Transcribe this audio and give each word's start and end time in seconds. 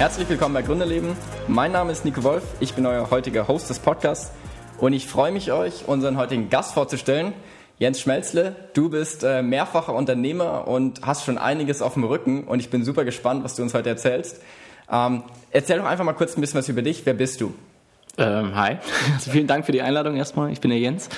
Herzlich 0.00 0.30
willkommen 0.30 0.54
bei 0.54 0.62
Gründerleben. 0.62 1.14
Mein 1.46 1.72
Name 1.72 1.92
ist 1.92 2.06
Nico 2.06 2.22
Wolf, 2.22 2.42
ich 2.58 2.72
bin 2.72 2.86
euer 2.86 3.10
heutiger 3.10 3.48
Host 3.48 3.68
des 3.68 3.80
Podcasts 3.80 4.32
und 4.78 4.94
ich 4.94 5.06
freue 5.06 5.30
mich, 5.30 5.52
euch 5.52 5.88
unseren 5.88 6.16
heutigen 6.16 6.48
Gast 6.48 6.72
vorzustellen. 6.72 7.34
Jens 7.78 8.00
Schmelzle, 8.00 8.56
du 8.72 8.88
bist 8.88 9.24
äh, 9.24 9.42
mehrfacher 9.42 9.92
Unternehmer 9.92 10.66
und 10.66 11.02
hast 11.02 11.26
schon 11.26 11.36
einiges 11.36 11.82
auf 11.82 11.92
dem 11.92 12.04
Rücken 12.04 12.44
und 12.44 12.60
ich 12.60 12.70
bin 12.70 12.82
super 12.82 13.04
gespannt, 13.04 13.44
was 13.44 13.56
du 13.56 13.62
uns 13.62 13.74
heute 13.74 13.90
erzählst. 13.90 14.40
Ähm, 14.90 15.22
erzähl 15.50 15.76
doch 15.76 15.84
einfach 15.84 16.06
mal 16.06 16.14
kurz 16.14 16.34
ein 16.34 16.40
bisschen 16.40 16.60
was 16.60 16.70
über 16.70 16.80
dich. 16.80 17.04
Wer 17.04 17.12
bist 17.12 17.38
du? 17.42 17.52
Ähm, 18.16 18.56
hi, 18.56 18.78
also 19.14 19.30
vielen 19.30 19.48
Dank 19.48 19.66
für 19.66 19.72
die 19.72 19.82
Einladung 19.82 20.16
erstmal. 20.16 20.50
Ich 20.50 20.62
bin 20.62 20.70
der 20.70 20.80
Jens. 20.80 21.10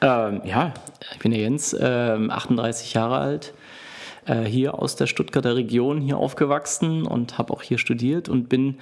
Ähm, 0.00 0.40
ja, 0.46 0.72
ich 1.12 1.18
bin 1.18 1.32
der 1.32 1.40
Jens, 1.42 1.76
ähm, 1.78 2.30
38 2.30 2.94
Jahre 2.94 3.18
alt, 3.18 3.52
äh, 4.26 4.42
hier 4.42 4.80
aus 4.80 4.96
der 4.96 5.06
Stuttgarter 5.06 5.56
Region 5.56 6.00
hier 6.00 6.18
aufgewachsen 6.18 7.06
und 7.06 7.38
habe 7.38 7.52
auch 7.52 7.62
hier 7.62 7.78
studiert 7.78 8.28
und 8.28 8.48
bin 8.48 8.78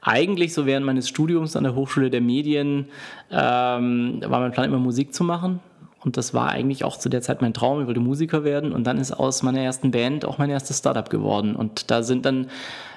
eigentlich 0.00 0.52
so 0.52 0.66
während 0.66 0.84
meines 0.84 1.08
Studiums 1.08 1.56
an 1.56 1.64
der 1.64 1.74
Hochschule 1.74 2.10
der 2.10 2.20
Medien 2.20 2.90
ähm, 3.30 4.20
war 4.26 4.40
mein 4.40 4.52
Plan 4.52 4.66
immer 4.66 4.78
Musik 4.78 5.14
zu 5.14 5.24
machen. 5.24 5.60
Und 6.04 6.18
das 6.18 6.34
war 6.34 6.50
eigentlich 6.50 6.84
auch 6.84 6.98
zu 6.98 7.08
der 7.08 7.22
Zeit 7.22 7.40
mein 7.40 7.54
Traum. 7.54 7.80
Ich 7.80 7.86
wollte 7.86 8.00
Musiker 8.00 8.44
werden. 8.44 8.72
Und 8.72 8.86
dann 8.86 8.98
ist 8.98 9.12
aus 9.12 9.42
meiner 9.42 9.60
ersten 9.60 9.90
Band 9.90 10.26
auch 10.26 10.36
mein 10.36 10.50
erstes 10.50 10.78
Startup 10.78 11.08
geworden. 11.08 11.56
Und 11.56 11.90
da 11.90 12.02
sind 12.02 12.26
dann 12.26 12.48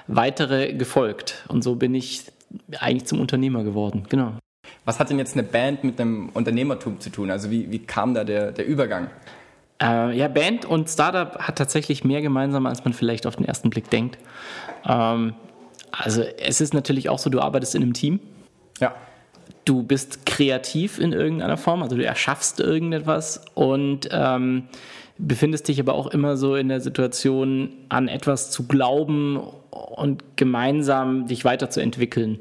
weitere 0.06 0.74
gefolgt. 0.74 1.46
Und 1.48 1.64
so 1.64 1.76
bin 1.76 1.94
ich 1.94 2.24
eigentlich 2.78 3.06
zum 3.06 3.20
Unternehmer 3.20 3.64
geworden. 3.64 4.04
Genau. 4.10 4.34
Was 4.84 5.00
hat 5.00 5.08
denn 5.08 5.18
jetzt 5.18 5.32
eine 5.32 5.42
Band 5.42 5.84
mit 5.84 5.98
einem 5.98 6.28
Unternehmertum 6.34 7.00
zu 7.00 7.08
tun? 7.08 7.30
Also 7.30 7.50
wie, 7.50 7.70
wie 7.70 7.78
kam 7.78 8.12
da 8.12 8.24
der, 8.24 8.52
der 8.52 8.66
Übergang? 8.66 9.08
Äh, 9.82 10.16
ja, 10.16 10.28
Band 10.28 10.64
und 10.64 10.88
Startup 10.88 11.38
hat 11.38 11.56
tatsächlich 11.56 12.04
mehr 12.04 12.22
gemeinsam, 12.22 12.66
als 12.66 12.84
man 12.84 12.92
vielleicht 12.92 13.26
auf 13.26 13.36
den 13.36 13.44
ersten 13.44 13.70
Blick 13.70 13.90
denkt. 13.90 14.18
Ähm, 14.84 15.34
also 15.90 16.22
es 16.22 16.60
ist 16.60 16.74
natürlich 16.74 17.08
auch 17.08 17.18
so, 17.18 17.30
du 17.30 17.40
arbeitest 17.40 17.74
in 17.74 17.82
einem 17.82 17.92
Team. 17.92 18.20
Ja. 18.80 18.94
Du 19.64 19.82
bist 19.82 20.26
kreativ 20.26 20.98
in 20.98 21.12
irgendeiner 21.12 21.56
Form, 21.56 21.82
also 21.82 21.96
du 21.96 22.04
erschaffst 22.04 22.60
irgendetwas 22.60 23.44
und 23.54 24.08
ähm, 24.10 24.64
befindest 25.18 25.68
dich 25.68 25.78
aber 25.80 25.94
auch 25.94 26.06
immer 26.08 26.36
so 26.36 26.54
in 26.56 26.68
der 26.68 26.80
Situation, 26.80 27.70
an 27.88 28.08
etwas 28.08 28.50
zu 28.50 28.66
glauben 28.66 29.36
und 29.36 30.36
gemeinsam 30.36 31.26
dich 31.26 31.44
weiterzuentwickeln. 31.44 32.40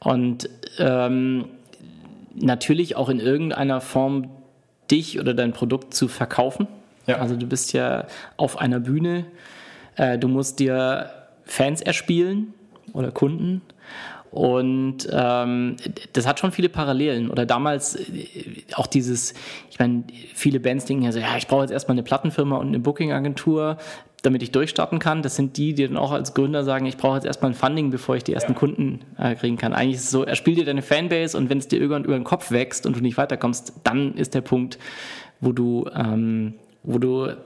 Und 0.00 0.48
ähm, 0.78 1.44
natürlich 2.34 2.96
auch 2.96 3.08
in 3.08 3.20
irgendeiner 3.20 3.80
Form 3.80 4.30
dich 4.92 5.18
oder 5.18 5.34
dein 5.34 5.52
Produkt 5.52 5.94
zu 5.94 6.06
verkaufen. 6.06 6.68
Ja. 7.06 7.16
Also 7.16 7.34
du 7.34 7.46
bist 7.46 7.72
ja 7.72 8.06
auf 8.36 8.58
einer 8.58 8.78
Bühne, 8.78 9.24
äh, 9.96 10.18
du 10.18 10.28
musst 10.28 10.60
dir 10.60 11.10
Fans 11.44 11.80
erspielen 11.80 12.54
oder 12.92 13.10
Kunden. 13.10 13.62
Und 14.30 15.08
ähm, 15.12 15.76
das 16.14 16.26
hat 16.26 16.40
schon 16.40 16.52
viele 16.52 16.70
Parallelen. 16.70 17.30
Oder 17.30 17.44
damals 17.44 17.96
äh, 17.96 18.64
auch 18.74 18.86
dieses, 18.86 19.34
ich 19.70 19.78
meine, 19.78 20.04
viele 20.34 20.58
Bands 20.58 20.86
denken 20.86 21.04
ja 21.04 21.12
so, 21.12 21.18
ja, 21.18 21.36
ich 21.36 21.48
brauche 21.48 21.62
jetzt 21.62 21.70
erstmal 21.70 21.96
eine 21.96 22.02
Plattenfirma 22.02 22.56
und 22.56 22.68
eine 22.68 22.78
Booking-Agentur, 22.78 23.76
damit 24.22 24.42
ich 24.42 24.52
durchstarten 24.52 24.98
kann. 24.98 25.22
Das 25.22 25.36
sind 25.36 25.56
die, 25.56 25.74
die 25.74 25.86
dann 25.86 25.96
auch 25.96 26.12
als 26.12 26.32
Gründer 26.32 26.64
sagen, 26.64 26.86
ich 26.86 26.96
brauche 26.96 27.16
jetzt 27.16 27.24
erstmal 27.24 27.50
ein 27.50 27.54
Funding, 27.54 27.90
bevor 27.90 28.16
ich 28.16 28.24
die 28.24 28.32
ersten 28.32 28.52
ja. 28.52 28.58
Kunden 28.58 29.00
äh, 29.18 29.34
kriegen 29.34 29.56
kann. 29.56 29.72
Eigentlich 29.72 29.96
ist 29.96 30.04
es 30.04 30.10
so, 30.10 30.24
er 30.24 30.36
spielt 30.36 30.58
dir 30.58 30.64
deine 30.64 30.82
Fanbase 30.82 31.36
und 31.36 31.50
wenn 31.50 31.58
es 31.58 31.68
dir 31.68 31.80
irgendwann 31.80 32.04
über 32.04 32.14
den 32.14 32.24
Kopf 32.24 32.50
wächst 32.52 32.86
und 32.86 32.96
du 32.96 33.00
nicht 33.00 33.16
weiterkommst, 33.16 33.80
dann 33.84 34.14
ist 34.14 34.34
der 34.34 34.40
Punkt, 34.40 34.78
wo 35.40 35.52
du, 35.52 35.86
ähm, 35.94 36.54
wo 36.84 36.98
du 36.98 37.36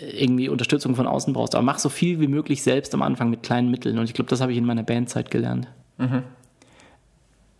irgendwie 0.00 0.48
Unterstützung 0.48 0.96
von 0.96 1.06
außen 1.06 1.32
brauchst. 1.32 1.54
Aber 1.54 1.62
mach 1.62 1.78
so 1.78 1.88
viel 1.88 2.20
wie 2.20 2.28
möglich 2.28 2.62
selbst 2.62 2.94
am 2.94 3.02
Anfang 3.02 3.30
mit 3.30 3.42
kleinen 3.42 3.70
Mitteln. 3.70 3.98
Und 3.98 4.04
ich 4.04 4.14
glaube, 4.14 4.30
das 4.30 4.40
habe 4.40 4.52
ich 4.52 4.58
in 4.58 4.64
meiner 4.64 4.82
Bandzeit 4.82 5.30
gelernt. 5.30 5.68
Mhm. 5.98 6.22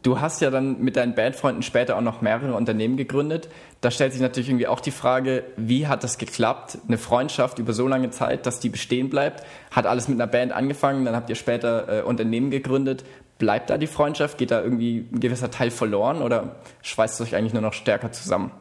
Du 0.06 0.20
hast 0.20 0.40
ja 0.40 0.50
dann 0.50 0.80
mit 0.80 0.94
deinen 0.94 1.16
Bandfreunden 1.16 1.64
später 1.64 1.96
auch 1.96 2.00
noch 2.00 2.20
mehrere 2.20 2.54
Unternehmen 2.54 2.96
gegründet. 2.96 3.48
Da 3.80 3.90
stellt 3.90 4.12
sich 4.12 4.22
natürlich 4.22 4.48
irgendwie 4.48 4.68
auch 4.68 4.78
die 4.78 4.92
Frage, 4.92 5.42
wie 5.56 5.88
hat 5.88 6.04
das 6.04 6.16
geklappt? 6.16 6.78
Eine 6.86 6.96
Freundschaft 6.96 7.58
über 7.58 7.72
so 7.72 7.88
lange 7.88 8.10
Zeit, 8.10 8.46
dass 8.46 8.60
die 8.60 8.68
bestehen 8.68 9.10
bleibt. 9.10 9.42
Hat 9.72 9.84
alles 9.84 10.06
mit 10.06 10.20
einer 10.20 10.28
Band 10.28 10.52
angefangen, 10.52 11.04
dann 11.06 11.16
habt 11.16 11.28
ihr 11.28 11.34
später 11.34 11.88
äh, 11.88 12.02
Unternehmen 12.02 12.52
gegründet. 12.52 13.04
Bleibt 13.38 13.68
da 13.68 13.78
die 13.78 13.88
Freundschaft? 13.88 14.38
Geht 14.38 14.52
da 14.52 14.62
irgendwie 14.62 15.08
ein 15.12 15.18
gewisser 15.18 15.50
Teil 15.50 15.72
verloren 15.72 16.22
oder 16.22 16.54
schweißt 16.82 17.20
es 17.20 17.26
euch 17.26 17.34
eigentlich 17.34 17.52
nur 17.52 17.62
noch 17.62 17.72
stärker 17.72 18.12
zusammen? 18.12 18.52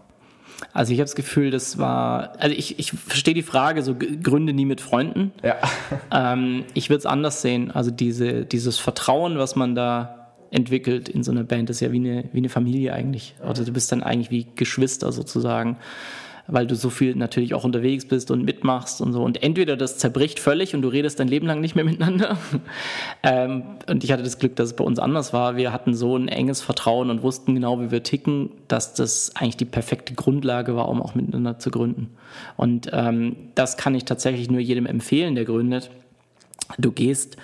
Also 0.74 0.94
ich 0.94 0.98
habe 0.98 1.06
das 1.06 1.16
Gefühl, 1.16 1.52
das 1.52 1.78
war, 1.78 2.34
also 2.40 2.56
ich, 2.56 2.80
ich 2.80 2.92
verstehe 2.92 3.36
die 3.36 3.44
Frage, 3.44 3.84
so 3.84 3.94
Gründe 3.94 4.54
nie 4.54 4.66
mit 4.66 4.82
Freunden. 4.82 5.32
Ja. 5.44 5.58
Ähm, 6.12 6.64
ich 6.74 6.90
würde 6.90 7.00
es 7.00 7.06
anders 7.06 7.44
sehen. 7.44 7.70
Also 7.70 7.92
diese, 7.92 8.46
dieses 8.46 8.80
Vertrauen, 8.80 9.38
was 9.38 9.56
man 9.56 9.76
da 9.76 10.25
entwickelt 10.56 11.10
in 11.10 11.24
so 11.24 11.32
einer 11.32 11.44
Band, 11.44 11.70
ist 11.70 11.82
ja 11.82 11.92
wie 11.92 11.98
eine, 11.98 12.26
wie 12.32 12.40
eine 12.40 12.50
Familie 12.50 12.94
eigentlich. 12.94 13.36
Also 13.44 13.64
du 13.64 13.72
bist 13.72 13.92
dann 13.92 14.02
eigentlich 14.02 14.32
wie 14.32 14.48
Geschwister 14.56 15.12
sozusagen 15.12 15.78
weil 16.48 16.68
du 16.68 16.76
so 16.76 16.90
viel 16.90 17.16
natürlich 17.16 17.54
auch 17.54 17.64
unterwegs 17.64 18.06
bist 18.06 18.30
und 18.30 18.44
mitmachst 18.44 19.02
und 19.02 19.14
so. 19.14 19.24
Und 19.24 19.42
entweder 19.42 19.76
das 19.78 19.98
zerbricht 19.98 20.40
völlig 20.40 20.76
und 20.76 20.82
du 20.82 20.90
redest 20.90 21.20
dein 21.20 21.28
Leben 21.28 21.48
lang 21.48 21.60
nicht 21.60 21.76
mehr 21.76 21.84
miteinander. 21.84 22.38
ähm, 23.24 23.64
und 23.88 24.04
ich 24.04 24.12
hatte 24.12 24.24
das 24.24 24.38
Glück, 24.38 24.56
dass 24.56 24.70
es 24.70 24.76
bei 24.76 24.84
uns 24.84 25.00
anders 25.00 25.34
war. 25.34 25.56
Wir 25.58 25.74
hatten 25.74 25.96
so 25.96 26.16
ein 26.16 26.28
enges 26.28 26.62
Vertrauen 26.62 27.10
und 27.10 27.24
wussten 27.24 27.56
genau, 27.56 27.80
wie 27.82 27.92
wir 27.92 28.04
ticken, 28.04 28.52
dass 28.68 28.94
das 28.94 29.36
eigentlich 29.36 29.58
die 29.58 29.66
perfekte 29.66 30.14
Grundlage 30.14 30.76
war, 30.76 30.90
um 30.90 31.02
auch 31.02 31.16
miteinander 31.16 31.58
zu 31.58 31.72
gründen. 31.72 32.12
Und 32.58 32.90
ähm, 32.94 33.36
das 33.56 33.78
kann 33.78 33.96
ich 33.96 34.06
tatsächlich 34.06 34.50
nur 34.50 34.62
jedem 34.62 34.86
empfehlen, 34.86 35.36
der 35.36 35.46
gründet. 35.46 35.90
Du 36.78 36.92
gehst 36.92 37.38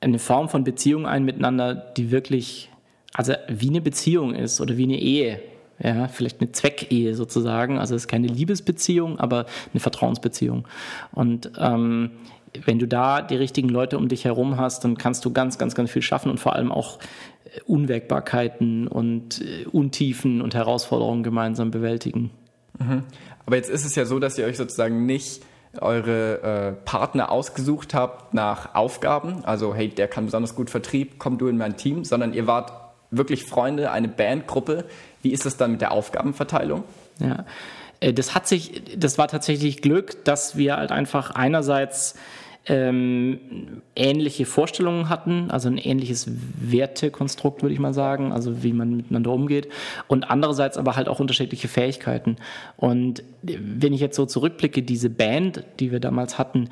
eine 0.00 0.18
Form 0.18 0.48
von 0.48 0.64
Beziehung 0.64 1.06
ein 1.06 1.24
miteinander, 1.24 1.74
die 1.74 2.10
wirklich, 2.10 2.70
also 3.14 3.32
wie 3.48 3.68
eine 3.68 3.80
Beziehung 3.80 4.34
ist 4.34 4.60
oder 4.60 4.76
wie 4.76 4.84
eine 4.84 4.98
Ehe 4.98 5.40
ja, 5.78 6.08
vielleicht 6.08 6.40
eine 6.40 6.52
Zweckehe 6.52 7.14
sozusagen. 7.14 7.78
Also 7.78 7.94
es 7.94 8.02
ist 8.02 8.08
keine 8.08 8.28
Liebesbeziehung, 8.28 9.18
aber 9.18 9.46
eine 9.72 9.80
Vertrauensbeziehung. 9.80 10.66
Und 11.12 11.52
ähm, 11.58 12.12
wenn 12.64 12.78
du 12.78 12.88
da 12.88 13.20
die 13.20 13.36
richtigen 13.36 13.68
Leute 13.68 13.98
um 13.98 14.08
dich 14.08 14.24
herum 14.24 14.56
hast, 14.56 14.84
dann 14.84 14.96
kannst 14.96 15.24
du 15.24 15.32
ganz, 15.32 15.58
ganz, 15.58 15.74
ganz 15.74 15.90
viel 15.90 16.02
schaffen 16.02 16.30
und 16.30 16.40
vor 16.40 16.54
allem 16.54 16.72
auch 16.72 16.98
äh, 17.44 17.60
Unwägbarkeiten 17.66 18.88
und 18.88 19.42
äh, 19.42 19.66
Untiefen 19.66 20.40
und 20.40 20.54
Herausforderungen 20.54 21.22
gemeinsam 21.22 21.70
bewältigen. 21.70 22.30
Mhm. 22.78 23.02
Aber 23.44 23.56
jetzt 23.56 23.68
ist 23.68 23.84
es 23.84 23.94
ja 23.94 24.06
so, 24.06 24.18
dass 24.18 24.38
ihr 24.38 24.46
euch 24.46 24.56
sozusagen 24.56 25.04
nicht 25.04 25.42
eure 25.82 26.42
äh, 26.42 26.72
Partner 26.84 27.30
ausgesucht 27.30 27.94
habt 27.94 28.34
nach 28.34 28.74
Aufgaben, 28.74 29.44
also 29.44 29.74
hey, 29.74 29.88
der 29.88 30.08
kann 30.08 30.26
besonders 30.26 30.54
gut 30.54 30.70
Vertrieb, 30.70 31.18
komm 31.18 31.38
du 31.38 31.48
in 31.48 31.56
mein 31.56 31.76
Team, 31.76 32.04
sondern 32.04 32.32
ihr 32.32 32.46
wart 32.46 32.72
wirklich 33.10 33.44
Freunde, 33.44 33.90
eine 33.90 34.08
Bandgruppe. 34.08 34.84
Wie 35.22 35.32
ist 35.32 35.46
es 35.46 35.56
dann 35.56 35.72
mit 35.72 35.80
der 35.80 35.92
Aufgabenverteilung? 35.92 36.84
Ja, 37.18 37.44
äh, 38.00 38.12
das 38.12 38.34
hat 38.34 38.46
sich, 38.46 38.82
das 38.96 39.18
war 39.18 39.28
tatsächlich 39.28 39.82
Glück, 39.82 40.24
dass 40.24 40.56
wir 40.56 40.76
halt 40.76 40.92
einfach 40.92 41.30
einerseits 41.30 42.16
ähm, 42.68 43.82
ähnliche 43.94 44.44
Vorstellungen 44.44 45.08
hatten, 45.08 45.50
also 45.50 45.68
ein 45.68 45.78
ähnliches 45.78 46.28
Wertekonstrukt, 46.60 47.62
würde 47.62 47.72
ich 47.72 47.80
mal 47.80 47.94
sagen, 47.94 48.32
also 48.32 48.62
wie 48.62 48.72
man 48.72 48.96
miteinander 48.96 49.30
umgeht, 49.32 49.68
und 50.08 50.30
andererseits 50.30 50.76
aber 50.76 50.96
halt 50.96 51.08
auch 51.08 51.20
unterschiedliche 51.20 51.68
Fähigkeiten. 51.68 52.36
Und 52.76 53.22
wenn 53.42 53.92
ich 53.92 54.00
jetzt 54.00 54.16
so 54.16 54.26
zurückblicke, 54.26 54.82
diese 54.82 55.10
Band, 55.10 55.64
die 55.78 55.92
wir 55.92 56.00
damals 56.00 56.38
hatten, 56.38 56.68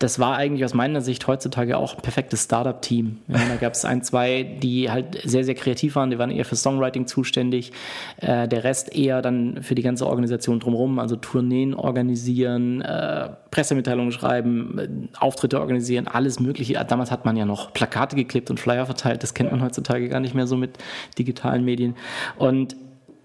das 0.00 0.18
war 0.18 0.36
eigentlich 0.36 0.64
aus 0.64 0.72
meiner 0.72 1.02
Sicht 1.02 1.26
heutzutage 1.26 1.76
auch 1.76 1.94
ein 1.94 2.00
perfektes 2.00 2.44
Startup-Team. 2.44 3.18
Ja, 3.28 3.38
da 3.50 3.56
gab 3.56 3.74
es 3.74 3.84
ein, 3.84 4.02
zwei, 4.02 4.44
die 4.44 4.90
halt 4.90 5.20
sehr, 5.24 5.44
sehr 5.44 5.54
kreativ 5.54 5.94
waren, 5.94 6.08
die 6.08 6.18
waren 6.18 6.30
eher 6.30 6.46
für 6.46 6.56
Songwriting 6.56 7.06
zuständig, 7.06 7.72
äh, 8.16 8.48
der 8.48 8.64
Rest 8.64 8.96
eher 8.96 9.20
dann 9.20 9.62
für 9.62 9.74
die 9.74 9.82
ganze 9.82 10.06
Organisation 10.06 10.58
drumherum, 10.58 10.98
also 10.98 11.16
Tourneen 11.16 11.74
organisieren, 11.74 12.80
äh, 12.80 13.28
Pressemitteilungen 13.50 14.10
schreiben, 14.10 14.78
äh, 14.78 14.88
Auftritte 15.18 15.60
organisieren, 15.60 16.08
alles 16.08 16.40
mögliche. 16.40 16.82
Damals 16.88 17.10
hat 17.10 17.26
man 17.26 17.36
ja 17.36 17.44
noch 17.44 17.74
Plakate 17.74 18.16
geklebt 18.16 18.48
und 18.48 18.58
Flyer 18.58 18.86
verteilt, 18.86 19.22
das 19.22 19.34
kennt 19.34 19.52
man 19.52 19.62
heutzutage 19.62 20.08
gar 20.08 20.20
nicht 20.20 20.34
mehr 20.34 20.46
so 20.46 20.56
mit 20.56 20.78
digitalen 21.18 21.62
Medien. 21.62 21.94
Und 22.38 22.74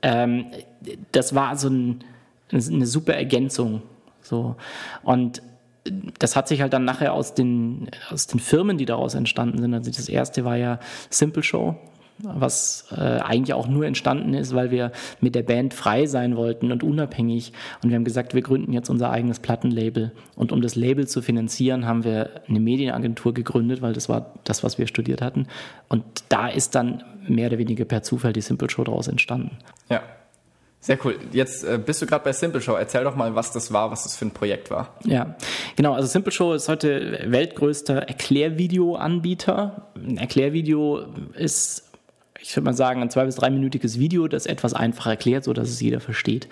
ähm, 0.02 0.48
das 1.14 1.34
war 1.34 1.56
so 1.56 1.70
ein, 1.70 2.04
eine 2.52 2.86
super 2.86 3.14
Ergänzung. 3.14 3.82
So. 4.22 4.58
Und 5.04 5.42
das 6.20 6.36
hat 6.36 6.48
sich 6.48 6.62
halt 6.62 6.74
dann 6.74 6.86
nachher 6.86 7.14
aus 7.14 7.34
den, 7.34 7.90
aus 8.10 8.28
den 8.28 8.40
Firmen, 8.40 8.78
die 8.78 8.86
daraus 8.86 9.14
entstanden 9.14 9.60
sind. 9.60 9.74
Also 9.74 9.92
das 9.92 10.10
erste 10.10 10.44
war 10.44 10.58
ja 10.58 10.80
Simple 11.10 11.44
Show, 11.44 11.76
was 12.18 12.88
äh, 12.92 13.02
eigentlich 13.02 13.54
auch 13.54 13.68
nur 13.68 13.86
entstanden 13.86 14.34
ist, 14.34 14.56
weil 14.56 14.72
wir 14.72 14.92
mit 15.20 15.36
der 15.36 15.44
Band 15.44 15.74
frei 15.74 16.06
sein 16.08 16.38
wollten 16.38 16.72
und 16.72 16.82
unabhängig. 16.82 17.54
Und 17.84 17.90
wir 17.90 17.96
haben 17.96 18.04
gesagt, 18.04 18.34
wir 18.34 18.42
gründen 18.42 18.74
jetzt 18.74 18.90
unser 18.90 19.12
eigenes 19.12 19.40
Plattenlabel. 19.40 20.12
Und 20.36 20.52
um 20.52 20.62
das 20.62 20.76
Label 20.76 21.08
zu 21.08 21.22
finanzieren, 21.22 21.86
haben 21.86 22.04
wir 22.04 22.42
eine 22.48 22.60
Medienagentur 22.60 23.34
gegründet, 23.34 23.82
weil 23.82 23.94
das 23.94 24.10
war 24.10 24.34
das, 24.44 24.64
was 24.64 24.78
wir 24.78 24.88
studiert 24.88 25.22
hatten. 25.22 25.48
Und 25.88 26.04
da 26.30 26.48
ist 26.48 26.74
dann 26.74 27.04
mehr 27.28 27.48
oder 27.48 27.58
weniger 27.58 27.86
per 27.86 28.02
Zufall 28.02 28.34
die 28.34 28.42
Simple 28.42 28.70
Show 28.70 28.84
daraus 28.84 29.08
entstanden. 29.08 29.58
Ja. 29.90 30.02
Sehr 30.86 31.04
cool. 31.04 31.18
Jetzt 31.32 31.64
äh, 31.64 31.80
bist 31.84 32.00
du 32.04 32.06
gerade 32.06 32.24
bei 32.24 32.32
Simple 32.32 32.62
Show. 32.62 32.76
Erzähl 32.76 33.04
doch 33.04 33.16
mal, 33.16 33.34
was 33.34 33.52
das 33.52 33.74
war, 33.74 33.90
was 33.90 34.04
das 34.04 34.16
für 34.16 34.26
ein 34.26 34.32
Projekt 34.32 34.70
war. 34.70 34.94
Ja, 35.04 35.36
genau. 35.76 35.94
Also 35.94 36.08
Simple 36.08 36.32
Show 36.32 36.54
ist 36.54 36.70
heute 36.70 37.24
weltgrößter 37.26 38.08
Erklärvideo-Anbieter. 38.08 39.88
Ein 39.96 40.18
Erklärvideo 40.18 41.08
ist 41.34 41.85
ich 42.48 42.56
würde 42.56 42.66
mal 42.66 42.74
sagen, 42.74 43.02
ein 43.02 43.10
zwei- 43.10 43.26
bis 43.26 43.36
dreiminütiges 43.36 43.98
Video, 43.98 44.28
das 44.28 44.46
etwas 44.46 44.76
einfach 44.76 45.08
erklärt, 45.08 45.46
sodass 45.46 45.68
es 45.68 45.82
jeder 45.82 46.00
versteht. 46.00 46.48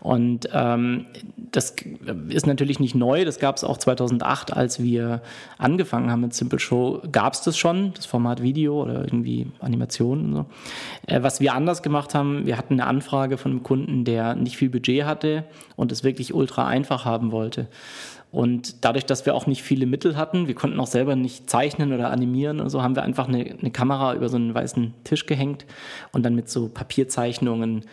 Und 0.00 0.46
ähm, 0.52 1.06
das 1.36 1.74
ist 2.28 2.46
natürlich 2.46 2.80
nicht 2.80 2.94
neu, 2.94 3.24
das 3.24 3.38
gab 3.38 3.56
es 3.56 3.64
auch 3.64 3.78
2008, 3.78 4.54
als 4.54 4.82
wir 4.82 5.22
angefangen 5.56 6.10
haben 6.10 6.20
mit 6.20 6.34
Simple 6.34 6.58
Show, 6.58 7.00
gab 7.10 7.32
es 7.32 7.40
das 7.40 7.56
schon, 7.56 7.94
das 7.94 8.04
Format 8.04 8.42
Video 8.42 8.82
oder 8.82 9.04
irgendwie 9.04 9.46
Animationen 9.60 10.26
und 10.26 10.34
so. 10.34 10.46
Äh, 11.06 11.22
was 11.22 11.40
wir 11.40 11.54
anders 11.54 11.82
gemacht 11.82 12.14
haben, 12.14 12.44
wir 12.44 12.58
hatten 12.58 12.74
eine 12.74 12.86
Anfrage 12.86 13.38
von 13.38 13.52
einem 13.52 13.62
Kunden, 13.62 14.04
der 14.04 14.34
nicht 14.34 14.58
viel 14.58 14.68
Budget 14.68 15.04
hatte 15.04 15.44
und 15.76 15.92
es 15.92 16.04
wirklich 16.04 16.34
ultra 16.34 16.66
einfach 16.66 17.06
haben 17.06 17.32
wollte. 17.32 17.68
Und 18.32 18.82
dadurch, 18.84 19.04
dass 19.04 19.26
wir 19.26 19.34
auch 19.34 19.46
nicht 19.46 19.62
viele 19.62 19.84
Mittel 19.84 20.16
hatten, 20.16 20.48
wir 20.48 20.54
konnten 20.54 20.80
auch 20.80 20.86
selber 20.86 21.16
nicht 21.16 21.50
zeichnen 21.50 21.92
oder 21.92 22.10
animieren 22.10 22.60
und 22.60 22.70
so, 22.70 22.82
haben 22.82 22.96
wir 22.96 23.02
einfach 23.02 23.28
eine, 23.28 23.44
eine 23.60 23.70
Kamera 23.70 24.14
über 24.14 24.30
so 24.30 24.36
einen 24.36 24.54
weißen 24.54 24.94
Tisch 25.04 25.26
gehängt 25.26 25.66
und 26.12 26.24
dann 26.24 26.34
mit 26.34 26.48
so 26.48 26.68
Papierzeichnungen 26.68 27.84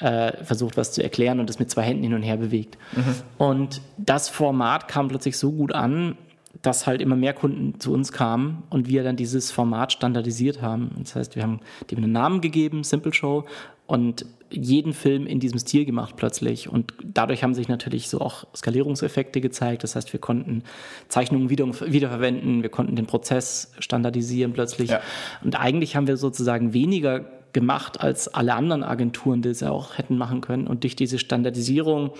äh, 0.00 0.44
versucht, 0.44 0.76
was 0.76 0.92
zu 0.92 1.02
erklären 1.02 1.38
und 1.38 1.48
das 1.48 1.60
mit 1.60 1.70
zwei 1.70 1.82
Händen 1.82 2.02
hin 2.02 2.14
und 2.14 2.22
her 2.24 2.36
bewegt. 2.36 2.76
Mhm. 2.96 3.14
Und 3.38 3.80
das 3.96 4.28
Format 4.28 4.88
kam 4.88 5.06
plötzlich 5.06 5.38
so 5.38 5.52
gut 5.52 5.72
an, 5.72 6.18
dass 6.62 6.88
halt 6.88 7.00
immer 7.00 7.16
mehr 7.16 7.32
Kunden 7.32 7.78
zu 7.78 7.92
uns 7.92 8.10
kamen 8.10 8.64
und 8.70 8.88
wir 8.88 9.04
dann 9.04 9.16
dieses 9.16 9.52
Format 9.52 9.92
standardisiert 9.92 10.60
haben. 10.60 10.90
Das 10.98 11.14
heißt, 11.14 11.36
wir 11.36 11.44
haben 11.44 11.60
dem 11.90 11.98
einen 11.98 12.12
Namen 12.12 12.40
gegeben, 12.40 12.82
Simple 12.82 13.14
Show, 13.14 13.44
und 13.86 14.26
jeden 14.54 14.92
Film 14.92 15.26
in 15.26 15.40
diesem 15.40 15.58
Stil 15.58 15.84
gemacht 15.84 16.14
plötzlich. 16.16 16.68
Und 16.68 16.94
dadurch 17.02 17.42
haben 17.42 17.54
sich 17.54 17.68
natürlich 17.68 18.08
so 18.08 18.20
auch 18.20 18.44
Skalierungseffekte 18.54 19.40
gezeigt. 19.40 19.82
Das 19.82 19.96
heißt, 19.96 20.12
wir 20.12 20.20
konnten 20.20 20.62
Zeichnungen 21.08 21.50
wieder, 21.50 21.66
wiederverwenden, 21.66 22.62
wir 22.62 22.70
konnten 22.70 22.96
den 22.96 23.06
Prozess 23.06 23.72
standardisieren 23.78 24.52
plötzlich. 24.52 24.90
Ja. 24.90 25.00
Und 25.42 25.58
eigentlich 25.58 25.96
haben 25.96 26.06
wir 26.06 26.16
sozusagen 26.16 26.72
weniger 26.72 27.24
gemacht 27.52 28.00
als 28.00 28.28
alle 28.28 28.54
anderen 28.54 28.82
Agenturen, 28.82 29.40
die 29.40 29.50
es 29.50 29.60
ja 29.60 29.70
auch 29.70 29.96
hätten 29.96 30.18
machen 30.18 30.40
können. 30.40 30.66
Und 30.66 30.82
durch 30.82 30.96
diese 30.96 31.18
Standardisierung 31.18 32.10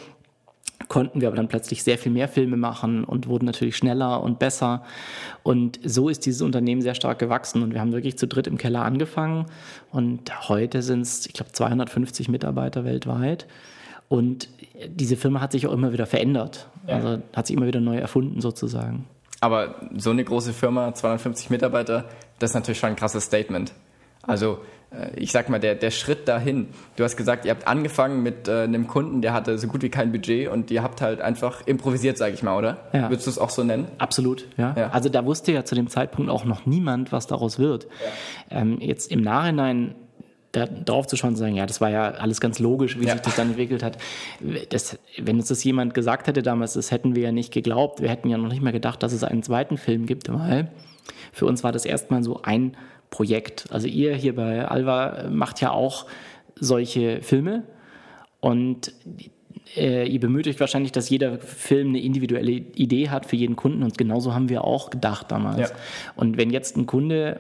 konnten 0.88 1.20
wir 1.20 1.28
aber 1.28 1.36
dann 1.36 1.48
plötzlich 1.48 1.82
sehr 1.82 1.98
viel 1.98 2.12
mehr 2.12 2.28
Filme 2.28 2.56
machen 2.56 3.04
und 3.04 3.28
wurden 3.28 3.46
natürlich 3.46 3.76
schneller 3.76 4.22
und 4.22 4.38
besser. 4.38 4.84
Und 5.42 5.78
so 5.84 6.08
ist 6.08 6.26
dieses 6.26 6.42
Unternehmen 6.42 6.82
sehr 6.82 6.94
stark 6.94 7.18
gewachsen. 7.18 7.62
Und 7.62 7.72
wir 7.72 7.80
haben 7.80 7.92
wirklich 7.92 8.18
zu 8.18 8.26
dritt 8.26 8.46
im 8.46 8.58
Keller 8.58 8.82
angefangen. 8.82 9.46
Und 9.90 10.48
heute 10.48 10.82
sind 10.82 11.02
es, 11.02 11.26
ich 11.26 11.32
glaube, 11.32 11.52
250 11.52 12.28
Mitarbeiter 12.28 12.84
weltweit. 12.84 13.46
Und 14.08 14.48
diese 14.86 15.16
Firma 15.16 15.40
hat 15.40 15.52
sich 15.52 15.66
auch 15.66 15.72
immer 15.72 15.92
wieder 15.92 16.06
verändert. 16.06 16.68
Ja. 16.86 16.96
Also 16.96 17.22
hat 17.34 17.46
sich 17.46 17.56
immer 17.56 17.66
wieder 17.66 17.80
neu 17.80 17.96
erfunden 17.96 18.40
sozusagen. 18.40 19.06
Aber 19.40 19.74
so 19.96 20.10
eine 20.10 20.24
große 20.24 20.52
Firma, 20.52 20.94
250 20.94 21.50
Mitarbeiter, 21.50 22.04
das 22.38 22.50
ist 22.50 22.54
natürlich 22.54 22.78
schon 22.78 22.90
ein 22.90 22.96
krasses 22.96 23.24
Statement. 23.24 23.72
Also 24.22 24.60
ich 25.16 25.32
sag 25.32 25.48
mal, 25.48 25.60
der, 25.60 25.74
der 25.74 25.90
Schritt 25.90 26.28
dahin. 26.28 26.68
Du 26.96 27.04
hast 27.04 27.16
gesagt, 27.16 27.44
ihr 27.44 27.50
habt 27.50 27.66
angefangen 27.66 28.22
mit 28.22 28.48
äh, 28.48 28.62
einem 28.62 28.86
Kunden, 28.86 29.22
der 29.22 29.32
hatte 29.32 29.58
so 29.58 29.66
gut 29.66 29.82
wie 29.82 29.88
kein 29.88 30.12
Budget 30.12 30.48
und 30.48 30.70
ihr 30.70 30.82
habt 30.82 31.00
halt 31.00 31.20
einfach 31.20 31.66
improvisiert, 31.66 32.18
sage 32.18 32.34
ich 32.34 32.42
mal, 32.42 32.56
oder? 32.56 32.78
Ja. 32.92 33.10
Würdest 33.10 33.26
du 33.26 33.30
es 33.30 33.38
auch 33.38 33.50
so 33.50 33.64
nennen? 33.64 33.88
Absolut, 33.98 34.46
ja. 34.56 34.74
ja. 34.76 34.90
Also 34.90 35.08
da 35.08 35.24
wusste 35.24 35.52
ja 35.52 35.64
zu 35.64 35.74
dem 35.74 35.88
Zeitpunkt 35.88 36.30
auch 36.30 36.44
noch 36.44 36.66
niemand, 36.66 37.12
was 37.12 37.26
daraus 37.26 37.58
wird. 37.58 37.86
Ja. 38.50 38.60
Ähm, 38.60 38.78
jetzt 38.80 39.10
im 39.10 39.22
Nachhinein 39.22 39.94
da 40.54 40.66
drauf 40.66 41.06
zu 41.06 41.16
schauen 41.16 41.30
und 41.30 41.36
sagen, 41.36 41.56
ja, 41.56 41.66
das 41.66 41.80
war 41.80 41.90
ja 41.90 42.10
alles 42.10 42.40
ganz 42.40 42.58
logisch, 42.58 42.98
wie 42.98 43.06
ja. 43.06 43.12
sich 43.12 43.22
das 43.22 43.36
dann 43.36 43.48
entwickelt 43.48 43.82
hat. 43.82 43.98
Das, 44.70 44.98
wenn 45.18 45.36
uns 45.36 45.48
das 45.48 45.64
jemand 45.64 45.94
gesagt 45.94 46.26
hätte 46.26 46.42
damals, 46.42 46.74
das 46.74 46.90
hätten 46.90 47.16
wir 47.16 47.24
ja 47.24 47.32
nicht 47.32 47.52
geglaubt. 47.52 48.00
Wir 48.00 48.08
hätten 48.08 48.28
ja 48.28 48.38
noch 48.38 48.48
nicht 48.48 48.62
mehr 48.62 48.72
gedacht, 48.72 49.02
dass 49.02 49.12
es 49.12 49.24
einen 49.24 49.42
zweiten 49.42 49.76
Film 49.76 50.06
gibt, 50.06 50.32
weil 50.32 50.70
für 51.32 51.46
uns 51.46 51.64
war 51.64 51.72
das 51.72 51.84
erstmal 51.84 52.22
so 52.22 52.42
ein 52.42 52.76
Projekt. 53.14 53.66
Also 53.70 53.86
ihr 53.86 54.12
hier 54.16 54.34
bei 54.34 54.66
Alva 54.66 55.28
macht 55.30 55.60
ja 55.60 55.70
auch 55.70 56.06
solche 56.58 57.22
Filme 57.22 57.62
und 58.40 58.92
äh, 59.76 60.08
ihr 60.08 60.18
bemüht 60.18 60.48
euch 60.48 60.58
wahrscheinlich, 60.58 60.90
dass 60.90 61.08
jeder 61.10 61.38
Film 61.38 61.90
eine 61.90 62.00
individuelle 62.00 62.50
Idee 62.50 63.10
hat 63.10 63.26
für 63.26 63.36
jeden 63.36 63.54
Kunden 63.54 63.84
und 63.84 63.96
genauso 63.96 64.34
haben 64.34 64.48
wir 64.48 64.64
auch 64.64 64.90
gedacht 64.90 65.30
damals. 65.30 65.70
Ja. 65.70 65.76
Und 66.16 66.38
wenn 66.38 66.50
jetzt 66.50 66.76
ein 66.76 66.86
Kunde 66.86 67.38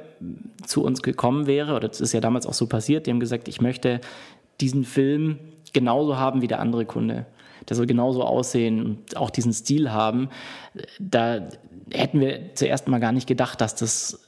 zu 0.64 0.84
uns 0.84 1.02
gekommen 1.02 1.48
wäre, 1.48 1.74
oder 1.74 1.88
das 1.88 2.00
ist 2.00 2.12
ja 2.12 2.20
damals 2.20 2.46
auch 2.46 2.54
so 2.54 2.68
passiert, 2.68 3.06
die 3.06 3.10
haben 3.10 3.18
gesagt, 3.18 3.48
ich 3.48 3.60
möchte 3.60 4.00
diesen 4.60 4.84
Film 4.84 5.40
genauso 5.72 6.18
haben 6.18 6.40
wie 6.40 6.46
der 6.46 6.60
andere 6.60 6.84
Kunde. 6.84 7.26
Der 7.68 7.76
soll 7.76 7.86
genauso 7.86 8.22
aussehen 8.22 8.80
und 8.80 9.16
auch 9.16 9.30
diesen 9.30 9.52
Stil 9.52 9.90
haben. 9.90 10.28
Da 11.00 11.48
hätten 11.90 12.20
wir 12.20 12.54
zuerst 12.54 12.86
mal 12.86 13.00
gar 13.00 13.10
nicht 13.10 13.26
gedacht, 13.26 13.60
dass 13.60 13.74
das 13.74 14.23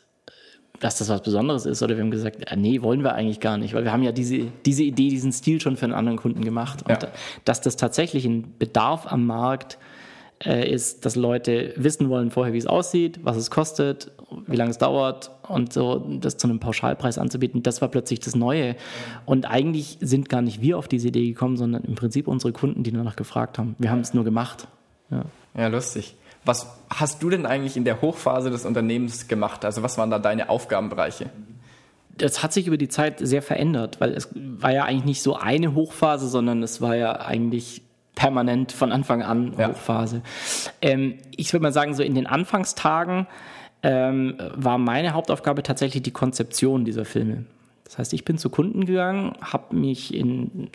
dass 0.80 0.98
das 0.98 1.08
was 1.08 1.22
Besonderes 1.22 1.66
ist. 1.66 1.82
Oder 1.82 1.96
wir 1.96 2.02
haben 2.02 2.10
gesagt, 2.10 2.50
äh, 2.50 2.56
nee, 2.56 2.82
wollen 2.82 3.02
wir 3.02 3.14
eigentlich 3.14 3.40
gar 3.40 3.58
nicht, 3.58 3.74
weil 3.74 3.84
wir 3.84 3.92
haben 3.92 4.02
ja 4.02 4.12
diese, 4.12 4.46
diese 4.64 4.82
Idee, 4.82 5.08
diesen 5.08 5.32
Stil 5.32 5.60
schon 5.60 5.76
für 5.76 5.84
einen 5.84 5.94
anderen 5.94 6.18
Kunden 6.18 6.44
gemacht. 6.44 6.82
Und 6.82 7.02
ja. 7.02 7.08
dass 7.44 7.60
das 7.60 7.76
tatsächlich 7.76 8.24
ein 8.24 8.54
Bedarf 8.58 9.06
am 9.10 9.26
Markt 9.26 9.78
äh, 10.44 10.70
ist, 10.70 11.06
dass 11.06 11.16
Leute 11.16 11.72
wissen 11.76 12.08
wollen 12.08 12.30
vorher, 12.30 12.52
wie 12.52 12.58
es 12.58 12.66
aussieht, 12.66 13.20
was 13.22 13.36
es 13.36 13.50
kostet, 13.50 14.10
wie 14.46 14.56
lange 14.56 14.70
es 14.70 14.78
dauert 14.78 15.30
und 15.48 15.72
so 15.72 16.06
das 16.20 16.36
zu 16.36 16.46
einem 16.46 16.60
Pauschalpreis 16.60 17.16
anzubieten, 17.16 17.62
das 17.62 17.80
war 17.80 17.88
plötzlich 17.88 18.20
das 18.20 18.34
Neue. 18.34 18.76
Und 19.24 19.46
eigentlich 19.46 19.98
sind 20.00 20.28
gar 20.28 20.42
nicht 20.42 20.60
wir 20.60 20.76
auf 20.78 20.88
diese 20.88 21.08
Idee 21.08 21.26
gekommen, 21.28 21.56
sondern 21.56 21.84
im 21.84 21.94
Prinzip 21.94 22.28
unsere 22.28 22.52
Kunden, 22.52 22.82
die 22.82 22.90
danach 22.92 23.16
gefragt 23.16 23.58
haben. 23.58 23.76
Wir 23.78 23.90
haben 23.90 24.00
es 24.00 24.12
nur 24.12 24.24
gemacht. 24.24 24.68
Ja, 25.10 25.24
ja 25.56 25.68
lustig. 25.68 26.16
Was 26.46 26.78
hast 26.88 27.22
du 27.22 27.28
denn 27.28 27.44
eigentlich 27.44 27.76
in 27.76 27.84
der 27.84 28.00
Hochphase 28.00 28.50
des 28.50 28.64
Unternehmens 28.64 29.28
gemacht? 29.28 29.64
Also 29.64 29.82
was 29.82 29.98
waren 29.98 30.10
da 30.10 30.18
deine 30.18 30.48
Aufgabenbereiche? 30.48 31.28
Das 32.16 32.42
hat 32.42 32.52
sich 32.52 32.66
über 32.66 32.78
die 32.78 32.88
Zeit 32.88 33.18
sehr 33.18 33.42
verändert, 33.42 34.00
weil 34.00 34.12
es 34.12 34.30
war 34.34 34.72
ja 34.72 34.84
eigentlich 34.84 35.04
nicht 35.04 35.22
so 35.22 35.36
eine 35.36 35.74
Hochphase, 35.74 36.28
sondern 36.28 36.62
es 36.62 36.80
war 36.80 36.96
ja 36.96 37.20
eigentlich 37.20 37.82
permanent 38.14 38.72
von 38.72 38.92
Anfang 38.92 39.22
an 39.22 39.54
ja. 39.58 39.68
Hochphase. 39.68 40.22
Ähm, 40.80 41.18
ich 41.36 41.52
würde 41.52 41.64
mal 41.64 41.72
sagen, 41.72 41.94
so 41.94 42.02
in 42.02 42.14
den 42.14 42.26
Anfangstagen 42.26 43.26
ähm, 43.82 44.36
war 44.54 44.78
meine 44.78 45.12
Hauptaufgabe 45.12 45.62
tatsächlich 45.62 46.02
die 46.02 46.12
Konzeption 46.12 46.84
dieser 46.84 47.04
Filme. 47.04 47.44
Das 47.86 47.98
heißt, 47.98 48.12
ich 48.14 48.24
bin 48.24 48.36
zu 48.36 48.50
Kunden 48.50 48.84
gegangen, 48.84 49.34
habe 49.40 49.76
mich 49.76 50.12
in 50.12 50.68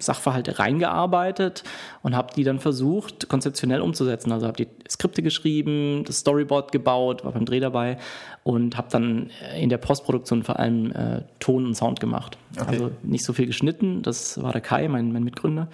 Sachverhalte 0.00 0.58
reingearbeitet 0.58 1.62
und 2.02 2.16
habe 2.16 2.34
die 2.34 2.42
dann 2.42 2.58
versucht, 2.58 3.28
konzeptionell 3.28 3.80
umzusetzen. 3.80 4.32
Also 4.32 4.48
habe 4.48 4.56
die 4.56 4.68
Skripte 4.90 5.22
geschrieben, 5.22 6.02
das 6.04 6.18
Storyboard 6.18 6.72
gebaut, 6.72 7.24
war 7.24 7.30
beim 7.30 7.44
Dreh 7.44 7.60
dabei 7.60 7.98
und 8.42 8.76
habe 8.76 8.88
dann 8.90 9.30
in 9.56 9.68
der 9.68 9.78
Postproduktion 9.78 10.42
vor 10.42 10.58
allem 10.58 10.90
äh, 10.90 11.22
Ton 11.38 11.66
und 11.66 11.76
Sound 11.76 12.00
gemacht. 12.00 12.36
Okay. 12.56 12.66
Also 12.68 12.90
nicht 13.04 13.24
so 13.24 13.32
viel 13.32 13.46
geschnitten, 13.46 14.02
das 14.02 14.42
war 14.42 14.50
der 14.50 14.60
Kai, 14.60 14.88
mein, 14.88 15.12
mein 15.12 15.22
Mitgründer. 15.22 15.68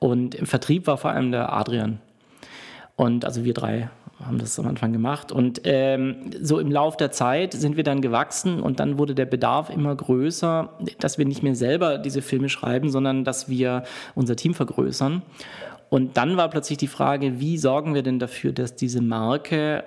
Und 0.00 0.34
im 0.34 0.44
Vertrieb 0.44 0.86
war 0.86 0.98
vor 0.98 1.12
allem 1.12 1.32
der 1.32 1.50
Adrian. 1.50 1.98
Und 2.94 3.24
also 3.24 3.44
wir 3.44 3.54
drei 3.54 3.88
haben 4.24 4.38
das 4.38 4.58
am 4.58 4.66
Anfang 4.66 4.92
gemacht. 4.92 5.32
Und 5.32 5.62
ähm, 5.64 6.30
so 6.40 6.58
im 6.58 6.70
Lauf 6.70 6.96
der 6.96 7.10
Zeit 7.10 7.52
sind 7.52 7.76
wir 7.76 7.84
dann 7.84 8.00
gewachsen 8.00 8.60
und 8.60 8.80
dann 8.80 8.98
wurde 8.98 9.14
der 9.14 9.26
Bedarf 9.26 9.70
immer 9.70 9.94
größer, 9.94 10.70
dass 10.98 11.18
wir 11.18 11.24
nicht 11.24 11.42
mehr 11.42 11.54
selber 11.54 11.98
diese 11.98 12.22
Filme 12.22 12.48
schreiben, 12.48 12.90
sondern 12.90 13.24
dass 13.24 13.48
wir 13.48 13.84
unser 14.14 14.36
Team 14.36 14.54
vergrößern. 14.54 15.22
Und 15.88 16.16
dann 16.16 16.36
war 16.36 16.48
plötzlich 16.48 16.78
die 16.78 16.86
Frage, 16.86 17.40
wie 17.40 17.58
sorgen 17.58 17.94
wir 17.94 18.02
denn 18.02 18.18
dafür, 18.18 18.52
dass 18.52 18.76
diese 18.76 19.02
Marke 19.02 19.84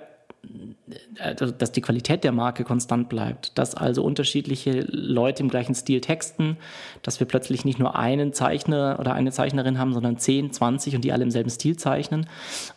dass 1.56 1.72
die 1.72 1.80
Qualität 1.80 2.24
der 2.24 2.32
Marke 2.32 2.64
konstant 2.64 3.08
bleibt, 3.08 3.56
dass 3.58 3.74
also 3.74 4.02
unterschiedliche 4.02 4.86
Leute 4.90 5.42
im 5.42 5.48
gleichen 5.48 5.74
Stil 5.74 6.00
texten, 6.00 6.56
dass 7.02 7.20
wir 7.20 7.26
plötzlich 7.26 7.64
nicht 7.64 7.78
nur 7.78 7.96
einen 7.96 8.32
Zeichner 8.32 8.96
oder 9.00 9.14
eine 9.14 9.32
Zeichnerin 9.32 9.78
haben, 9.78 9.92
sondern 9.92 10.18
10, 10.18 10.52
20 10.52 10.96
und 10.96 11.04
die 11.04 11.12
alle 11.12 11.22
im 11.22 11.30
selben 11.30 11.50
Stil 11.50 11.76
zeichnen. 11.76 12.26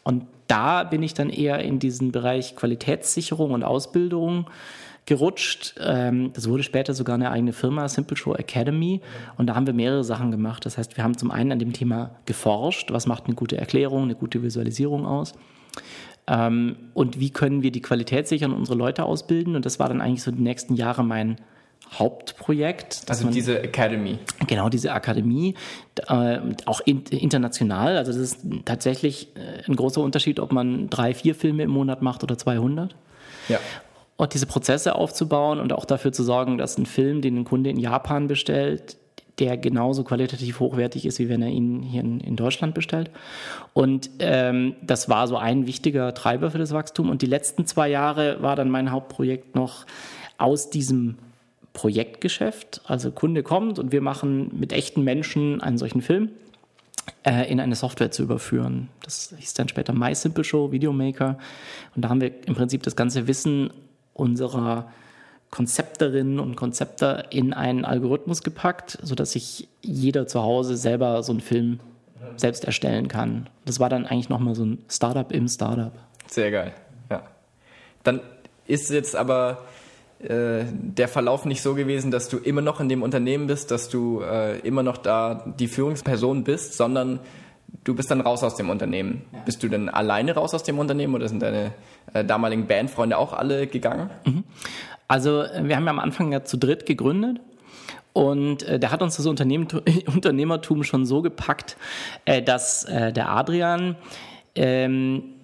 Und 0.03 0.25
da 0.47 0.83
bin 0.83 1.03
ich 1.03 1.13
dann 1.13 1.29
eher 1.29 1.59
in 1.59 1.79
diesen 1.79 2.11
Bereich 2.11 2.55
Qualitätssicherung 2.55 3.51
und 3.51 3.63
Ausbildung 3.63 4.47
gerutscht. 5.05 5.75
Ähm, 5.79 6.31
das 6.33 6.47
wurde 6.47 6.63
später 6.63 6.93
sogar 6.93 7.15
eine 7.15 7.31
eigene 7.31 7.53
Firma, 7.53 7.87
Simple 7.89 8.17
Show 8.17 8.35
Academy. 8.35 9.01
Und 9.37 9.47
da 9.47 9.55
haben 9.55 9.65
wir 9.65 9.73
mehrere 9.73 10.03
Sachen 10.03 10.31
gemacht. 10.31 10.65
Das 10.65 10.77
heißt, 10.77 10.95
wir 10.97 11.03
haben 11.03 11.17
zum 11.17 11.31
einen 11.31 11.51
an 11.51 11.59
dem 11.59 11.73
Thema 11.73 12.11
geforscht, 12.25 12.91
was 12.91 13.07
macht 13.07 13.25
eine 13.25 13.35
gute 13.35 13.57
Erklärung, 13.57 14.03
eine 14.03 14.15
gute 14.15 14.43
Visualisierung 14.43 15.05
aus. 15.05 15.33
Ähm, 16.27 16.75
und 16.93 17.19
wie 17.19 17.29
können 17.29 17.61
wir 17.61 17.71
die 17.71 17.81
Qualität 17.81 18.27
sichern 18.27 18.51
und 18.51 18.59
unsere 18.59 18.77
Leute 18.77 19.03
ausbilden? 19.05 19.55
Und 19.55 19.65
das 19.65 19.79
war 19.79 19.87
dann 19.87 20.01
eigentlich 20.01 20.23
so 20.23 20.31
die 20.31 20.41
nächsten 20.41 20.75
Jahre 20.75 21.03
mein 21.03 21.37
Hauptprojekt. 21.93 23.03
Also 23.07 23.25
man, 23.25 23.33
diese 23.33 23.61
Academy. 23.61 24.19
Genau, 24.47 24.69
diese 24.69 24.91
Akademie, 24.91 25.55
äh, 26.07 26.39
auch 26.65 26.81
in, 26.81 27.03
international. 27.03 27.97
Also 27.97 28.11
das 28.11 28.19
ist 28.19 28.39
tatsächlich 28.65 29.29
äh, 29.35 29.63
ein 29.67 29.75
großer 29.75 30.01
Unterschied, 30.01 30.39
ob 30.39 30.51
man 30.51 30.89
drei, 30.89 31.13
vier 31.13 31.33
Filme 31.33 31.63
im 31.63 31.71
Monat 31.71 32.01
macht 32.01 32.23
oder 32.23 32.37
200. 32.37 32.95
Ja. 33.47 33.59
Und 34.17 34.33
diese 34.33 34.47
Prozesse 34.47 34.95
aufzubauen 34.95 35.59
und 35.59 35.71
auch 35.71 35.85
dafür 35.85 36.11
zu 36.11 36.23
sorgen, 36.23 36.57
dass 36.57 36.77
ein 36.77 36.85
Film, 36.85 37.21
den 37.21 37.37
ein 37.37 37.45
Kunde 37.45 37.69
in 37.69 37.77
Japan 37.77 38.27
bestellt, 38.27 38.97
der 39.39 39.57
genauso 39.57 40.03
qualitativ 40.03 40.59
hochwertig 40.59 41.05
ist, 41.05 41.19
wie 41.19 41.29
wenn 41.29 41.41
er 41.41 41.49
ihn 41.49 41.83
hier 41.83 42.01
in, 42.01 42.19
in 42.19 42.35
Deutschland 42.35 42.73
bestellt. 42.73 43.11
Und 43.73 44.09
ähm, 44.19 44.75
das 44.81 45.09
war 45.09 45.27
so 45.27 45.37
ein 45.37 45.67
wichtiger 45.67 46.13
Treiber 46.13 46.51
für 46.51 46.57
das 46.57 46.71
Wachstum. 46.71 47.09
Und 47.09 47.21
die 47.21 47.27
letzten 47.27 47.65
zwei 47.65 47.89
Jahre 47.89 48.41
war 48.41 48.55
dann 48.55 48.69
mein 48.69 48.91
Hauptprojekt 48.91 49.55
noch 49.55 49.85
aus 50.37 50.69
diesem 50.69 51.17
Projektgeschäft. 51.73 52.81
Also 52.85 53.11
Kunde 53.11 53.43
kommt 53.43 53.77
und 53.77 53.91
wir 53.91 54.01
machen 54.01 54.51
mit 54.59 54.73
echten 54.73 55.03
Menschen 55.03 55.61
einen 55.61 55.77
solchen 55.77 56.01
Film 56.01 56.31
äh, 57.23 57.51
in 57.51 57.59
eine 57.59 57.75
Software 57.75 58.09
zu 58.09 58.23
überführen. 58.23 58.89
Das 59.03 59.35
hieß 59.37 59.53
dann 59.53 59.69
später 59.69 59.93
MySimple 59.93 60.43
Videomaker. 60.43 61.37
Und 61.95 62.01
da 62.03 62.09
haben 62.09 62.21
wir 62.21 62.31
im 62.47 62.55
Prinzip 62.55 62.81
das 62.81 62.95
ganze 62.95 63.27
Wissen 63.27 63.71
unserer 64.13 64.91
Konzepterinnen 65.49 66.39
und 66.39 66.55
Konzepter 66.55 67.31
in 67.31 67.53
einen 67.53 67.85
Algorithmus 67.85 68.43
gepackt, 68.43 68.97
sodass 69.01 69.31
sich 69.31 69.67
jeder 69.81 70.27
zu 70.27 70.41
Hause 70.41 70.75
selber 70.75 71.23
so 71.23 71.31
einen 71.31 71.41
Film 71.41 71.79
selbst 72.35 72.65
erstellen 72.65 73.07
kann. 73.07 73.49
Das 73.65 73.79
war 73.79 73.89
dann 73.89 74.05
eigentlich 74.05 74.29
nochmal 74.29 74.55
so 74.55 74.65
ein 74.65 74.79
Startup 74.89 75.31
im 75.31 75.47
Startup. 75.47 75.93
Sehr 76.27 76.51
geil, 76.51 76.73
ja. 77.09 77.23
Dann 78.03 78.21
ist 78.65 78.89
jetzt 78.89 79.15
aber 79.15 79.59
äh, 80.19 80.65
der 80.71 81.07
Verlauf 81.07 81.45
nicht 81.45 81.61
so 81.61 81.75
gewesen, 81.75 82.11
dass 82.11 82.27
du 82.27 82.37
immer 82.37 82.61
noch 82.61 82.79
in 82.79 82.89
dem 82.89 83.03
Unternehmen 83.03 83.47
bist, 83.47 83.71
dass 83.71 83.87
du 83.87 84.21
äh, 84.21 84.59
immer 84.59 84.83
noch 84.83 84.97
da 84.97 85.53
die 85.59 85.67
Führungsperson 85.67 86.43
bist, 86.43 86.73
sondern 86.73 87.19
du 87.83 87.95
bist 87.95 88.09
dann 88.11 88.21
raus 88.21 88.43
aus 88.43 88.55
dem 88.55 88.69
Unternehmen. 88.69 89.23
Ja. 89.31 89.39
Bist 89.45 89.61
du 89.63 89.69
denn 89.69 89.89
alleine 89.89 90.33
raus 90.33 90.53
aus 90.53 90.63
dem 90.63 90.79
Unternehmen 90.79 91.15
oder 91.15 91.29
sind 91.29 91.41
deine 91.41 91.73
äh, 92.13 92.25
damaligen 92.25 92.67
Bandfreunde 92.67 93.17
auch 93.17 93.33
alle 93.33 93.67
gegangen? 93.67 94.09
Mhm. 94.25 94.43
Also 95.07 95.45
wir 95.61 95.75
haben 95.75 95.85
ja 95.85 95.91
am 95.91 95.99
Anfang 95.99 96.31
ja 96.31 96.43
zu 96.43 96.57
dritt 96.57 96.85
gegründet. 96.85 97.39
Und 98.13 98.63
äh, 98.63 98.79
der 98.79 98.91
hat 98.91 99.03
uns 99.03 99.15
das 99.17 99.25
Unternehmertum 99.27 100.83
schon 100.83 101.05
so 101.05 101.21
gepackt, 101.21 101.77
äh, 102.25 102.41
dass 102.41 102.83
äh, 102.85 103.13
der 103.13 103.29
Adrian 103.29 103.95
ähm, 104.55 105.35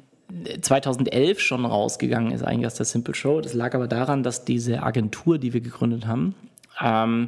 2011 0.60 1.40
schon 1.40 1.66
rausgegangen 1.66 2.32
ist, 2.32 2.44
eigentlich 2.44 2.66
aus 2.66 2.76
der 2.76 2.88
Simple 2.88 3.14
Show. 3.14 3.42
Das 3.42 3.54
lag 3.54 3.76
aber 3.76 3.88
daran, 3.88 4.24
dass 4.24 4.46
diese 4.46 4.82
Agentur, 4.82 5.38
die 5.38 5.54
wir 5.54 5.62
gegründet 5.62 6.08
haben, 6.08 6.34
ähm, 6.82 7.28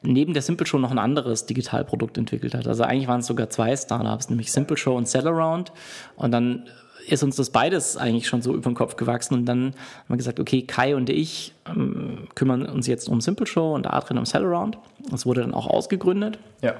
neben 0.00 0.32
der 0.32 0.42
Simple 0.42 0.66
Show 0.66 0.78
noch 0.78 0.90
ein 0.90 0.98
anderes 0.98 1.46
Digitalprodukt 1.46 2.16
entwickelt 2.16 2.54
hat. 2.54 2.66
Also 2.66 2.84
eigentlich 2.84 3.08
waren 3.08 3.20
es 3.20 3.26
sogar 3.26 3.50
zwei 3.50 3.76
Startups, 3.76 4.30
nämlich 4.30 4.50
Simple 4.52 4.76
Show 4.76 4.96
und 4.96 5.08
Sellaround. 5.08 5.72
Und 6.16 6.30
dann 6.30 6.68
ist 7.10 7.22
uns 7.22 7.36
das 7.36 7.50
beides 7.50 7.96
eigentlich 7.96 8.26
schon 8.26 8.42
so 8.42 8.54
über 8.54 8.70
den 8.70 8.74
Kopf 8.74 8.96
gewachsen. 8.96 9.34
Und 9.34 9.46
dann 9.46 9.66
haben 9.66 10.08
wir 10.08 10.16
gesagt, 10.16 10.40
okay, 10.40 10.62
Kai 10.62 10.94
und 10.96 11.10
ich 11.10 11.52
ähm, 11.68 12.28
kümmern 12.34 12.66
uns 12.66 12.86
jetzt 12.86 13.08
um 13.08 13.20
Simple 13.20 13.46
Show 13.46 13.74
und 13.74 13.86
Adrian 13.86 14.18
um 14.18 14.26
Sellaround. 14.26 14.78
Das 15.10 15.26
wurde 15.26 15.40
dann 15.40 15.54
auch 15.54 15.66
ausgegründet. 15.66 16.38
Ja. 16.62 16.74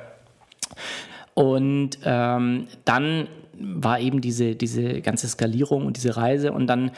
Und 1.34 1.98
ähm, 2.04 2.66
dann 2.84 3.28
war 3.60 4.00
eben 4.00 4.20
diese, 4.20 4.54
diese 4.54 5.00
ganze 5.00 5.28
Skalierung 5.28 5.86
und 5.86 5.96
diese 5.96 6.16
Reise. 6.16 6.52
Und 6.52 6.66
dann 6.66 6.90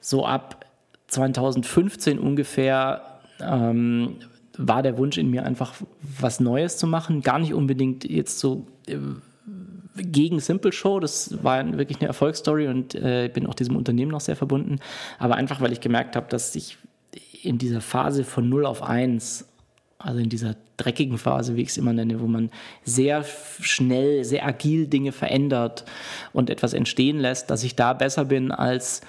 so 0.00 0.26
ab 0.26 0.66
2015 1.08 2.18
ungefähr 2.18 3.02
ähm, 3.40 4.16
war 4.56 4.82
der 4.82 4.98
Wunsch 4.98 5.18
in 5.18 5.30
mir 5.30 5.44
einfach 5.44 5.74
was 6.02 6.40
Neues 6.40 6.76
zu 6.76 6.86
machen. 6.86 7.22
Gar 7.22 7.38
nicht 7.38 7.54
unbedingt 7.54 8.04
jetzt 8.04 8.38
so 8.38 8.66
äh, 8.86 8.96
gegen 9.96 10.40
Simple 10.40 10.72
Show. 10.72 11.00
Das 11.00 11.42
war 11.42 11.76
wirklich 11.76 11.98
eine 11.98 12.08
Erfolgsstory 12.08 12.68
und 12.68 12.94
äh, 12.94 13.30
bin 13.32 13.46
auch 13.46 13.54
diesem 13.54 13.76
Unternehmen 13.76 14.10
noch 14.10 14.20
sehr 14.20 14.36
verbunden. 14.36 14.78
Aber 15.18 15.36
einfach, 15.36 15.60
weil 15.60 15.72
ich 15.72 15.80
gemerkt 15.80 16.16
habe, 16.16 16.26
dass 16.28 16.54
ich 16.54 16.78
in 17.42 17.58
dieser 17.58 17.80
Phase 17.80 18.24
von 18.24 18.48
0 18.48 18.66
auf 18.66 18.82
1, 18.82 19.46
also 19.98 20.18
in 20.18 20.28
dieser 20.28 20.56
dreckigen 20.76 21.18
Phase, 21.18 21.56
wie 21.56 21.62
ich 21.62 21.68
es 21.68 21.76
immer 21.76 21.92
nenne, 21.92 22.20
wo 22.20 22.26
man 22.26 22.50
sehr 22.84 23.24
schnell, 23.60 24.24
sehr 24.24 24.46
agil 24.46 24.86
Dinge 24.86 25.12
verändert 25.12 25.84
und 26.32 26.50
etwas 26.50 26.72
entstehen 26.72 27.18
lässt, 27.18 27.50
dass 27.50 27.62
ich 27.64 27.76
da 27.76 27.92
besser 27.92 28.24
bin 28.24 28.50
als 28.50 29.02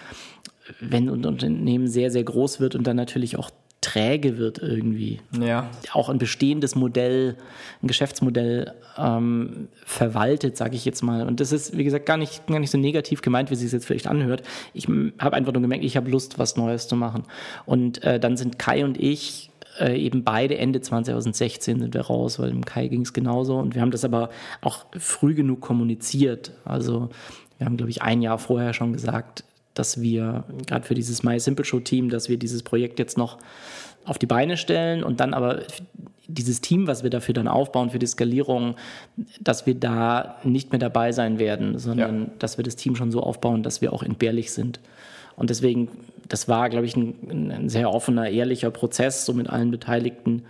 wenn 0.79 1.09
ein 1.09 1.25
Unternehmen 1.25 1.87
sehr, 1.87 2.11
sehr 2.11 2.23
groß 2.23 2.59
wird 2.59 2.75
und 2.75 2.87
dann 2.87 2.95
natürlich 2.95 3.37
auch 3.37 3.49
träge 3.83 4.37
wird 4.37 4.59
irgendwie. 4.59 5.19
Ja. 5.39 5.69
Auch 5.91 6.09
ein 6.09 6.17
bestehendes 6.17 6.75
Modell, 6.75 7.35
ein 7.81 7.87
Geschäftsmodell 7.87 8.73
ähm, 8.97 9.67
verwaltet, 9.85 10.57
sage 10.57 10.75
ich 10.75 10.85
jetzt 10.85 11.03
mal. 11.03 11.27
Und 11.27 11.39
das 11.39 11.51
ist, 11.51 11.77
wie 11.77 11.83
gesagt, 11.83 12.05
gar 12.05 12.17
nicht, 12.17 12.47
gar 12.47 12.59
nicht 12.59 12.71
so 12.71 12.77
negativ 12.77 13.21
gemeint, 13.21 13.49
wie 13.49 13.55
es 13.55 13.59
sich 13.59 13.71
jetzt 13.71 13.85
vielleicht 13.85 14.07
anhört. 14.07 14.43
Ich 14.73 14.87
habe 14.87 15.35
einfach 15.35 15.53
nur 15.53 15.61
gemerkt, 15.61 15.83
ich 15.83 15.97
habe 15.97 16.09
Lust, 16.09 16.39
was 16.39 16.55
Neues 16.55 16.87
zu 16.87 16.95
machen. 16.95 17.23
Und 17.65 18.03
äh, 18.03 18.19
dann 18.19 18.37
sind 18.37 18.57
Kai 18.57 18.85
und 18.85 18.97
ich 18.99 19.51
äh, 19.79 19.99
eben 19.99 20.23
beide 20.23 20.57
Ende 20.57 20.81
2016 20.81 21.81
sind 21.81 21.93
wir 21.93 22.01
raus, 22.01 22.39
weil 22.39 22.49
im 22.49 22.63
Kai 22.63 22.87
ging 22.87 23.01
es 23.01 23.13
genauso. 23.13 23.57
Und 23.57 23.75
wir 23.75 23.81
haben 23.81 23.91
das 23.91 24.05
aber 24.05 24.29
auch 24.61 24.85
früh 24.97 25.35
genug 25.35 25.61
kommuniziert. 25.61 26.51
Also 26.63 27.09
wir 27.57 27.65
haben, 27.65 27.77
glaube 27.77 27.89
ich, 27.89 28.01
ein 28.01 28.21
Jahr 28.21 28.37
vorher 28.37 28.73
schon 28.73 28.93
gesagt, 28.93 29.43
dass 29.73 30.01
wir 30.01 30.43
gerade 30.67 30.85
für 30.85 30.93
dieses 30.93 31.23
My 31.23 31.39
Simple 31.39 31.65
Show 31.65 31.79
Team, 31.79 32.09
dass 32.09 32.29
wir 32.29 32.37
dieses 32.37 32.63
Projekt 32.63 32.99
jetzt 32.99 33.17
noch 33.17 33.37
auf 34.05 34.17
die 34.17 34.25
Beine 34.25 34.57
stellen 34.57 35.03
und 35.03 35.19
dann 35.19 35.33
aber 35.33 35.61
dieses 36.27 36.61
Team, 36.61 36.87
was 36.87 37.03
wir 37.03 37.09
dafür 37.09 37.33
dann 37.33 37.47
aufbauen 37.47 37.89
für 37.89 37.99
die 37.99 38.07
Skalierung, 38.07 38.75
dass 39.39 39.65
wir 39.65 39.75
da 39.75 40.37
nicht 40.43 40.71
mehr 40.71 40.79
dabei 40.79 41.11
sein 41.11 41.39
werden, 41.39 41.77
sondern 41.77 42.21
ja. 42.21 42.29
dass 42.39 42.57
wir 42.57 42.63
das 42.63 42.75
Team 42.75 42.95
schon 42.95 43.11
so 43.11 43.21
aufbauen, 43.21 43.63
dass 43.63 43.81
wir 43.81 43.93
auch 43.93 44.03
entbehrlich 44.03 44.51
sind. 44.51 44.79
Und 45.35 45.49
deswegen, 45.49 45.89
das 46.27 46.47
war, 46.47 46.69
glaube 46.69 46.85
ich, 46.85 46.95
ein, 46.95 47.51
ein 47.51 47.69
sehr 47.69 47.91
offener, 47.91 48.29
ehrlicher 48.29 48.71
Prozess, 48.71 49.25
so 49.25 49.33
mit 49.33 49.49
allen 49.49 49.71
Beteiligten. 49.71 50.43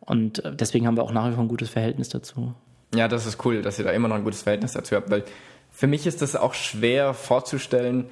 Und 0.00 0.42
deswegen 0.58 0.86
haben 0.86 0.96
wir 0.96 1.02
auch 1.02 1.12
nach 1.12 1.28
wie 1.28 1.34
vor 1.34 1.44
ein 1.44 1.48
gutes 1.48 1.68
Verhältnis 1.68 2.08
dazu. 2.08 2.54
Ja, 2.94 3.06
das 3.06 3.26
ist 3.26 3.44
cool, 3.44 3.62
dass 3.62 3.78
ihr 3.78 3.84
da 3.84 3.92
immer 3.92 4.08
noch 4.08 4.16
ein 4.16 4.24
gutes 4.24 4.42
Verhältnis 4.42 4.72
dazu 4.72 4.96
habt, 4.96 5.10
weil 5.10 5.24
für 5.70 5.86
mich 5.86 6.06
ist 6.06 6.22
das 6.22 6.34
auch 6.34 6.54
schwer 6.54 7.14
vorzustellen, 7.14 8.06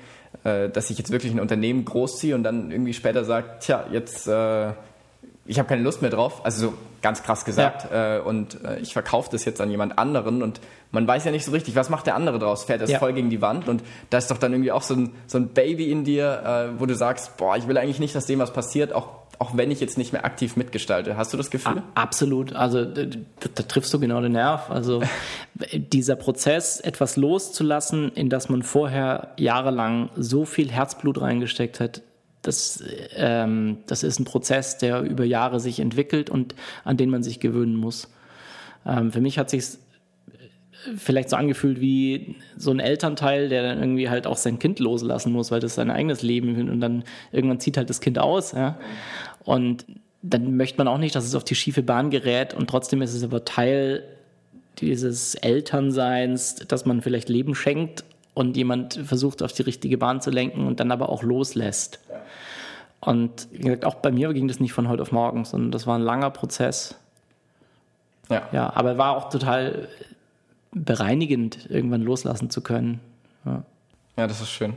äh, 0.49 0.71
dass 0.71 0.91
ich 0.91 0.99
jetzt 0.99 1.11
wirklich 1.11 1.33
ein 1.33 1.41
Unternehmen 1.41 1.85
großziehe 1.85 2.35
und 2.35 2.43
dann 2.43 2.71
irgendwie 2.71 2.95
später 2.95 3.25
sagt, 3.25 3.65
tja, 3.65 3.85
jetzt, 3.93 4.27
äh, 4.27 4.73
ich 5.47 5.59
habe 5.59 5.69
keine 5.69 5.83
Lust 5.83 6.03
mehr 6.03 6.11
drauf, 6.11 6.45
also 6.45 6.69
so 6.69 6.75
ganz 7.03 7.23
krass 7.23 7.45
gesagt, 7.45 7.91
ja. 7.91 8.17
äh, 8.17 8.21
und 8.21 8.63
äh, 8.65 8.79
ich 8.81 8.93
verkaufe 8.93 9.29
das 9.31 9.45
jetzt 9.45 9.61
an 9.61 9.71
jemand 9.71 9.99
anderen 9.99 10.43
und 10.43 10.61
man 10.91 11.07
weiß 11.07 11.25
ja 11.25 11.31
nicht 11.31 11.45
so 11.45 11.53
richtig, 11.53 11.77
was 11.77 11.91
macht 11.91 12.07
der 12.07 12.15
andere 12.15 12.39
draus? 12.39 12.65
Fährt 12.65 12.81
er 12.81 12.89
ja. 12.89 12.99
voll 12.99 13.13
gegen 13.13 13.31
die 13.31 13.43
Wand 13.43 13.69
und 13.69 13.83
da 14.11 14.19
ist 14.19 14.31
doch 14.31 14.39
dann 14.39 14.53
irgendwie 14.53 14.73
auch 14.73 14.83
so 14.83 14.95
ein, 14.95 15.13
so 15.27 15.39
ein 15.39 15.49
Baby 15.49 15.91
in 15.91 16.05
dir, 16.05 16.73
äh, 16.75 16.81
wo 16.81 16.87
du 16.87 16.95
sagst, 16.95 17.37
boah, 17.37 17.57
ich 17.57 17.69
will 17.69 17.79
eigentlich 17.79 18.01
nicht, 18.01 18.15
dass 18.15 18.27
dem 18.27 18.39
was 18.39 18.53
passiert, 18.53 18.93
auch 18.93 19.09
auch 19.39 19.57
wenn 19.57 19.71
ich 19.71 19.81
jetzt 19.81 19.99
nicht 19.99 20.13
mehr 20.13 20.25
aktiv 20.25 20.57
mitgestalte. 20.57 21.17
Hast 21.17 21.33
du 21.33 21.37
das 21.37 21.51
Gefühl? 21.51 21.83
absolut. 21.95 22.53
Also 22.55 22.85
da, 22.85 23.05
da, 23.05 23.63
triffst 23.63 23.95
du 23.95 24.01
genau 24.01 24.21
den 24.21 24.33
Nerv. 24.33 24.71
Also 24.71 25.03
dieser 25.73 26.17
Prozess, 26.17 26.81
etwas 26.81 27.17
loszulassen, 27.17 28.13
in 28.13 28.31
das 28.31 28.49
man 28.49 28.63
vorher 28.63 29.35
jahrelang 29.37 30.11
so 30.17 30.45
viel 30.45 30.71
Herzblut 30.71 31.21
reingesteckt 31.21 31.79
hat, 31.79 32.03
das, 32.43 32.83
ähm, 33.15 33.79
das 33.87 34.03
ist 34.03 34.19
ein 34.19 34.25
Prozess, 34.25 34.79
der 34.79 35.03
über 35.03 35.25
Jahre 35.25 35.61
sich 35.61 35.81
entwickelt 35.81 36.31
und 36.31 36.55
an 36.85 36.97
den 36.97 37.11
man 37.11 37.23
sich 37.23 37.41
gewöhnen 37.41 37.77
muss. 37.77 38.09
Ähm, 38.87 39.13
für 39.13 39.21
mich 39.21 39.39
hat 39.39 39.51
sich 39.51 39.65
vielleicht 40.97 41.31
so 41.31 41.37
angefühlt 41.37 41.81
wie 41.81 42.37
so 42.57 42.71
ein 42.71 42.81
Elternteil, 42.81 43.49
der 43.49 43.63
dann 43.63 43.79
irgendwie 43.81 44.09
halt 44.09 44.27
auch 44.27 44.37
sein 44.37 44.59
Kind 44.59 44.79
loslassen 44.79 45.33
muss, 45.33 45.51
weil 45.51 45.61
das 45.61 45.75
sein 45.75 45.91
eigenes 45.91 46.23
Leben 46.23 46.55
ist 46.55 46.71
und 46.71 46.81
dann 46.81 47.05
irgendwann 47.33 47.61
zieht 47.61 47.77
halt 47.77 47.91
das 47.91 48.01
Kind 48.01 48.19
aus. 48.19 48.53
Ja? 48.53 48.79
Und 49.45 49.85
dann 50.23 50.57
möchte 50.57 50.79
man 50.79 50.89
auch 50.89 50.99
nicht, 50.99 51.15
dass 51.15 51.25
es 51.25 51.35
auf 51.35 51.45
die 51.45 51.55
schiefe 51.55 51.83
Bahn 51.83 52.11
gerät 52.11 52.55
und 52.55 52.69
trotzdem 52.69 53.03
ist 53.03 53.15
es 53.15 53.23
aber 53.23 53.45
Teil 53.45 54.03
dieses 54.79 55.35
Elternseins, 55.35 56.57
dass 56.69 56.87
man 56.87 57.03
vielleicht 57.03 57.29
Leben 57.29 57.55
schenkt 57.55 58.05
und 58.35 58.57
jemand 58.57 58.95
versucht 58.95 59.43
auf 59.43 59.53
die 59.53 59.63
richtige 59.63 59.99
Bahn 59.99 60.21
zu 60.21 60.31
lenken 60.31 60.67
und 60.67 60.81
dann 60.81 60.93
aber 60.93 61.09
auch 61.09 61.23
loslässt. 61.23 61.99
Und 63.01 63.49
wie 63.53 63.59
gesagt, 63.59 63.85
auch 63.85 63.97
bei 63.97 64.11
mir 64.11 64.33
ging 64.33 64.49
das 64.49 64.61
nicht 64.61 64.73
von 64.73 64.89
heute 64.89 65.03
auf 65.03 65.13
morgen, 65.13 65.45
sondern 65.45 65.71
das 65.71 65.87
war 65.87 65.99
ein 65.99 66.03
langer 66.03 66.31
Prozess. 66.31 66.97
Ja. 68.31 68.49
ja, 68.53 68.73
aber 68.75 68.99
war 68.99 69.17
auch 69.17 69.31
total 69.31 69.89
bereinigend, 70.85 71.69
irgendwann 71.71 72.03
loslassen 72.03 72.51
zu 72.51 72.61
können. 72.61 73.01
Ja, 73.45 73.63
ja 74.17 74.27
das 74.27 74.41
ist 74.41 74.51
schön. 74.51 74.75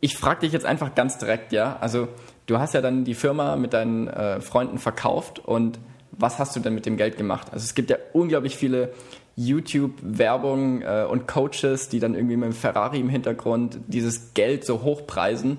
Ich 0.00 0.16
frage 0.16 0.40
dich 0.40 0.52
jetzt 0.52 0.66
einfach 0.66 0.94
ganz 0.94 1.18
direkt, 1.18 1.52
ja. 1.52 1.76
Also 1.80 2.08
du 2.46 2.58
hast 2.58 2.74
ja 2.74 2.80
dann 2.80 3.04
die 3.04 3.14
Firma 3.14 3.56
mit 3.56 3.72
deinen 3.72 4.08
äh, 4.08 4.40
Freunden 4.40 4.78
verkauft 4.78 5.38
und 5.38 5.78
was 6.12 6.38
hast 6.38 6.56
du 6.56 6.60
denn 6.60 6.74
mit 6.74 6.86
dem 6.86 6.96
Geld 6.96 7.16
gemacht? 7.16 7.48
Also 7.52 7.64
es 7.64 7.74
gibt 7.74 7.90
ja 7.90 7.96
unglaublich 8.12 8.56
viele 8.56 8.92
YouTube-Werbung 9.36 10.82
äh, 10.82 11.06
und 11.08 11.28
Coaches, 11.28 11.88
die 11.88 12.00
dann 12.00 12.14
irgendwie 12.14 12.36
mit 12.36 12.50
dem 12.50 12.54
Ferrari 12.54 13.00
im 13.00 13.08
Hintergrund 13.08 13.78
dieses 13.86 14.32
Geld 14.34 14.64
so 14.64 14.82
hochpreisen. 14.82 15.58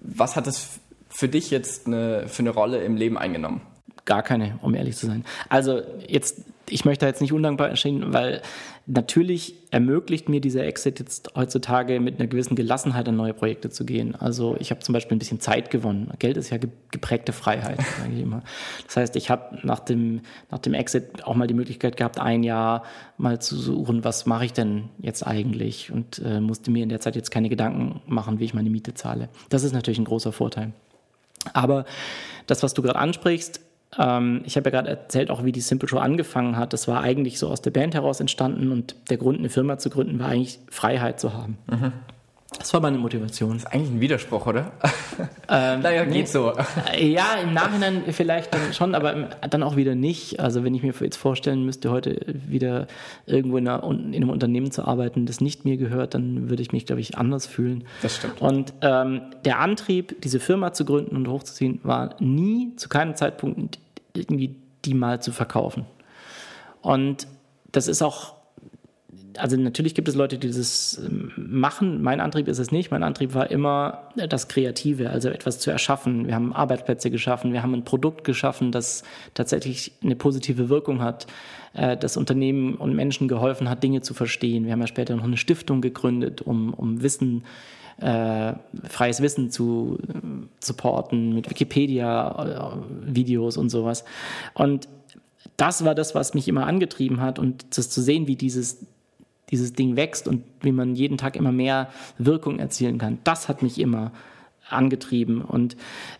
Was 0.00 0.36
hat 0.36 0.46
es 0.46 0.78
für 1.08 1.28
dich 1.28 1.50
jetzt 1.50 1.86
eine, 1.86 2.28
für 2.28 2.40
eine 2.40 2.50
Rolle 2.50 2.82
im 2.84 2.96
Leben 2.96 3.18
eingenommen? 3.18 3.60
Gar 4.04 4.22
keine, 4.22 4.58
um 4.62 4.74
ehrlich 4.74 4.96
zu 4.96 5.06
sein. 5.06 5.24
Also 5.48 5.82
jetzt 6.06 6.42
ich 6.68 6.84
möchte 6.84 7.06
jetzt 7.06 7.20
nicht 7.20 7.32
undankbar 7.32 7.68
erscheinen, 7.68 8.12
weil 8.12 8.42
natürlich 8.86 9.54
ermöglicht 9.70 10.28
mir 10.28 10.40
dieser 10.40 10.64
Exit 10.64 11.00
jetzt 11.00 11.30
heutzutage 11.34 12.00
mit 12.00 12.18
einer 12.18 12.28
gewissen 12.28 12.56
Gelassenheit 12.56 13.08
an 13.08 13.16
neue 13.16 13.34
Projekte 13.34 13.70
zu 13.70 13.84
gehen. 13.84 14.14
Also 14.14 14.56
ich 14.58 14.70
habe 14.70 14.80
zum 14.80 14.92
Beispiel 14.92 15.16
ein 15.16 15.18
bisschen 15.18 15.40
Zeit 15.40 15.70
gewonnen. 15.70 16.10
Geld 16.18 16.36
ist 16.36 16.50
ja 16.50 16.58
geprägte 16.90 17.32
Freiheit, 17.32 17.78
sage 17.98 18.12
ich 18.14 18.20
immer. 18.20 18.42
Das 18.86 18.96
heißt, 18.96 19.16
ich 19.16 19.30
habe 19.30 19.58
nach 19.62 19.80
dem, 19.80 20.20
nach 20.50 20.58
dem 20.58 20.74
Exit 20.74 21.24
auch 21.24 21.34
mal 21.34 21.46
die 21.46 21.54
Möglichkeit 21.54 21.96
gehabt, 21.96 22.18
ein 22.18 22.42
Jahr 22.42 22.84
mal 23.18 23.40
zu 23.40 23.56
suchen, 23.56 24.04
was 24.04 24.26
mache 24.26 24.44
ich 24.46 24.52
denn 24.52 24.88
jetzt 25.00 25.26
eigentlich 25.26 25.92
und 25.92 26.20
äh, 26.24 26.40
musste 26.40 26.70
mir 26.70 26.82
in 26.82 26.88
der 26.88 27.00
Zeit 27.00 27.16
jetzt 27.16 27.30
keine 27.30 27.48
Gedanken 27.48 28.00
machen, 28.06 28.38
wie 28.38 28.44
ich 28.44 28.54
meine 28.54 28.70
Miete 28.70 28.94
zahle. 28.94 29.28
Das 29.48 29.64
ist 29.64 29.72
natürlich 29.72 29.98
ein 29.98 30.04
großer 30.04 30.32
Vorteil. 30.32 30.72
Aber 31.52 31.84
das, 32.46 32.62
was 32.62 32.74
du 32.74 32.82
gerade 32.82 32.98
ansprichst, 32.98 33.60
ähm, 33.98 34.42
ich 34.44 34.56
habe 34.56 34.70
ja 34.70 34.76
gerade 34.76 34.90
erzählt, 34.90 35.30
auch 35.30 35.44
wie 35.44 35.52
die 35.52 35.60
Simple 35.60 35.88
Show 35.88 35.98
angefangen 35.98 36.56
hat. 36.56 36.72
Das 36.72 36.88
war 36.88 37.02
eigentlich 37.02 37.38
so 37.38 37.48
aus 37.48 37.62
der 37.62 37.70
Band 37.70 37.94
heraus 37.94 38.20
entstanden 38.20 38.72
und 38.72 38.96
der 39.10 39.16
Grund, 39.16 39.38
eine 39.38 39.48
Firma 39.48 39.78
zu 39.78 39.90
gründen, 39.90 40.18
war 40.18 40.28
eigentlich 40.28 40.58
Freiheit 40.70 41.20
zu 41.20 41.32
haben. 41.32 41.58
Mhm. 41.66 41.92
Das 42.58 42.72
war 42.72 42.80
meine 42.80 42.96
Motivation. 42.96 43.54
Das 43.54 43.64
ist 43.64 43.66
eigentlich 43.66 43.90
ein 43.90 44.00
Widerspruch, 44.00 44.46
oder? 44.46 44.72
Ähm, 45.48 45.80
naja, 45.80 46.02
geht 46.04 46.12
nee. 46.12 46.24
so. 46.24 46.52
Ja, 46.98 47.36
im 47.40 47.54
Nachhinein 47.54 48.02
vielleicht 48.10 48.52
dann 48.52 48.72
schon, 48.72 48.96
aber 48.96 49.28
dann 49.48 49.62
auch 49.62 49.76
wieder 49.76 49.94
nicht. 49.94 50.40
Also 50.40 50.64
wenn 50.64 50.74
ich 50.74 50.82
mir 50.82 50.92
jetzt 51.00 51.16
vorstellen 51.16 51.64
müsste, 51.64 51.92
heute 51.92 52.20
wieder 52.26 52.88
irgendwo 53.26 53.56
in, 53.56 53.68
einer, 53.68 53.84
in 53.84 54.12
einem 54.12 54.28
Unternehmen 54.28 54.72
zu 54.72 54.84
arbeiten, 54.84 55.24
das 55.24 55.40
nicht 55.40 55.64
mir 55.64 55.76
gehört, 55.76 56.14
dann 56.14 56.50
würde 56.50 56.62
ich 56.62 56.72
mich, 56.72 56.84
glaube 56.84 57.00
ich, 57.00 57.16
anders 57.16 57.46
fühlen. 57.46 57.84
Das 58.02 58.16
stimmt. 58.16 58.42
Und 58.42 58.74
ähm, 58.82 59.22
der 59.44 59.60
Antrieb, 59.60 60.20
diese 60.20 60.40
Firma 60.40 60.72
zu 60.72 60.84
gründen 60.84 61.14
und 61.14 61.28
hochzuziehen, 61.28 61.78
war 61.84 62.16
nie, 62.18 62.74
zu 62.74 62.88
keinem 62.88 63.14
Zeitpunkt 63.14 63.78
irgendwie 64.18 64.56
die 64.84 64.94
mal 64.94 65.20
zu 65.20 65.32
verkaufen. 65.32 65.86
Und 66.80 67.26
das 67.72 67.88
ist 67.88 68.02
auch 68.02 68.36
also 69.38 69.56
natürlich 69.56 69.94
gibt 69.94 70.08
es 70.08 70.14
Leute, 70.14 70.38
die 70.38 70.48
das 70.48 71.00
ähm, 71.04 71.32
machen. 71.36 72.02
Mein 72.02 72.20
Antrieb 72.20 72.48
ist 72.48 72.58
es 72.58 72.70
nicht. 72.70 72.90
Mein 72.90 73.02
Antrieb 73.02 73.34
war 73.34 73.50
immer 73.50 74.10
das 74.16 74.48
Kreative, 74.48 75.10
also 75.10 75.28
etwas 75.28 75.58
zu 75.58 75.70
erschaffen. 75.70 76.26
Wir 76.26 76.34
haben 76.34 76.52
Arbeitsplätze 76.52 77.10
geschaffen, 77.10 77.52
wir 77.52 77.62
haben 77.62 77.74
ein 77.74 77.84
Produkt 77.84 78.24
geschaffen, 78.24 78.72
das 78.72 79.02
tatsächlich 79.34 79.92
eine 80.02 80.16
positive 80.16 80.68
Wirkung 80.68 81.02
hat, 81.02 81.26
äh, 81.74 81.96
das 81.96 82.16
Unternehmen 82.16 82.74
und 82.74 82.94
Menschen 82.94 83.28
geholfen 83.28 83.68
hat, 83.68 83.82
Dinge 83.82 84.00
zu 84.00 84.14
verstehen. 84.14 84.64
Wir 84.64 84.72
haben 84.72 84.80
ja 84.80 84.86
später 84.86 85.16
noch 85.16 85.24
eine 85.24 85.36
Stiftung 85.36 85.80
gegründet, 85.80 86.42
um, 86.42 86.72
um 86.74 87.02
Wissen 87.02 87.44
äh, 87.98 88.54
freies 88.88 89.20
Wissen 89.22 89.50
zu 89.50 89.98
äh, 90.08 90.12
supporten 90.60 91.34
mit 91.34 91.50
Wikipedia-Videos 91.50 93.56
und 93.56 93.70
sowas. 93.70 94.04
Und 94.54 94.88
das 95.56 95.84
war 95.84 95.94
das, 95.94 96.14
was 96.14 96.34
mich 96.34 96.46
immer 96.48 96.66
angetrieben 96.66 97.20
hat 97.20 97.38
und 97.38 97.78
das 97.78 97.88
zu 97.88 98.02
sehen, 98.02 98.26
wie 98.26 98.36
dieses 98.36 98.84
dieses 99.50 99.72
Ding 99.72 99.96
wächst 99.96 100.26
und 100.26 100.42
wie 100.60 100.72
man 100.72 100.96
jeden 100.96 101.18
Tag 101.18 101.36
immer 101.36 101.52
mehr 101.52 101.88
Wirkung 102.18 102.58
erzielen 102.58 102.98
kann. 102.98 103.18
Das 103.24 103.48
hat 103.48 103.62
mich 103.62 103.78
immer 103.78 104.12
angetrieben 104.68 105.42
und 105.42 105.76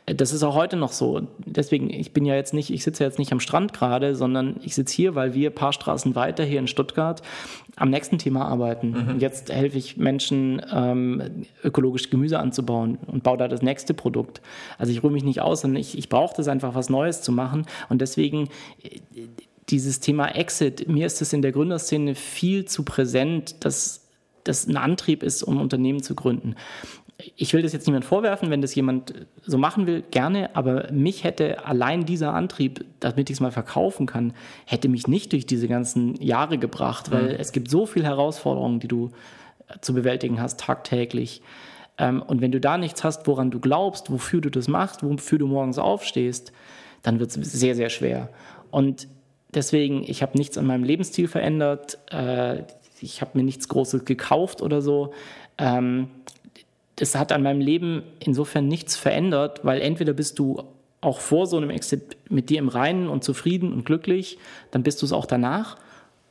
äh, 0.06 0.14
das 0.14 0.32
ist 0.32 0.42
auch 0.42 0.54
heute 0.54 0.76
noch 0.76 0.92
so. 0.92 1.26
Deswegen, 1.44 1.90
ich 1.90 2.12
bin 2.12 2.24
ja 2.24 2.34
jetzt 2.34 2.54
nicht, 2.54 2.70
ich 2.70 2.84
sitze 2.84 3.04
jetzt 3.04 3.18
nicht 3.18 3.32
am 3.32 3.40
Strand 3.40 3.72
gerade, 3.72 4.14
sondern 4.14 4.56
ich 4.62 4.74
sitze 4.74 4.94
hier, 4.94 5.14
weil 5.14 5.34
wir 5.34 5.50
ein 5.50 5.54
paar 5.54 5.72
Straßen 5.72 6.14
weiter 6.14 6.44
hier 6.44 6.60
in 6.60 6.66
Stuttgart 6.66 7.22
am 7.76 7.90
nächsten 7.90 8.18
Thema 8.18 8.46
arbeiten. 8.46 8.90
Mhm. 8.90 9.08
Und 9.08 9.22
jetzt 9.22 9.52
helfe 9.52 9.78
ich 9.78 9.96
Menschen, 9.96 10.62
ähm, 10.72 11.46
ökologisch 11.62 12.10
Gemüse 12.10 12.38
anzubauen 12.38 12.98
und 13.06 13.22
baue 13.22 13.36
da 13.36 13.48
das 13.48 13.62
nächste 13.62 13.94
Produkt. 13.94 14.40
Also 14.78 14.92
ich 14.92 15.02
ruhe 15.02 15.10
mich 15.10 15.24
nicht 15.24 15.40
aus, 15.40 15.62
sondern 15.62 15.80
ich, 15.80 15.98
ich 15.98 16.08
brauche 16.08 16.36
das 16.36 16.48
einfach, 16.48 16.74
was 16.74 16.88
Neues 16.88 17.22
zu 17.22 17.32
machen. 17.32 17.66
Und 17.88 18.00
deswegen 18.00 18.48
äh, 18.82 19.00
dieses 19.68 20.00
Thema 20.00 20.28
Exit, 20.28 20.88
mir 20.88 21.06
ist 21.06 21.20
es 21.20 21.32
in 21.32 21.42
der 21.42 21.52
Gründerszene 21.52 22.14
viel 22.14 22.66
zu 22.66 22.84
präsent, 22.84 23.64
dass 23.64 24.06
das 24.44 24.66
ein 24.68 24.76
Antrieb 24.76 25.22
ist, 25.24 25.42
um 25.42 25.60
Unternehmen 25.60 26.02
zu 26.02 26.14
gründen. 26.14 26.54
Ich 27.37 27.54
will 27.54 27.62
das 27.62 27.73
jetzt 27.73 27.87
niemand 27.87 28.04
vorwerfen, 28.04 28.50
wenn 28.50 28.61
das 28.61 28.75
jemand 28.75 29.14
so 29.42 29.56
machen 29.56 29.87
will, 29.87 30.02
gerne, 30.11 30.54
aber 30.54 30.92
mich 30.92 31.25
hätte 31.25 31.64
allein 31.64 32.04
dieser 32.04 32.35
Antrieb, 32.35 32.85
damit 33.00 33.30
ich 33.30 33.37
es 33.37 33.40
mal 33.40 33.52
verkaufen 33.52 34.06
kann, 34.06 34.35
hätte 34.66 34.88
mich 34.88 35.06
nicht 35.06 35.32
durch 35.32 35.46
diese 35.46 35.66
ganzen 35.66 36.14
Jahre 36.23 36.58
gebracht, 36.58 37.11
weil 37.11 37.30
mhm. 37.30 37.37
es 37.40 37.52
gibt 37.52 37.70
so 37.70 37.87
viele 37.87 38.04
Herausforderungen, 38.04 38.80
die 38.80 38.88
du 38.88 39.11
zu 39.80 39.94
bewältigen 39.94 40.40
hast, 40.40 40.61
tagtäglich. 40.61 41.40
Ähm, 41.96 42.22
und 42.22 42.42
wenn 42.42 42.52
du 42.52 42.61
da 42.61 42.76
nichts 42.76 43.02
hast, 43.02 43.26
woran 43.26 43.50
du 43.50 43.61
glaubst, 43.61 44.11
wofür 44.11 44.42
du 44.42 44.50
das 44.50 44.68
machst, 44.68 45.02
wofür 45.02 45.38
du 45.38 45.46
morgens 45.46 45.79
aufstehst, 45.79 46.52
dann 47.02 47.18
wird 47.18 47.31
es 47.31 47.52
sehr, 47.52 47.74
sehr 47.74 47.88
schwer. 47.88 48.29
Und 48.70 49.09
Deswegen, 49.57 50.05
ich 50.07 50.22
habe 50.22 50.37
nichts 50.37 50.59
an 50.59 50.66
meinem 50.66 50.85
Lebensstil 50.85 51.29
verändert. 51.29 51.98
Äh, 52.11 52.64
ich 53.00 53.22
habe 53.22 53.31
mir 53.38 53.42
nichts 53.42 53.68
Großes 53.68 54.05
gekauft 54.05 54.61
oder 54.61 54.83
so. 54.83 55.14
Das 56.96 57.14
hat 57.14 57.30
an 57.32 57.42
meinem 57.42 57.61
Leben 57.61 58.02
insofern 58.20 58.68
nichts 58.68 58.96
verändert, 58.96 59.61
weil 59.64 59.80
entweder 59.80 60.14
bist 60.14 60.38
du 60.38 60.62
auch 61.00 61.20
vor 61.20 61.46
so 61.46 61.56
einem 61.56 61.70
Exit 61.70 62.16
mit 62.28 62.50
dir 62.50 62.59
im 62.59 62.68
Reinen 62.68 63.09
und 63.09 63.22
zufrieden 63.22 63.72
und 63.72 63.85
glücklich, 63.85 64.38
dann 64.70 64.82
bist 64.82 65.02
du 65.02 65.06
es 65.06 65.12
auch 65.12 65.26
danach. 65.26 65.76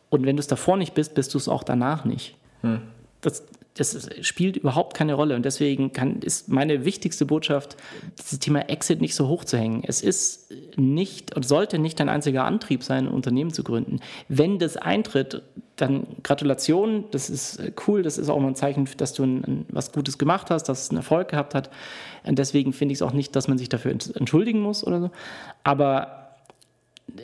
Und 0.10 0.26
wenn 0.26 0.36
du 0.36 0.42
es 0.42 0.48
davor 0.48 0.78
nicht 0.78 0.94
bist, 0.94 1.14
bist 1.16 1.34
du 1.34 1.38
es 1.38 1.48
auch 1.48 1.64
danach 1.64 2.04
nicht. 2.04 2.36
Hm. 2.62 2.82
Das, 3.22 3.44
das 3.76 4.10
spielt 4.22 4.58
überhaupt 4.58 4.96
keine 4.96 5.14
Rolle. 5.14 5.36
Und 5.36 5.46
deswegen 5.46 5.94
kann, 5.94 6.20
ist 6.20 6.50
meine 6.50 6.84
wichtigste 6.86 7.26
Botschaft, 7.26 7.78
dieses 8.20 8.40
Thema 8.40 8.70
Exit 8.70 9.02
nicht 9.02 9.16
so 9.16 9.28
hoch 9.28 9.44
zu 9.44 9.58
hängen. 9.58 9.84
Es 9.86 10.02
ist 10.02 10.52
nicht 10.78 11.36
und 11.36 11.46
sollte 11.46 11.80
nicht 11.80 12.00
dein 12.00 12.10
einziger 12.10 12.46
Antrieb 12.46 12.84
sein, 12.84 13.08
ein 13.08 13.14
Unternehmen 13.14 13.54
zu 13.54 13.64
gründen. 13.64 14.00
Wenn 14.30 14.60
das 14.60 14.78
eintritt, 14.78 15.42
dann 15.76 16.08
Gratulation, 16.24 17.06
das 17.12 17.30
ist 17.30 17.62
cool, 17.88 18.02
das 18.02 18.18
ist 18.18 18.30
auch 18.30 18.40
mal 18.40 18.48
ein 18.48 18.56
Zeichen, 18.56 18.88
dass 18.98 19.14
du 19.14 19.24
ein, 19.24 19.44
ein, 19.44 19.66
was 19.70 19.92
Gutes 19.92 20.18
gemacht 20.18 20.50
hast, 20.50 20.64
dass 20.70 20.84
es 20.84 20.90
einen 20.90 20.98
Erfolg 20.98 21.30
gehabt 21.30 21.54
hat. 21.54 21.70
Und 22.24 22.40
deswegen 22.40 22.74
finde 22.74 22.94
ich 22.94 23.00
es 23.00 23.02
auch 23.02 23.14
nicht, 23.14 23.36
dass 23.36 23.48
man 23.48 23.58
sich 23.58 23.70
dafür 23.70 23.92
entschuldigen 23.92 24.62
muss 24.62 24.86
oder 24.86 25.02
so. 25.02 25.12
Aber 25.64 26.36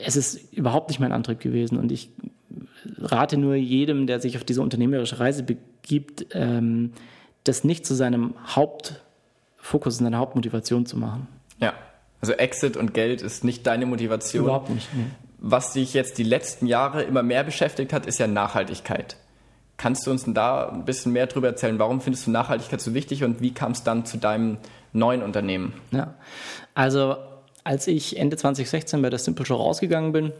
es 0.06 0.16
ist 0.16 0.54
überhaupt 0.54 0.90
nicht 0.90 1.00
mein 1.00 1.12
Antrieb 1.12 1.40
gewesen 1.40 1.78
und 1.78 1.92
ich 1.92 2.10
rate 2.98 3.38
nur 3.38 3.56
jedem, 3.56 4.08
der 4.08 4.20
sich 4.20 4.38
auf 4.38 4.44
diese 4.44 4.62
unternehmerische 4.62 5.20
Reise 5.20 5.44
begibt, 5.44 6.28
ähm, 6.34 6.94
das 7.44 7.64
nicht 7.64 7.86
zu 7.86 7.96
seinem 7.96 8.36
Hauptfokus, 8.46 9.98
seiner 9.98 10.18
Hauptmotivation 10.18 10.86
zu 10.86 10.98
machen. 10.98 11.28
Ja, 11.60 11.74
also 12.20 12.34
Exit 12.34 12.78
und 12.78 12.94
Geld 12.94 13.22
ist 13.22 13.44
nicht 13.44 13.66
deine 13.66 13.86
Motivation. 13.86 14.44
Überhaupt 14.44 14.70
nicht. 14.70 14.88
Nee. 14.94 15.06
Was 15.44 15.74
dich 15.74 15.96
jetzt 15.96 16.20
die 16.20 16.24
letzten 16.24 16.68
Jahre 16.68 17.02
immer 17.02 17.24
mehr 17.24 17.44
beschäftigt 17.44 17.94
hat, 17.94 18.06
ist 18.06 18.20
ja 18.20 18.28
Nachhaltigkeit. 18.28 19.18
Kannst 19.76 20.06
du 20.06 20.12
uns 20.12 20.24
denn 20.26 20.36
da 20.36 20.70
ein 20.70 20.86
bisschen 20.86 21.12
mehr 21.12 21.26
darüber 21.26 21.48
erzählen? 21.48 21.80
Warum 21.80 22.00
findest 22.00 22.28
du 22.28 22.32
Nachhaltigkeit 22.32 22.80
so 22.80 22.94
wichtig 22.94 23.24
und 23.24 23.42
wie 23.42 23.52
kam 23.52 23.72
es 23.72 23.84
dann 23.84 24.06
zu 24.06 24.18
deinem 24.18 24.58
neuen 24.94 25.24
Unternehmen? 25.24 25.74
Ja, 25.90 26.14
also 26.76 27.16
als 27.64 27.88
ich 27.88 28.18
Ende 28.18 28.38
2016 28.38 29.02
bei 29.02 29.10
der 29.10 29.18
Simple 29.18 29.44
Show 29.44 29.56
rausgegangen 29.56 30.12
bin, 30.12 30.32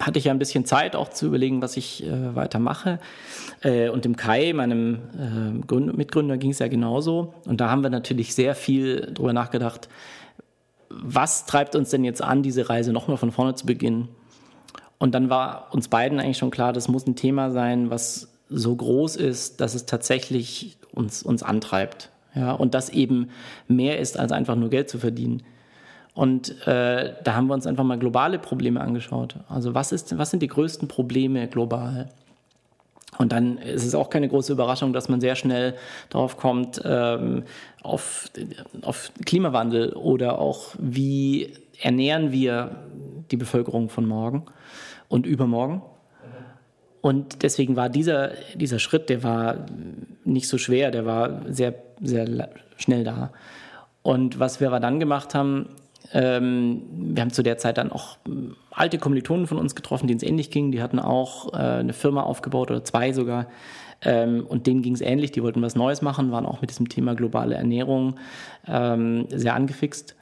hatte 0.00 0.18
ich 0.18 0.26
ja 0.26 0.32
ein 0.32 0.38
bisschen 0.38 0.64
Zeit 0.64 0.94
auch 0.94 1.10
zu 1.10 1.26
überlegen, 1.26 1.62
was 1.62 1.76
ich 1.76 2.04
äh, 2.04 2.34
weitermache. 2.34 3.00
Äh, 3.62 3.88
und 3.88 4.04
dem 4.04 4.16
Kai, 4.16 4.52
meinem 4.52 4.98
äh, 5.18 5.74
Mitgründer, 5.74 6.36
ging 6.36 6.50
es 6.50 6.60
ja 6.60 6.68
genauso. 6.68 7.34
Und 7.46 7.60
da 7.60 7.68
haben 7.70 7.82
wir 7.82 7.90
natürlich 7.90 8.34
sehr 8.34 8.54
viel 8.54 9.12
drüber 9.12 9.32
nachgedacht, 9.32 9.88
was 11.00 11.46
treibt 11.46 11.76
uns 11.76 11.90
denn 11.90 12.04
jetzt 12.04 12.22
an, 12.22 12.42
diese 12.42 12.68
Reise 12.68 12.92
nochmal 12.92 13.16
von 13.16 13.32
vorne 13.32 13.54
zu 13.54 13.66
beginnen. 13.66 14.08
Und 14.98 15.14
dann 15.14 15.30
war 15.30 15.68
uns 15.72 15.88
beiden 15.88 16.20
eigentlich 16.20 16.38
schon 16.38 16.50
klar, 16.50 16.72
das 16.72 16.88
muss 16.88 17.06
ein 17.06 17.16
Thema 17.16 17.50
sein, 17.50 17.90
was 17.90 18.32
so 18.48 18.74
groß 18.76 19.16
ist, 19.16 19.60
dass 19.60 19.74
es 19.74 19.86
tatsächlich 19.86 20.76
uns, 20.92 21.22
uns 21.22 21.42
antreibt. 21.42 22.10
Ja, 22.34 22.52
und 22.52 22.74
das 22.74 22.88
eben 22.88 23.28
mehr 23.68 23.98
ist, 23.98 24.18
als 24.18 24.32
einfach 24.32 24.56
nur 24.56 24.70
Geld 24.70 24.88
zu 24.88 24.98
verdienen. 24.98 25.42
Und 26.14 26.66
äh, 26.66 27.14
da 27.24 27.34
haben 27.34 27.46
wir 27.46 27.54
uns 27.54 27.66
einfach 27.66 27.84
mal 27.84 27.98
globale 27.98 28.38
Probleme 28.38 28.80
angeschaut. 28.80 29.36
Also 29.48 29.74
was, 29.74 29.92
ist, 29.92 30.16
was 30.18 30.30
sind 30.30 30.42
die 30.42 30.48
größten 30.48 30.88
Probleme 30.88 31.48
global? 31.48 32.08
Und 33.22 33.30
dann 33.30 33.58
ist 33.58 33.84
es 33.84 33.94
auch 33.94 34.10
keine 34.10 34.28
große 34.28 34.52
Überraschung, 34.52 34.92
dass 34.92 35.08
man 35.08 35.20
sehr 35.20 35.36
schnell 35.36 35.76
darauf 36.10 36.36
kommt, 36.36 36.82
ähm, 36.84 37.44
auf, 37.80 38.28
auf 38.82 39.12
Klimawandel 39.24 39.92
oder 39.92 40.40
auch 40.40 40.74
wie 40.76 41.52
ernähren 41.80 42.32
wir 42.32 42.82
die 43.30 43.36
Bevölkerung 43.36 43.90
von 43.90 44.06
morgen 44.06 44.46
und 45.06 45.24
übermorgen. 45.24 45.82
Und 47.00 47.44
deswegen 47.44 47.76
war 47.76 47.88
dieser, 47.88 48.32
dieser 48.56 48.80
Schritt, 48.80 49.08
der 49.08 49.22
war 49.22 49.66
nicht 50.24 50.48
so 50.48 50.58
schwer, 50.58 50.90
der 50.90 51.06
war 51.06 51.42
sehr, 51.48 51.76
sehr 52.00 52.48
schnell 52.76 53.04
da. 53.04 53.30
Und 54.02 54.40
was 54.40 54.58
wir 54.58 54.66
aber 54.66 54.80
dann 54.80 54.98
gemacht 54.98 55.32
haben, 55.36 55.68
ähm, 56.12 56.82
wir 56.92 57.22
haben 57.22 57.32
zu 57.32 57.42
der 57.42 57.58
Zeit 57.58 57.78
dann 57.78 57.90
auch 57.90 58.18
hm, 58.26 58.56
alte 58.70 58.98
Kommilitonen 58.98 59.46
von 59.46 59.58
uns 59.58 59.74
getroffen, 59.74 60.06
denen 60.06 60.18
es 60.18 60.22
ähnlich 60.22 60.50
ging. 60.50 60.72
Die 60.72 60.82
hatten 60.82 60.98
auch 60.98 61.52
äh, 61.54 61.56
eine 61.56 61.92
Firma 61.92 62.22
aufgebaut 62.22 62.70
oder 62.70 62.84
zwei 62.84 63.12
sogar. 63.12 63.46
Ähm, 64.02 64.46
und 64.46 64.66
denen 64.66 64.82
ging 64.82 64.94
es 64.94 65.00
ähnlich. 65.00 65.32
Die 65.32 65.42
wollten 65.42 65.62
was 65.62 65.74
Neues 65.74 66.02
machen, 66.02 66.32
waren 66.32 66.46
auch 66.46 66.60
mit 66.60 66.70
diesem 66.70 66.88
Thema 66.88 67.14
globale 67.14 67.54
Ernährung 67.54 68.16
ähm, 68.66 69.26
sehr 69.30 69.54
angefixt. 69.54 70.16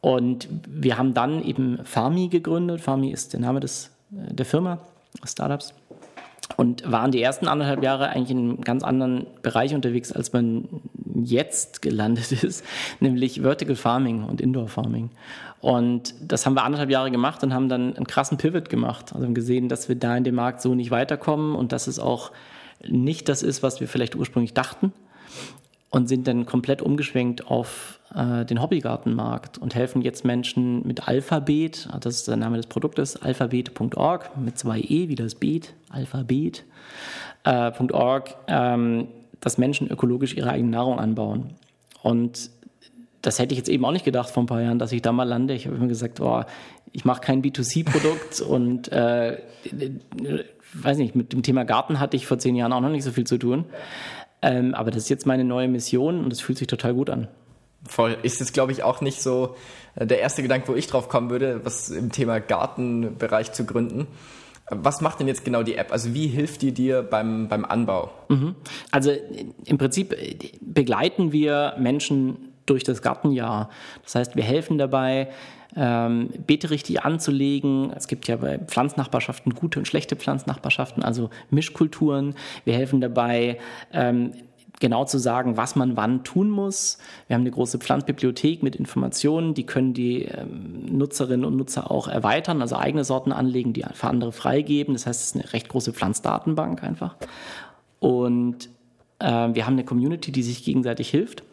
Und 0.00 0.48
wir 0.68 0.98
haben 0.98 1.14
dann 1.14 1.42
eben 1.44 1.78
Farmi 1.84 2.28
gegründet. 2.28 2.80
Farmi 2.80 3.10
ist 3.10 3.32
der 3.32 3.40
Name 3.40 3.60
des 3.60 3.90
der 4.10 4.44
Firma, 4.44 4.78
Startups 5.24 5.72
und 6.56 6.90
waren 6.90 7.12
die 7.12 7.22
ersten 7.22 7.48
anderthalb 7.48 7.82
Jahre 7.82 8.08
eigentlich 8.08 8.30
in 8.30 8.38
einem 8.38 8.60
ganz 8.60 8.82
anderen 8.82 9.26
Bereich 9.42 9.74
unterwegs, 9.74 10.12
als 10.12 10.32
man 10.32 10.68
jetzt 11.14 11.82
gelandet 11.82 12.32
ist, 12.42 12.64
nämlich 13.00 13.40
Vertical 13.40 13.76
Farming 13.76 14.24
und 14.24 14.40
Indoor 14.40 14.68
Farming. 14.68 15.10
Und 15.60 16.14
das 16.20 16.44
haben 16.44 16.54
wir 16.54 16.64
anderthalb 16.64 16.90
Jahre 16.90 17.10
gemacht 17.10 17.42
und 17.44 17.54
haben 17.54 17.68
dann 17.68 17.94
einen 17.96 18.06
krassen 18.06 18.36
Pivot 18.36 18.68
gemacht. 18.68 19.12
Also 19.12 19.24
haben 19.24 19.34
gesehen, 19.34 19.68
dass 19.68 19.88
wir 19.88 19.96
da 19.96 20.16
in 20.16 20.24
dem 20.24 20.34
Markt 20.34 20.60
so 20.60 20.74
nicht 20.74 20.90
weiterkommen 20.90 21.54
und 21.54 21.72
dass 21.72 21.86
es 21.86 21.98
auch 21.98 22.32
nicht 22.86 23.28
das 23.28 23.42
ist, 23.42 23.62
was 23.62 23.80
wir 23.80 23.86
vielleicht 23.86 24.16
ursprünglich 24.16 24.54
dachten 24.54 24.92
und 25.90 26.08
sind 26.08 26.26
dann 26.26 26.46
komplett 26.46 26.82
umgeschwenkt 26.82 27.46
auf 27.46 28.00
äh, 28.14 28.44
den 28.44 28.60
Hobbygartenmarkt 28.60 29.58
und 29.58 29.74
helfen 29.74 30.02
jetzt 30.02 30.24
Menschen 30.24 30.86
mit 30.86 31.08
Alphabet, 31.08 31.88
das 32.00 32.16
ist 32.16 32.28
der 32.28 32.36
Name 32.36 32.56
des 32.56 32.66
Produktes, 32.66 33.16
alphabet.org 33.16 34.36
mit 34.36 34.58
zwei 34.58 34.80
E 34.80 35.08
wie 35.08 35.14
das 35.14 35.34
Beet, 35.34 35.74
alphabet.org, 35.90 36.64
äh, 38.30 38.34
ähm, 38.48 39.08
dass 39.40 39.58
Menschen 39.58 39.88
ökologisch 39.88 40.36
ihre 40.36 40.50
eigene 40.50 40.70
Nahrung 40.70 40.98
anbauen. 40.98 41.54
Und 42.02 42.50
das 43.22 43.38
hätte 43.38 43.54
ich 43.54 43.58
jetzt 43.58 43.68
eben 43.68 43.84
auch 43.84 43.92
nicht 43.92 44.04
gedacht 44.04 44.30
vor 44.30 44.42
ein 44.42 44.46
paar 44.46 44.60
Jahren, 44.60 44.78
dass 44.78 44.92
ich 44.92 45.02
da 45.02 45.12
mal 45.12 45.24
lande. 45.24 45.54
Ich 45.54 45.66
habe 45.66 45.76
immer 45.76 45.86
gesagt, 45.86 46.20
oh, 46.20 46.42
ich 46.92 47.04
mache 47.04 47.20
kein 47.20 47.42
B2C-Produkt 47.42 48.40
und 48.48 48.90
äh, 48.92 49.38
weiß 50.74 50.98
nicht, 50.98 51.14
mit 51.14 51.32
dem 51.32 51.42
Thema 51.42 51.64
Garten 51.64 52.00
hatte 52.00 52.16
ich 52.16 52.26
vor 52.26 52.38
zehn 52.38 52.56
Jahren 52.56 52.72
auch 52.72 52.80
noch 52.80 52.90
nicht 52.90 53.04
so 53.04 53.12
viel 53.12 53.26
zu 53.26 53.38
tun. 53.38 53.64
Ähm, 54.42 54.74
aber 54.74 54.90
das 54.90 55.04
ist 55.04 55.08
jetzt 55.08 55.26
meine 55.26 55.44
neue 55.44 55.68
Mission 55.68 56.24
und 56.24 56.32
es 56.32 56.40
fühlt 56.40 56.58
sich 56.58 56.66
total 56.66 56.94
gut 56.94 57.10
an. 57.10 57.28
Voll. 57.88 58.16
Ist 58.22 58.40
jetzt, 58.40 58.54
glaube 58.54 58.72
ich, 58.72 58.82
auch 58.82 59.00
nicht 59.00 59.22
so 59.22 59.56
äh, 59.96 60.06
der 60.06 60.20
erste 60.20 60.42
Gedanke, 60.42 60.68
wo 60.68 60.74
ich 60.74 60.86
drauf 60.86 61.08
kommen 61.08 61.30
würde, 61.30 61.60
was 61.64 61.90
im 61.90 62.12
Thema 62.12 62.40
Gartenbereich 62.40 63.52
zu 63.52 63.64
gründen. 63.64 64.06
Was 64.70 65.00
macht 65.00 65.20
denn 65.20 65.28
jetzt 65.28 65.44
genau 65.44 65.62
die 65.62 65.74
App? 65.74 65.92
Also 65.92 66.14
wie 66.14 66.28
hilft 66.28 66.62
die 66.62 66.72
dir 66.72 67.02
beim, 67.02 67.48
beim 67.48 67.64
Anbau? 67.64 68.10
Mhm. 68.28 68.54
Also 68.90 69.12
im 69.66 69.76
Prinzip 69.76 70.16
begleiten 70.60 71.32
wir 71.32 71.74
Menschen 71.78 72.52
durch 72.64 72.84
das 72.84 73.02
Gartenjahr. 73.02 73.70
Das 74.04 74.14
heißt, 74.14 74.36
wir 74.36 74.44
helfen 74.44 74.78
dabei, 74.78 75.28
ähm, 75.76 76.30
Beete 76.46 76.70
richtig 76.70 77.02
anzulegen. 77.02 77.92
Es 77.96 78.06
gibt 78.06 78.28
ja 78.28 78.36
bei 78.36 78.58
Pflanznachbarschaften 78.58 79.54
gute 79.54 79.78
und 79.78 79.86
schlechte 79.86 80.16
Pflanznachbarschaften, 80.16 81.02
also 81.02 81.30
Mischkulturen. 81.50 82.34
Wir 82.64 82.74
helfen 82.74 83.00
dabei, 83.00 83.58
ähm, 83.92 84.32
genau 84.80 85.04
zu 85.04 85.18
sagen, 85.18 85.56
was 85.56 85.76
man 85.76 85.96
wann 85.96 86.24
tun 86.24 86.50
muss. 86.50 86.98
Wir 87.28 87.34
haben 87.34 87.42
eine 87.42 87.50
große 87.50 87.78
Pflanzbibliothek 87.78 88.62
mit 88.62 88.76
Informationen, 88.76 89.54
die 89.54 89.64
können 89.64 89.94
die 89.94 90.24
ähm, 90.24 90.86
Nutzerinnen 90.90 91.44
und 91.44 91.56
Nutzer 91.56 91.90
auch 91.90 92.08
erweitern, 92.08 92.60
also 92.60 92.76
eigene 92.76 93.04
Sorten 93.04 93.32
anlegen, 93.32 93.72
die 93.72 93.84
für 93.94 94.08
andere 94.08 94.32
freigeben. 94.32 94.94
Das 94.94 95.06
heißt, 95.06 95.20
es 95.20 95.26
ist 95.28 95.36
eine 95.36 95.52
recht 95.52 95.68
große 95.68 95.92
Pflanzdatenbank 95.92 96.82
einfach. 96.82 97.16
Und 98.00 98.68
äh, 99.20 99.26
wir 99.26 99.66
haben 99.66 99.74
eine 99.74 99.84
Community, 99.84 100.32
die 100.32 100.42
sich 100.42 100.64
gegenseitig 100.64 101.10
hilft. 101.10 101.44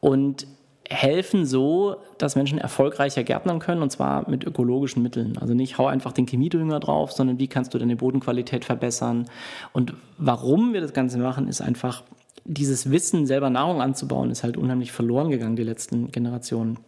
Und 0.00 0.46
helfen 0.92 1.46
so, 1.46 1.96
dass 2.18 2.36
Menschen 2.36 2.58
erfolgreicher 2.58 3.24
gärtnern 3.24 3.58
können 3.58 3.82
und 3.82 3.90
zwar 3.90 4.28
mit 4.28 4.44
ökologischen 4.44 5.02
Mitteln. 5.02 5.38
Also 5.38 5.54
nicht 5.54 5.78
hau 5.78 5.86
einfach 5.86 6.12
den 6.12 6.26
Chemiedünger 6.26 6.80
drauf, 6.80 7.12
sondern 7.12 7.38
wie 7.38 7.48
kannst 7.48 7.74
du 7.74 7.78
deine 7.78 7.96
Bodenqualität 7.96 8.64
verbessern. 8.64 9.28
Und 9.72 9.94
warum 10.18 10.72
wir 10.72 10.80
das 10.80 10.92
Ganze 10.92 11.18
machen, 11.18 11.48
ist 11.48 11.60
einfach, 11.60 12.02
dieses 12.44 12.90
Wissen, 12.90 13.26
selber 13.26 13.50
Nahrung 13.50 13.80
anzubauen, 13.80 14.30
ist 14.30 14.42
halt 14.42 14.56
unheimlich 14.56 14.92
verloren 14.92 15.30
gegangen, 15.30 15.56
die 15.56 15.62
letzten 15.62 16.10
Generationen. 16.10 16.78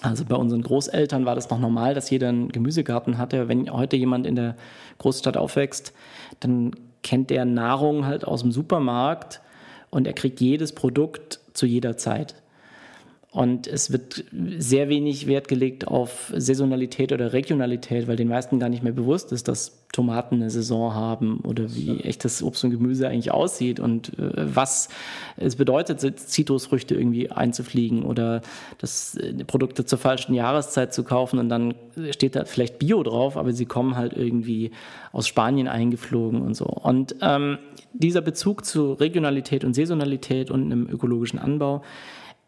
Also 0.00 0.24
bei 0.24 0.34
unseren 0.34 0.62
Großeltern 0.62 1.24
war 1.24 1.34
das 1.34 1.48
noch 1.50 1.58
normal, 1.58 1.94
dass 1.94 2.10
jeder 2.10 2.28
einen 2.28 2.50
Gemüsegarten 2.50 3.18
hatte. 3.18 3.48
Wenn 3.48 3.70
heute 3.72 3.96
jemand 3.96 4.26
in 4.26 4.34
der 4.34 4.56
Großstadt 4.98 5.36
aufwächst, 5.36 5.92
dann 6.40 6.72
kennt 7.02 7.30
der 7.30 7.44
Nahrung 7.44 8.04
halt 8.06 8.24
aus 8.26 8.42
dem 8.42 8.52
Supermarkt 8.52 9.40
und 9.90 10.06
er 10.06 10.12
kriegt 10.12 10.40
jedes 10.40 10.72
Produkt 10.72 11.40
zu 11.52 11.66
jeder 11.66 11.96
Zeit. 11.96 12.34
Und 13.32 13.66
es 13.66 13.90
wird 13.90 14.24
sehr 14.58 14.90
wenig 14.90 15.26
Wert 15.26 15.48
gelegt 15.48 15.88
auf 15.88 16.30
Saisonalität 16.36 17.12
oder 17.12 17.32
Regionalität, 17.32 18.06
weil 18.06 18.16
den 18.16 18.28
meisten 18.28 18.58
gar 18.58 18.68
nicht 18.68 18.82
mehr 18.82 18.92
bewusst 18.92 19.32
ist, 19.32 19.48
dass 19.48 19.86
Tomaten 19.90 20.34
eine 20.34 20.50
Saison 20.50 20.92
haben 20.94 21.40
oder 21.40 21.74
wie 21.74 22.00
echtes 22.00 22.42
Obst 22.42 22.62
und 22.62 22.72
Gemüse 22.72 23.08
eigentlich 23.08 23.30
aussieht 23.30 23.80
und 23.80 24.18
äh, 24.18 24.54
was 24.54 24.90
es 25.38 25.56
bedeutet, 25.56 26.00
Zitrusfrüchte 26.20 26.94
irgendwie 26.94 27.30
einzufliegen 27.30 28.02
oder 28.02 28.42
das 28.76 29.14
äh, 29.14 29.32
Produkte 29.44 29.86
zur 29.86 29.98
falschen 29.98 30.34
Jahreszeit 30.34 30.92
zu 30.92 31.02
kaufen 31.02 31.38
und 31.38 31.48
dann 31.48 31.74
steht 32.10 32.36
da 32.36 32.44
vielleicht 32.44 32.78
Bio 32.78 33.02
drauf, 33.02 33.38
aber 33.38 33.54
sie 33.54 33.64
kommen 33.64 33.96
halt 33.96 34.12
irgendwie 34.12 34.72
aus 35.10 35.26
Spanien 35.26 35.68
eingeflogen 35.68 36.42
und 36.42 36.54
so. 36.54 36.66
Und 36.66 37.16
ähm, 37.22 37.56
dieser 37.94 38.20
Bezug 38.20 38.66
zu 38.66 38.92
Regionalität 38.92 39.64
und 39.64 39.72
Saisonalität 39.72 40.50
und 40.50 40.64
einem 40.64 40.86
ökologischen 40.86 41.38
Anbau, 41.38 41.82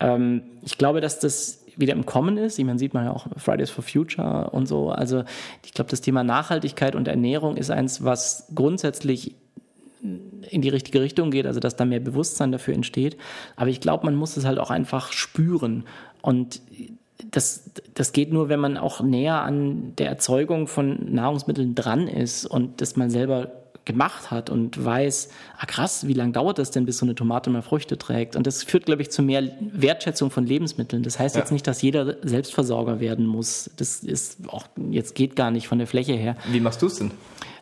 ähm, 0.05 0.43
ich 0.63 0.79
glaube, 0.79 1.01
dass 1.01 1.19
das 1.19 1.65
wieder 1.77 1.95
im 1.95 2.07
Kommen 2.07 2.37
ist. 2.37 2.59
Ich 2.59 2.65
meine, 2.65 2.79
sieht 2.79 2.95
man 2.95 3.07
ja 3.07 3.13
auch 3.13 3.27
Fridays 3.37 3.71
for 3.71 3.83
Future 3.83 4.51
und 4.51 4.67
so. 4.67 4.91
Also 4.91 5.25
ich 5.65 5.73
glaube, 5.73 5.91
das 5.91 6.01
Thema 6.01 6.23
Nachhaltigkeit 6.23 6.95
und 6.95 7.09
Ernährung 7.09 7.57
ist 7.57 7.71
eins, 7.71 8.05
was 8.05 8.47
grundsätzlich 8.55 9.35
in 10.03 10.61
die 10.61 10.69
richtige 10.69 11.01
Richtung 11.01 11.31
geht, 11.31 11.47
also 11.47 11.61
dass 11.61 11.77
da 11.77 11.87
mehr 11.87 12.01
Bewusstsein 12.01 12.53
dafür 12.53 12.75
entsteht. 12.75 13.17
Aber 13.57 13.71
ich 13.71 13.81
glaube, 13.81 14.05
man 14.05 14.15
muss 14.15 14.37
es 14.37 14.45
halt 14.45 14.59
auch 14.59 14.71
einfach 14.71 15.13
spüren. 15.13 15.85
Und 16.21 16.61
das, 17.31 17.71
das 17.95 18.13
geht 18.13 18.33
nur, 18.33 18.51
wenn 18.51 18.61
man 18.61 18.77
auch 18.77 19.01
näher 19.01 19.41
an 19.41 19.95
der 19.97 20.09
Erzeugung 20.09 20.67
von 20.67 21.13
Nahrungsmitteln 21.13 21.75
dran 21.75 22.07
ist 22.07 22.45
und 22.45 22.83
das 22.83 22.97
man 22.97 23.09
selber 23.09 23.64
gemacht 23.85 24.31
hat 24.31 24.51
und 24.51 24.83
weiß, 24.83 25.29
ah 25.59 25.67
krass, 25.67 26.07
wie 26.07 26.15
lange 26.15 26.33
dauert 26.33 26.59
das 26.59 26.71
denn, 26.71 26.87
bis 26.87 26.99
so 26.99 27.07
eine 27.07 27.15
Tomate 27.15 27.51
mal 27.51 27.63
Früchte 27.63 27.99
trägt? 27.99 28.37
Und 28.37 28.47
das 28.47 28.63
führt, 28.63 28.87
glaube 28.87 29.03
ich, 29.03 29.11
zu 29.11 29.23
mehr 29.23 29.43
Wertschätzung 29.61 30.31
von 30.31 30.47
Lebensmitteln. 30.47 31.03
Das 31.03 31.19
heißt 31.19 31.35
ja. 31.35 31.41
jetzt 31.41 31.53
nicht, 31.53 31.67
dass 31.67 31.83
jeder 31.83 32.17
Selbstversorger 32.23 33.01
werden 33.01 33.27
muss. 33.27 33.71
Das 33.77 34.01
ist 34.01 34.49
auch, 34.49 34.67
jetzt 34.91 35.15
geht 35.15 35.37
gar 35.37 35.51
nicht 35.51 35.69
von 35.69 35.79
der 35.79 35.87
Fläche 35.87 36.15
her. 36.15 36.37
Wie 36.51 36.61
machst 36.61 36.83
du 36.83 36.87
es 36.87 36.97
denn? 36.97 37.11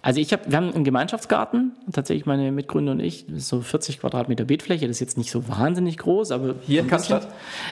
Also 0.04 0.20
ich 0.20 0.32
habe, 0.32 0.42
wir 0.48 0.56
haben 0.56 0.74
einen 0.74 0.82
Gemeinschaftsgarten, 0.82 1.76
tatsächlich 1.92 2.26
meine 2.26 2.50
Mitgründer 2.50 2.90
und 2.90 3.00
ich, 3.00 3.24
so 3.36 3.60
40 3.60 4.00
Quadratmeter 4.00 4.44
Beetfläche, 4.44 4.88
das 4.88 4.96
ist 4.96 5.00
jetzt 5.00 5.16
nicht 5.16 5.30
so 5.30 5.48
wahnsinnig 5.48 5.96
groß, 5.98 6.32
aber 6.32 6.56
hier 6.62 6.80
in 6.80 6.88
Cannstatt? 6.88 7.28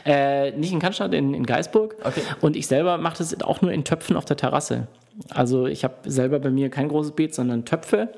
Äh, 0.07 0.53
nicht 0.53 0.73
in 0.73 0.79
Cannstatt, 0.79 1.13
in, 1.13 1.35
in 1.35 1.45
Geisburg. 1.45 1.97
Okay. 2.05 2.23
Und 2.41 2.55
ich 2.55 2.69
selber 2.69 2.99
mache 2.99 3.19
das 3.19 3.43
auch 3.43 3.63
nur 3.63 3.73
in 3.73 3.83
Töpfen 3.83 4.15
auf 4.15 4.25
der 4.25 4.37
Terrasse. 4.37 4.87
Also 5.29 5.67
ich 5.67 5.83
habe 5.83 5.95
selber 6.09 6.39
bei 6.39 6.51
mir 6.51 6.71
kein 6.71 6.89
großes 6.89 7.13
Beet, 7.13 7.35
sondern 7.35 7.65
Töpfe 7.65 8.11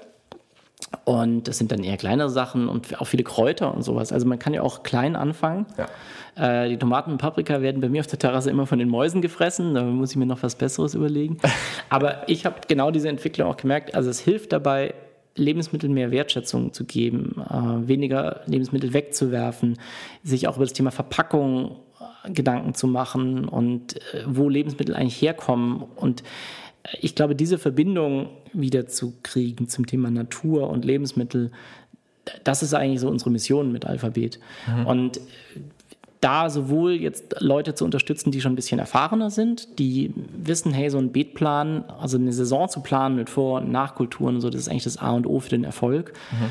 und 1.05 1.49
das 1.49 1.59
sind 1.59 1.73
dann 1.73 1.83
eher 1.83 1.97
kleinere 1.97 2.31
Sachen 2.31 2.69
und 2.69 3.01
auch 3.01 3.07
viele 3.07 3.25
Kräuter 3.25 3.75
und 3.75 3.83
sowas. 3.83 4.13
Also 4.13 4.27
man 4.27 4.39
kann 4.39 4.55
ja 4.55 4.63
auch 4.63 4.83
klein 4.83 5.17
anfangen. 5.17 5.67
Ja. 5.77 6.65
Äh, 6.65 6.69
die 6.69 6.77
Tomaten 6.77 7.13
und 7.13 7.19
Paprika 7.19 7.61
werden 7.61 7.81
bei 7.81 7.89
mir 7.89 8.01
auf 8.01 8.07
der 8.07 8.19
Terrasse 8.19 8.51
immer 8.51 8.67
von 8.67 8.79
den 8.79 8.89
Mäusen 8.89 9.21
gefressen. 9.21 9.75
Da 9.75 9.83
muss 9.83 10.11
ich 10.11 10.17
mir 10.17 10.27
noch 10.27 10.43
was 10.43 10.55
Besseres 10.55 10.95
überlegen. 10.95 11.39
Aber 11.89 12.29
ich 12.29 12.47
habe 12.47 12.57
genau 12.69 12.91
diese 12.91 13.09
Entwicklung 13.09 13.49
auch 13.49 13.57
gemerkt. 13.57 13.95
Also 13.95 14.11
es 14.11 14.21
hilft 14.21 14.53
dabei, 14.53 14.95
Lebensmitteln 15.35 15.95
mehr 15.95 16.11
Wertschätzung 16.11 16.73
zu 16.73 16.85
geben, 16.85 17.43
äh, 17.49 17.89
weniger 17.89 18.43
Lebensmittel 18.47 18.93
wegzuwerfen, 18.93 19.79
sich 20.23 20.47
auch 20.47 20.57
über 20.57 20.67
das 20.67 20.75
Thema 20.75 20.91
Verpackung 20.91 21.77
äh, 22.25 22.31
Gedanken 22.31 22.75
zu 22.75 22.87
machen 22.87 23.47
und 23.49 23.97
äh, 23.97 24.25
wo 24.27 24.51
Lebensmittel 24.51 24.95
eigentlich 24.95 25.21
herkommen 25.23 25.85
und 25.97 26.23
ich 27.01 27.15
glaube, 27.15 27.37
diese 27.37 27.59
Verbindung 27.59 28.29
wieder 28.53 28.87
zu 28.87 29.15
kriegen 29.23 29.69
zum 29.69 29.87
Thema 29.87 30.11
Natur 30.11 30.71
und 30.71 30.85
Lebensmittel, 30.85 31.51
das 32.45 32.63
ist 32.63 32.75
eigentlich 32.75 33.01
so 33.01 33.09
unsere 33.09 33.31
Mission 33.31 33.73
mit 33.73 33.85
Alphabet. 33.85 34.39
Mhm. 34.67 34.87
Und 34.87 35.21
da 36.21 36.51
sowohl 36.51 36.93
jetzt 36.93 37.35
Leute 37.41 37.75
zu 37.75 37.85
unterstützen, 37.85 38.31
die 38.31 38.41
schon 38.41 38.53
ein 38.53 38.57
bisschen 38.57 38.79
erfahrener 38.79 39.31
sind, 39.31 39.81
die 39.81 40.15
wissen, 40.37 40.73
hey, 40.73 40.89
so 40.89 40.99
ein 40.99 41.11
Beetplan, 41.11 41.85
also 41.99 42.17
eine 42.17 42.33
Saison 42.33 42.69
zu 42.69 42.81
planen 42.81 43.17
mit 43.17 43.29
Vor- 43.29 43.61
und 43.61 43.73
Nachkulturen 43.73 44.37
und 44.37 44.41
so, 44.41 44.49
das 44.49 44.61
ist 44.61 44.69
eigentlich 44.69 44.85
das 44.85 44.99
A 44.99 45.11
und 45.11 45.27
O 45.27 45.41
für 45.41 45.51
den 45.51 45.65
Erfolg. 45.65 46.13
Mhm 46.31 46.47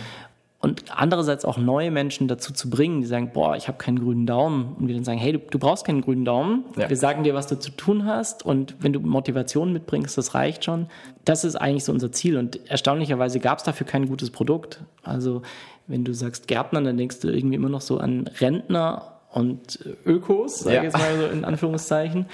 und 0.62 0.84
andererseits 0.95 1.43
auch 1.43 1.58
neue 1.58 1.89
Menschen 1.89 2.28
dazu 2.28 2.54
zu 2.54 2.69
bringen, 2.69 3.02
die 3.02 3.08
sagen, 3.08 3.32
boah, 3.34 3.56
ich 3.56 3.67
habe 3.67 3.80
keinen 3.80 4.00
grünen 4.00 4.28
Daumen 4.28 4.76
und 4.80 4.88
wir 4.88 4.93
dann 4.93 5.04
sagen, 5.04 5.17
hey, 5.17 5.34
du, 5.34 5.39
du 5.39 5.58
brauchst 5.58 5.86
keinen 5.86 6.02
grünen 6.02 6.24
Daumen, 6.24 6.65
ja. 6.78 6.88
wir 6.88 6.97
sagen 6.97 7.24
dir, 7.24 7.34
was 7.34 7.47
du 7.47 7.58
zu 7.58 7.71
tun 7.71 8.06
hast 8.06 8.45
und 8.45 8.76
wenn 8.80 8.93
du 8.93 9.00
Motivation 9.00 9.74
mitbringst, 9.74 10.17
das 10.17 10.36
reicht 10.36 10.65
schon. 10.65 10.86
Das 11.26 11.43
ist 11.43 11.56
eigentlich 11.56 11.84
so 11.84 11.91
unser 11.91 12.12
Ziel 12.12 12.38
und 12.38 12.69
erstaunlicherweise 12.69 13.39
gab 13.39 13.58
es 13.58 13.63
dafür 13.63 13.88
kein 13.88 14.08
gutes 14.08 14.30
Produkt. 14.30 14.82
Also 15.02 15.41
wenn 15.88 16.04
du 16.04 16.13
sagst 16.13 16.47
Gärtner, 16.47 16.82
dann 16.82 16.97
denkst 16.97 17.19
du 17.21 17.30
irgendwie 17.30 17.56
immer 17.56 17.69
noch 17.69 17.82
so 17.82 17.97
an 17.97 18.30
Rentner 18.39 19.19
und 19.32 19.80
Ökos, 20.06 20.60
sag 20.60 20.74
ja. 20.74 20.80
ich 20.80 20.84
jetzt 20.86 20.97
mal 20.97 21.17
so 21.17 21.26
in 21.28 21.43
Anführungszeichen. 21.43 22.28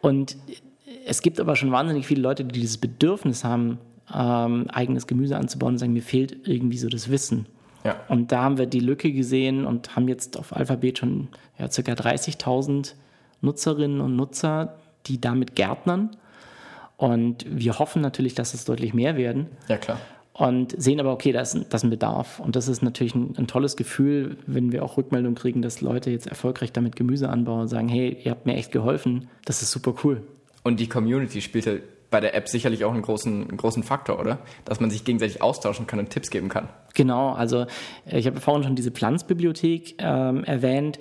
Und 0.00 0.36
es 1.06 1.22
gibt 1.22 1.38
aber 1.38 1.54
schon 1.54 1.70
wahnsinnig 1.70 2.06
viele 2.06 2.22
Leute, 2.22 2.44
die 2.44 2.60
dieses 2.60 2.78
Bedürfnis 2.78 3.44
haben, 3.44 3.78
ähm, 4.12 4.66
eigenes 4.68 5.06
Gemüse 5.06 5.36
anzubauen 5.36 5.74
und 5.74 5.78
sagen, 5.78 5.92
mir 5.92 6.02
fehlt 6.02 6.48
irgendwie 6.48 6.78
so 6.78 6.88
das 6.88 7.10
Wissen. 7.10 7.46
Ja. 7.84 7.96
Und 8.08 8.32
da 8.32 8.42
haben 8.42 8.58
wir 8.58 8.66
die 8.66 8.80
Lücke 8.80 9.12
gesehen 9.12 9.64
und 9.64 9.96
haben 9.96 10.08
jetzt 10.08 10.36
auf 10.36 10.54
Alphabet 10.54 10.98
schon 10.98 11.28
ja, 11.58 11.68
ca. 11.68 11.92
30.000 11.92 12.94
Nutzerinnen 13.40 14.00
und 14.00 14.16
Nutzer, 14.16 14.78
die 15.06 15.20
damit 15.20 15.54
gärtnern. 15.54 16.10
Und 16.96 17.46
wir 17.48 17.78
hoffen 17.78 18.02
natürlich, 18.02 18.34
dass 18.34 18.54
es 18.54 18.64
deutlich 18.64 18.92
mehr 18.92 19.16
werden. 19.16 19.46
Ja, 19.68 19.76
klar. 19.76 20.00
Und 20.32 20.80
sehen 20.80 21.00
aber, 21.00 21.12
okay, 21.12 21.32
da 21.32 21.40
ist, 21.40 21.54
das 21.54 21.80
ist 21.80 21.84
ein 21.84 21.90
Bedarf. 21.90 22.38
Und 22.38 22.54
das 22.54 22.68
ist 22.68 22.82
natürlich 22.82 23.14
ein, 23.14 23.34
ein, 23.36 23.46
tolles 23.46 23.76
Gefühl, 23.76 24.36
wenn 24.46 24.70
wir 24.70 24.84
auch 24.84 24.96
Rückmeldungen 24.96 25.36
kriegen, 25.36 25.62
dass 25.62 25.80
Leute 25.80 26.10
jetzt 26.10 26.26
erfolgreich 26.26 26.72
damit 26.72 26.94
Gemüse 26.94 27.28
anbauen 27.28 27.62
und 27.62 27.68
sagen, 27.68 27.88
hey, 27.88 28.16
ihr 28.22 28.30
habt 28.30 28.46
mir 28.46 28.54
echt 28.54 28.70
geholfen. 28.70 29.28
Das 29.44 29.62
ist 29.62 29.72
super 29.72 29.94
cool. 30.04 30.22
Und 30.62 30.78
die 30.78 30.88
Community 30.88 31.40
spielt 31.40 31.66
ja 31.66 31.74
bei 32.10 32.20
der 32.20 32.34
App 32.34 32.48
sicherlich 32.48 32.84
auch 32.84 32.92
einen 32.92 33.02
großen, 33.02 33.56
großen 33.56 33.82
Faktor, 33.82 34.18
oder? 34.18 34.38
Dass 34.64 34.80
man 34.80 34.90
sich 34.90 35.04
gegenseitig 35.04 35.42
austauschen 35.42 35.86
kann 35.86 35.98
und 35.98 36.10
Tipps 36.10 36.30
geben 36.30 36.48
kann. 36.48 36.68
Genau, 36.94 37.32
also 37.32 37.66
ich 38.06 38.26
habe 38.26 38.40
vorhin 38.40 38.64
schon 38.64 38.76
diese 38.76 38.90
Pflanzbibliothek 38.90 39.96
ähm, 39.98 40.44
erwähnt 40.44 40.98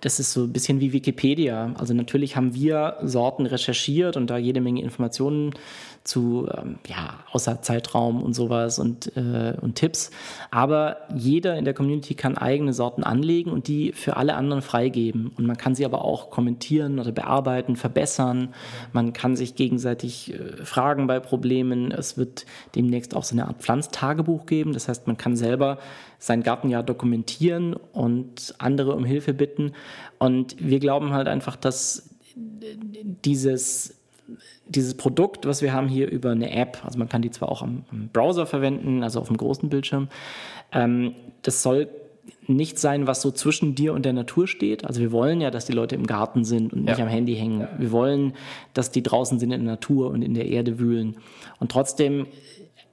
das 0.00 0.20
ist 0.20 0.32
so 0.32 0.44
ein 0.44 0.52
bisschen 0.52 0.80
wie 0.80 0.92
Wikipedia. 0.92 1.72
Also 1.78 1.94
natürlich 1.94 2.36
haben 2.36 2.54
wir 2.54 2.96
Sorten 3.02 3.46
recherchiert 3.46 4.16
und 4.16 4.28
da 4.28 4.36
jede 4.36 4.60
Menge 4.60 4.82
Informationen 4.82 5.52
zu 6.06 6.48
ähm, 6.56 6.78
ja, 6.86 7.20
außer 7.32 7.62
Zeitraum 7.62 8.22
und 8.22 8.34
sowas 8.34 8.78
und, 8.78 9.16
äh, 9.16 9.54
und 9.60 9.74
Tipps. 9.74 10.10
Aber 10.50 10.98
jeder 11.14 11.56
in 11.56 11.64
der 11.64 11.74
Community 11.74 12.14
kann 12.14 12.38
eigene 12.38 12.72
Sorten 12.72 13.02
anlegen 13.02 13.50
und 13.50 13.68
die 13.68 13.92
für 13.92 14.16
alle 14.16 14.34
anderen 14.36 14.62
freigeben. 14.62 15.32
Und 15.36 15.46
man 15.46 15.56
kann 15.56 15.74
sie 15.74 15.84
aber 15.84 16.04
auch 16.04 16.30
kommentieren 16.30 16.98
oder 16.98 17.12
bearbeiten, 17.12 17.76
verbessern. 17.76 18.54
Man 18.92 19.12
kann 19.12 19.36
sich 19.36 19.54
gegenseitig 19.56 20.34
äh, 20.34 20.64
fragen 20.64 21.06
bei 21.06 21.20
Problemen. 21.20 21.90
Es 21.90 22.16
wird 22.16 22.46
demnächst 22.74 23.14
auch 23.14 23.24
so 23.24 23.34
eine 23.34 23.48
Art 23.48 23.60
Pflanztagebuch 23.60 24.46
geben. 24.46 24.72
Das 24.72 24.88
heißt, 24.88 25.06
man 25.06 25.16
kann 25.16 25.36
selber 25.36 25.78
sein 26.18 26.42
Gartenjahr 26.42 26.82
dokumentieren 26.82 27.74
und 27.74 28.54
andere 28.58 28.94
um 28.94 29.04
Hilfe 29.04 29.34
bitten. 29.34 29.72
Und 30.18 30.56
wir 30.58 30.78
glauben 30.78 31.12
halt 31.12 31.28
einfach, 31.28 31.56
dass 31.56 32.10
dieses, 33.24 33.96
dieses 34.66 34.94
Produkt, 34.94 35.46
was 35.46 35.62
wir 35.62 35.72
haben 35.72 35.88
hier 35.88 36.10
über 36.10 36.30
eine 36.30 36.50
App, 36.52 36.84
also 36.84 36.98
man 36.98 37.08
kann 37.08 37.22
die 37.22 37.30
zwar 37.30 37.50
auch 37.50 37.62
am, 37.62 37.84
am 37.90 38.08
Browser 38.12 38.46
verwenden, 38.46 39.02
also 39.02 39.20
auf 39.20 39.28
dem 39.28 39.36
großen 39.36 39.68
Bildschirm, 39.68 40.08
ähm, 40.72 41.14
das 41.42 41.62
soll 41.62 41.88
nicht 42.48 42.78
sein, 42.78 43.06
was 43.06 43.22
so 43.22 43.30
zwischen 43.30 43.74
dir 43.74 43.92
und 43.92 44.04
der 44.04 44.12
Natur 44.12 44.46
steht. 44.46 44.84
Also 44.84 45.00
wir 45.00 45.12
wollen 45.12 45.40
ja, 45.40 45.50
dass 45.50 45.66
die 45.66 45.72
Leute 45.72 45.94
im 45.94 46.06
Garten 46.06 46.44
sind 46.44 46.72
und 46.72 46.84
nicht 46.84 46.98
ja. 46.98 47.04
am 47.04 47.10
Handy 47.10 47.34
hängen. 47.34 47.66
Wir 47.78 47.90
wollen, 47.90 48.34
dass 48.74 48.90
die 48.90 49.02
draußen 49.02 49.38
sind 49.38 49.52
in 49.52 49.64
der 49.64 49.74
Natur 49.74 50.10
und 50.10 50.22
in 50.22 50.34
der 50.34 50.46
Erde 50.46 50.78
wühlen. 50.78 51.16
Und 51.58 51.70
trotzdem 51.72 52.26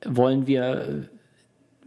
wollen 0.06 0.48
wir 0.48 1.08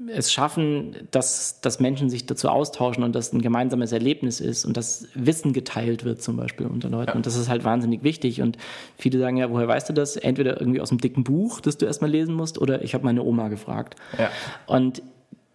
es 0.09 0.33
schaffen, 0.33 0.95
dass, 1.11 1.61
dass 1.61 1.81
Menschen 1.81 2.11
sich 2.11 2.27
dazu 2.27 2.49
austauschen 2.49 3.03
und 3.03 3.15
dass 3.15 3.33
ein 3.33 3.41
gemeinsames 3.41 3.93
Erlebnis 3.93 4.41
ist 4.41 4.65
und 4.65 4.77
dass 4.77 5.09
Wissen 5.15 5.53
geteilt 5.53 6.05
wird 6.05 6.23
zum 6.23 6.37
Beispiel 6.37 6.67
unter 6.67 6.89
Leuten. 6.89 7.11
Ja. 7.11 7.15
Und 7.15 7.27
das 7.27 7.37
ist 7.37 7.49
halt 7.49 7.65
wahnsinnig 7.65 8.03
wichtig. 8.03 8.43
Und 8.43 8.59
viele 8.99 9.19
sagen 9.19 9.37
ja, 9.37 9.51
woher 9.51 9.69
weißt 9.69 9.89
du 9.89 9.93
das? 9.93 10.17
Entweder 10.17 10.61
irgendwie 10.61 10.81
aus 10.81 10.91
einem 10.91 11.01
dicken 11.01 11.25
Buch, 11.25 11.61
das 11.61 11.79
du 11.79 11.87
erstmal 11.87 12.11
lesen 12.11 12.35
musst, 12.35 12.59
oder 12.59 12.83
ich 12.83 12.95
habe 12.95 13.05
meine 13.05 13.23
Oma 13.23 13.49
gefragt. 13.49 13.97
Ja. 14.19 14.31
Und 14.67 15.03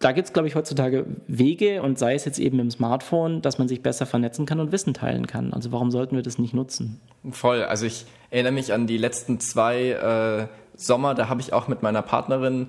da 0.00 0.10
gibt 0.10 0.26
es, 0.26 0.32
glaube 0.32 0.48
ich, 0.48 0.56
heutzutage 0.56 1.06
Wege 1.28 1.80
und 1.82 1.98
sei 1.98 2.14
es 2.14 2.24
jetzt 2.24 2.40
eben 2.40 2.58
im 2.58 2.70
Smartphone, 2.70 3.40
dass 3.40 3.58
man 3.58 3.68
sich 3.68 3.82
besser 3.82 4.04
vernetzen 4.04 4.46
kann 4.46 4.58
und 4.58 4.72
Wissen 4.72 4.94
teilen 4.94 5.28
kann. 5.28 5.52
Also 5.52 5.70
warum 5.70 5.92
sollten 5.92 6.16
wir 6.16 6.22
das 6.22 6.38
nicht 6.38 6.54
nutzen? 6.54 7.00
Voll. 7.30 7.62
Also 7.62 7.86
ich 7.86 8.06
erinnere 8.30 8.52
mich 8.52 8.72
an 8.72 8.88
die 8.88 8.98
letzten 8.98 9.38
zwei 9.38 9.90
äh, 9.90 10.48
Sommer, 10.76 11.14
da 11.14 11.28
habe 11.28 11.40
ich 11.40 11.52
auch 11.52 11.68
mit 11.68 11.82
meiner 11.82 12.02
Partnerin 12.02 12.68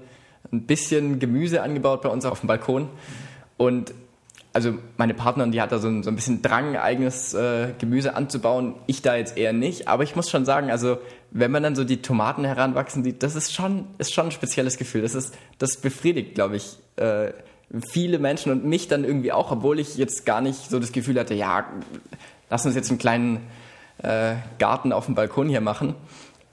ein 0.51 0.65
bisschen 0.65 1.19
Gemüse 1.19 1.62
angebaut 1.62 2.01
bei 2.01 2.10
uns 2.10 2.25
auf 2.25 2.41
dem 2.41 2.47
Balkon. 2.47 2.89
Und 3.58 3.93
also 4.53 4.75
meine 4.97 5.15
Partnerin, 5.15 5.51
die 5.51 5.62
hat 5.62 5.71
da 5.71 5.79
so 5.79 5.88
ein, 5.88 6.03
so 6.03 6.12
ein 6.12 6.15
bisschen 6.15 6.41
Drang, 6.43 6.77
eigenes 6.77 7.34
äh, 7.34 7.69
Gemüse 7.79 8.15
anzubauen. 8.15 8.75
Ich 8.86 9.01
da 9.01 9.15
jetzt 9.15 9.36
eher 9.36 9.51
nicht. 9.51 9.88
Aber 9.88 10.03
ich 10.03 10.15
muss 10.15 10.29
schon 10.29 10.45
sagen, 10.45 10.69
also 10.69 10.97
wenn 11.32 11.49
man 11.49 11.63
dann 11.63 11.75
so 11.75 11.84
die 11.84 12.01
Tomaten 12.01 12.45
heranwachsen 12.45 13.03
sieht, 13.03 13.23
das 13.23 13.36
ist 13.36 13.51
schon, 13.53 13.88
ist 13.97 14.13
schon 14.13 14.25
ein 14.25 14.32
spezielles 14.32 14.77
Gefühl. 14.77 15.01
Das, 15.01 15.15
ist, 15.15 15.34
das 15.58 15.77
befriedigt, 15.77 16.36
glaube 16.36 16.58
ich, 16.58 16.77
äh, 16.97 17.32
viele 17.89 18.19
Menschen 18.19 18.51
und 18.51 18.63
mich 18.63 18.88
dann 18.88 19.03
irgendwie 19.03 19.32
auch, 19.32 19.51
obwohl 19.51 19.79
ich 19.79 19.97
jetzt 19.97 20.25
gar 20.25 20.41
nicht 20.41 20.69
so 20.69 20.79
das 20.79 20.91
Gefühl 20.91 21.19
hatte, 21.19 21.34
ja, 21.34 21.65
lass 22.51 22.65
uns 22.67 22.75
jetzt 22.75 22.91
einen 22.91 22.99
kleinen 22.99 23.39
äh, 23.97 24.36
Garten 24.60 24.93
auf 24.93 25.08
dem 25.08 25.15
Balkon 25.15 25.49
hier 25.49 25.62
machen. 25.62 25.95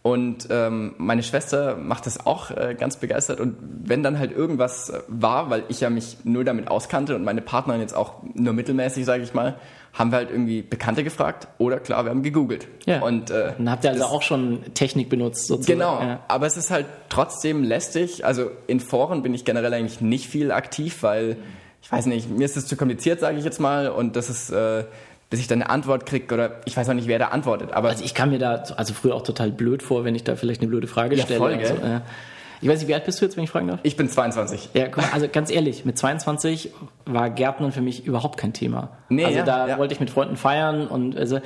Und 0.03 0.49
ähm, 0.51 0.95
meine 0.97 1.23
Schwester 1.23 1.77
macht 1.77 2.07
das 2.07 2.25
auch 2.25 2.51
äh, 2.51 2.75
ganz 2.79 2.97
begeistert. 2.97 3.39
Und 3.39 3.57
wenn 3.61 4.03
dann 4.03 4.19
halt 4.19 4.33
irgendwas 4.33 4.89
äh, 4.89 5.01
war, 5.09 5.51
weil 5.51 5.65
ich 5.69 5.81
ja 5.81 5.91
mich 5.91 6.19
nur 6.25 6.43
damit 6.43 6.69
auskannte 6.69 7.15
und 7.15 7.23
meine 7.23 7.43
Partnerin 7.43 7.83
jetzt 7.83 7.95
auch 7.95 8.15
nur 8.35 8.55
mittelmäßig, 8.55 9.05
sage 9.05 9.23
ich 9.23 9.35
mal, 9.35 9.57
haben 9.93 10.11
wir 10.11 10.17
halt 10.17 10.31
irgendwie 10.31 10.63
Bekannte 10.63 11.05
gefragt 11.05 11.49
oder 11.59 11.81
klar, 11.81 12.05
wir 12.05 12.11
haben 12.11 12.23
gegoogelt. 12.23 12.67
Ja. 12.87 13.03
Und 13.03 13.31
äh, 13.31 13.53
dann 13.59 13.71
habt 13.71 13.85
ihr 13.85 13.91
also 13.91 14.05
auch 14.05 14.23
schon 14.23 14.73
Technik 14.73 15.11
benutzt 15.11 15.49
sozusagen. 15.49 15.79
Genau, 15.79 16.01
ja. 16.01 16.21
aber 16.29 16.47
es 16.47 16.57
ist 16.57 16.71
halt 16.71 16.87
trotzdem 17.11 17.63
lästig. 17.63 18.25
Also 18.25 18.51
in 18.69 18.81
Foren 18.81 19.23
bin 19.23 19.35
ich 19.35 19.45
generell 19.45 19.75
eigentlich 19.75 20.01
nicht 20.01 20.29
viel 20.29 20.51
aktiv, 20.51 21.03
weil 21.03 21.37
ich 21.83 21.91
weiß 21.91 22.07
nicht, 22.07 22.31
mir 22.31 22.45
ist 22.45 22.57
es 22.57 22.67
zu 22.67 22.77
kompliziert, 22.77 23.21
sage 23.21 23.39
ich 23.39 23.45
jetzt 23.45 23.59
mal, 23.59 23.89
und 23.89 24.17
das 24.17 24.31
ist 24.31 24.51
äh, 24.51 24.85
bis 25.31 25.41
ich 25.41 25.47
dann 25.47 25.63
eine 25.63 25.71
Antwort 25.71 26.07
kriege 26.07 26.35
oder 26.35 26.61
ich 26.65 26.77
weiß 26.77 26.89
auch 26.89 26.95
nicht, 26.95 27.09
wer 27.09 27.19
da 27.19 27.29
antwortet. 27.29 27.73
Aber 27.73 27.89
also 27.89 28.05
ich 28.05 28.15
kam 28.15 28.31
mir 28.31 28.41
da 28.41 28.65
also 28.77 28.93
früher 28.93 29.15
auch 29.15 29.23
total 29.23 29.53
blöd 29.53 29.83
vor, 29.83 30.05
wenn 30.05 30.15
ich 30.17 30.25
da 30.25 30.37
vielleicht 30.37 30.61
eine 30.61 30.69
blöde 30.69 30.89
Frage 30.89 31.17
ja, 31.17 31.25
stelle. 31.25 31.39
Voll, 31.39 31.57
gell? 31.57 31.69
So, 31.69 31.75
äh. 31.75 32.01
Ich 32.63 32.69
weiß 32.69 32.81
nicht, 32.81 32.89
wie 32.89 32.95
alt 32.95 33.05
bist 33.05 33.21
du 33.21 33.25
jetzt, 33.25 33.37
wenn 33.37 33.45
ich 33.45 33.51
fragen 33.51 33.69
darf? 33.69 33.81
Ich 33.85 33.97
bin 33.97 34.09
22. 34.09 34.71
Ja, 34.75 34.89
guck 34.89 34.99
mal, 34.99 35.13
also 35.13 35.29
ganz 35.29 35.51
ehrlich, 35.51 35.87
mit 35.87 35.97
22 35.97 36.73
war 37.07 37.31
Gärtnern 37.31 37.73
für 37.73 37.81
mich 37.81 38.05
überhaupt 38.05 38.39
kein 38.39 38.53
Thema. 38.53 38.91
Nee, 39.09 39.25
also 39.25 39.39
ja, 39.39 39.45
da 39.45 39.69
ja. 39.69 39.79
wollte 39.79 39.95
ich 39.95 40.01
mit 40.01 40.11
Freunden 40.11 40.37
feiern 40.37 40.87
und 40.87 41.17
also 41.17 41.41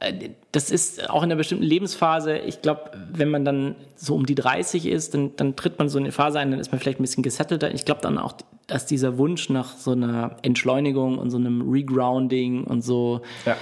äh, 0.00 0.30
das 0.50 0.70
ist 0.70 1.08
auch 1.08 1.22
in 1.22 1.28
einer 1.28 1.36
bestimmten 1.36 1.62
Lebensphase. 1.62 2.38
Ich 2.38 2.62
glaube, 2.62 2.90
wenn 3.12 3.28
man 3.28 3.44
dann 3.44 3.76
so 3.94 4.16
um 4.16 4.26
die 4.26 4.34
30 4.34 4.86
ist, 4.86 5.14
dann, 5.14 5.36
dann 5.36 5.54
tritt 5.54 5.78
man 5.78 5.88
so 5.88 5.98
in 5.98 6.04
eine 6.04 6.12
Phase 6.12 6.40
ein, 6.40 6.50
dann 6.50 6.58
ist 6.58 6.72
man 6.72 6.80
vielleicht 6.80 6.98
ein 6.98 7.04
bisschen 7.04 7.22
gesettelter. 7.22 7.72
Ich 7.72 7.84
glaube 7.84 8.00
dann 8.00 8.18
auch, 8.18 8.32
dass 8.70 8.86
dieser 8.86 9.18
Wunsch 9.18 9.50
nach 9.50 9.76
so 9.76 9.92
einer 9.92 10.36
Entschleunigung 10.42 11.18
und 11.18 11.30
so 11.30 11.36
einem 11.36 11.68
Regrounding 11.70 12.64
und 12.64 12.82
so, 12.82 13.22
ja. 13.44 13.56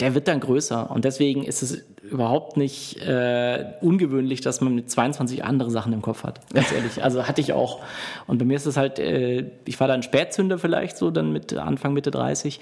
der 0.00 0.14
wird 0.14 0.28
dann 0.28 0.40
größer. 0.40 0.90
Und 0.90 1.04
deswegen 1.04 1.42
ist 1.42 1.62
es 1.62 1.84
überhaupt 2.02 2.56
nicht 2.56 3.00
äh, 3.02 3.64
ungewöhnlich, 3.80 4.42
dass 4.42 4.60
man 4.60 4.74
mit 4.74 4.90
22 4.90 5.44
andere 5.44 5.70
Sachen 5.70 5.92
im 5.92 6.02
Kopf 6.02 6.22
hat. 6.22 6.40
Ganz 6.52 6.70
ehrlich. 6.76 7.02
Also 7.02 7.26
hatte 7.26 7.40
ich 7.40 7.52
auch. 7.52 7.80
Und 8.26 8.38
bei 8.38 8.44
mir 8.44 8.56
ist 8.56 8.66
es 8.66 8.76
halt, 8.76 8.98
äh, 8.98 9.50
ich 9.64 9.80
war 9.80 9.88
dann 9.88 10.02
Spätzünder 10.02 10.58
vielleicht 10.58 10.96
so, 10.96 11.10
dann 11.10 11.32
mit 11.32 11.52
Anfang, 11.54 11.92
Mitte 11.92 12.10
30. 12.10 12.60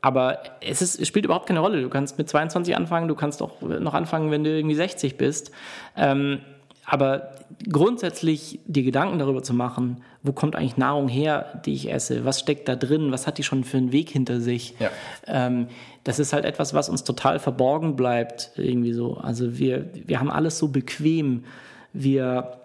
Aber 0.00 0.38
es, 0.60 0.82
ist, 0.82 1.00
es 1.00 1.08
spielt 1.08 1.24
überhaupt 1.24 1.46
keine 1.46 1.60
Rolle. 1.60 1.82
Du 1.82 1.88
kannst 1.88 2.16
mit 2.16 2.28
22 2.28 2.76
anfangen, 2.76 3.08
du 3.08 3.14
kannst 3.14 3.42
auch 3.42 3.60
noch 3.60 3.94
anfangen, 3.94 4.30
wenn 4.30 4.44
du 4.44 4.50
irgendwie 4.50 4.76
60 4.76 5.16
bist. 5.16 5.50
Ähm, 5.96 6.40
aber 6.86 7.32
grundsätzlich 7.68 8.60
die 8.66 8.84
Gedanken 8.84 9.18
darüber 9.18 9.42
zu 9.42 9.52
machen, 9.52 10.02
wo 10.22 10.32
kommt 10.32 10.54
eigentlich 10.54 10.76
Nahrung 10.76 11.08
her, 11.08 11.60
die 11.66 11.74
ich 11.74 11.92
esse, 11.92 12.24
was 12.24 12.40
steckt 12.40 12.68
da 12.68 12.76
drin, 12.76 13.10
was 13.10 13.26
hat 13.26 13.38
die 13.38 13.42
schon 13.42 13.64
für 13.64 13.76
einen 13.76 13.92
Weg 13.92 14.08
hinter 14.08 14.40
sich, 14.40 14.74
ja. 14.78 14.90
ähm, 15.26 15.66
das 16.04 16.20
ist 16.20 16.32
halt 16.32 16.44
etwas, 16.44 16.72
was 16.74 16.88
uns 16.88 17.02
total 17.02 17.40
verborgen 17.40 17.96
bleibt, 17.96 18.52
irgendwie 18.56 18.92
so. 18.92 19.16
Also 19.16 19.58
wir, 19.58 19.90
wir 19.92 20.20
haben 20.20 20.30
alles 20.30 20.58
so 20.58 20.68
bequem, 20.68 21.44
wir, 21.92 22.58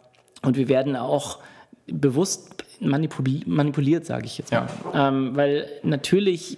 und 0.43 0.57
wir 0.57 0.69
werden 0.69 0.95
auch 0.95 1.39
bewusst 1.88 2.63
manipuliert, 2.79 4.05
sage 4.05 4.25
ich 4.25 4.38
jetzt 4.38 4.51
mal. 4.51 4.67
Ja. 4.93 5.07
Ähm, 5.07 5.36
weil 5.36 5.67
natürlich 5.81 6.57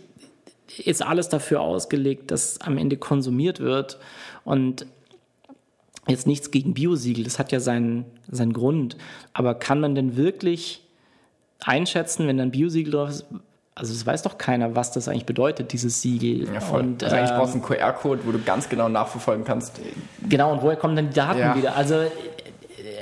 ist 0.77 1.01
alles 1.01 1.29
dafür 1.29 1.61
ausgelegt, 1.61 2.31
dass 2.31 2.59
am 2.61 2.77
Ende 2.77 2.97
konsumiert 2.97 3.59
wird. 3.59 3.99
Und 4.43 4.85
jetzt 6.07 6.27
nichts 6.27 6.51
gegen 6.51 6.73
Biosiegel, 6.73 7.23
das 7.23 7.39
hat 7.39 7.51
ja 7.51 7.59
seinen, 7.59 8.05
seinen 8.29 8.53
Grund. 8.53 8.97
Aber 9.33 9.55
kann 9.55 9.79
man 9.79 9.95
denn 9.95 10.17
wirklich 10.17 10.83
einschätzen, 11.63 12.27
wenn 12.27 12.37
dann 12.37 12.51
Biosiegel 12.51 12.91
drauf 12.91 13.09
ist, 13.09 13.25
also 13.75 13.91
es 13.91 14.05
weiß 14.05 14.21
doch 14.21 14.37
keiner, 14.37 14.75
was 14.75 14.91
das 14.91 15.07
eigentlich 15.07 15.25
bedeutet, 15.25 15.73
dieses 15.73 16.01
Siegel. 16.01 16.47
Ja, 16.53 16.59
voll. 16.59 16.81
Und, 16.81 17.03
also 17.03 17.15
eigentlich 17.15 17.31
ähm, 17.31 17.37
brauchst 17.37 17.55
du 17.55 17.57
einen 17.57 17.65
QR-Code, 17.65 18.21
wo 18.25 18.31
du 18.31 18.39
ganz 18.39 18.69
genau 18.69 18.87
nachverfolgen 18.87 19.43
kannst. 19.43 19.79
Genau, 20.29 20.51
und 20.51 20.61
woher 20.61 20.75
kommen 20.75 20.95
dann 20.95 21.09
die 21.09 21.15
Daten 21.15 21.39
ja. 21.39 21.55
wieder? 21.55 21.75
Also 21.75 22.03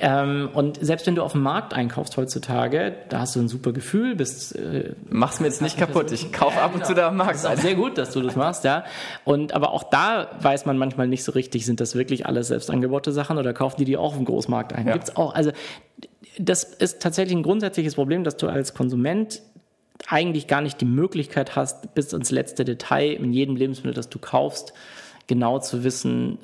ähm, 0.04 0.50
und 0.54 0.84
selbst 0.84 1.06
wenn 1.06 1.14
du 1.14 1.22
auf 1.22 1.34
dem 1.34 1.44
Markt 1.44 1.76
einkaufst 1.76 2.18
heutzutage, 2.18 2.96
da 3.10 3.20
hast 3.20 3.36
du 3.36 3.40
ein 3.40 3.48
super 3.48 3.72
Gefühl, 3.72 4.16
bist. 4.16 4.56
Äh, 4.56 4.96
Mach's 5.08 5.40
mir 5.40 5.46
jetzt 5.46 5.62
nicht 5.62 5.78
kaputt. 5.78 6.12
Ich 6.12 6.34
kaufe 6.34 6.60
ab 6.60 6.74
und 6.74 6.88
zu 6.88 6.96
da 6.96 7.10
am 7.10 7.18
Markt. 7.18 7.36
Das 7.36 7.44
ist 7.44 7.50
auch 7.50 7.62
sehr 7.62 7.76
gut, 7.76 8.00
dass 8.00 8.12
du 8.12 8.22
das 8.22 8.36
machst, 8.36 8.64
ja. 8.64 8.84
Und 9.26 9.54
aber 9.54 9.72
auch 9.72 9.84
da 9.84 10.32
weiß 10.42 10.66
man 10.66 10.80
manchmal 10.80 11.08
nicht 11.08 11.24
so 11.24 11.32
richtig, 11.34 11.68
sind 11.68 11.80
das 11.80 11.94
wirklich 11.94 12.26
alles 12.26 12.48
selbst 12.48 12.72
angebaute 12.72 13.12
Sachen 13.12 13.38
oder 13.38 13.54
kaufen 13.54 13.76
die 13.78 13.86
die 13.86 13.96
auch 13.96 14.06
auf 14.06 14.16
dem 14.16 14.26
Großmarkt 14.26 14.74
ein? 14.74 14.88
Ja. 14.88 14.94
Gibt's 14.94 15.16
auch. 15.16 15.36
Also 15.36 15.52
das 16.40 16.64
ist 16.64 17.00
tatsächlich 17.00 17.38
ein 17.38 17.44
grundsätzliches 17.44 17.94
Problem, 17.94 18.24
dass 18.24 18.38
du 18.38 18.48
als 18.48 18.74
Konsument 18.74 19.44
eigentlich 20.08 20.48
gar 20.48 20.62
nicht 20.62 20.82
die 20.82 20.86
Möglichkeit 20.86 21.56
hast, 21.56 21.94
bis 21.94 22.12
ins 22.12 22.32
letzte 22.32 22.66
Detail 22.66 23.14
in 23.14 23.34
jedem 23.34 23.56
Lebensmittel, 23.56 23.94
das 23.94 24.10
du 24.10 24.18
kaufst, 24.18 24.74
genau 25.28 25.60
zu 25.60 25.84
wissen, 25.84 26.40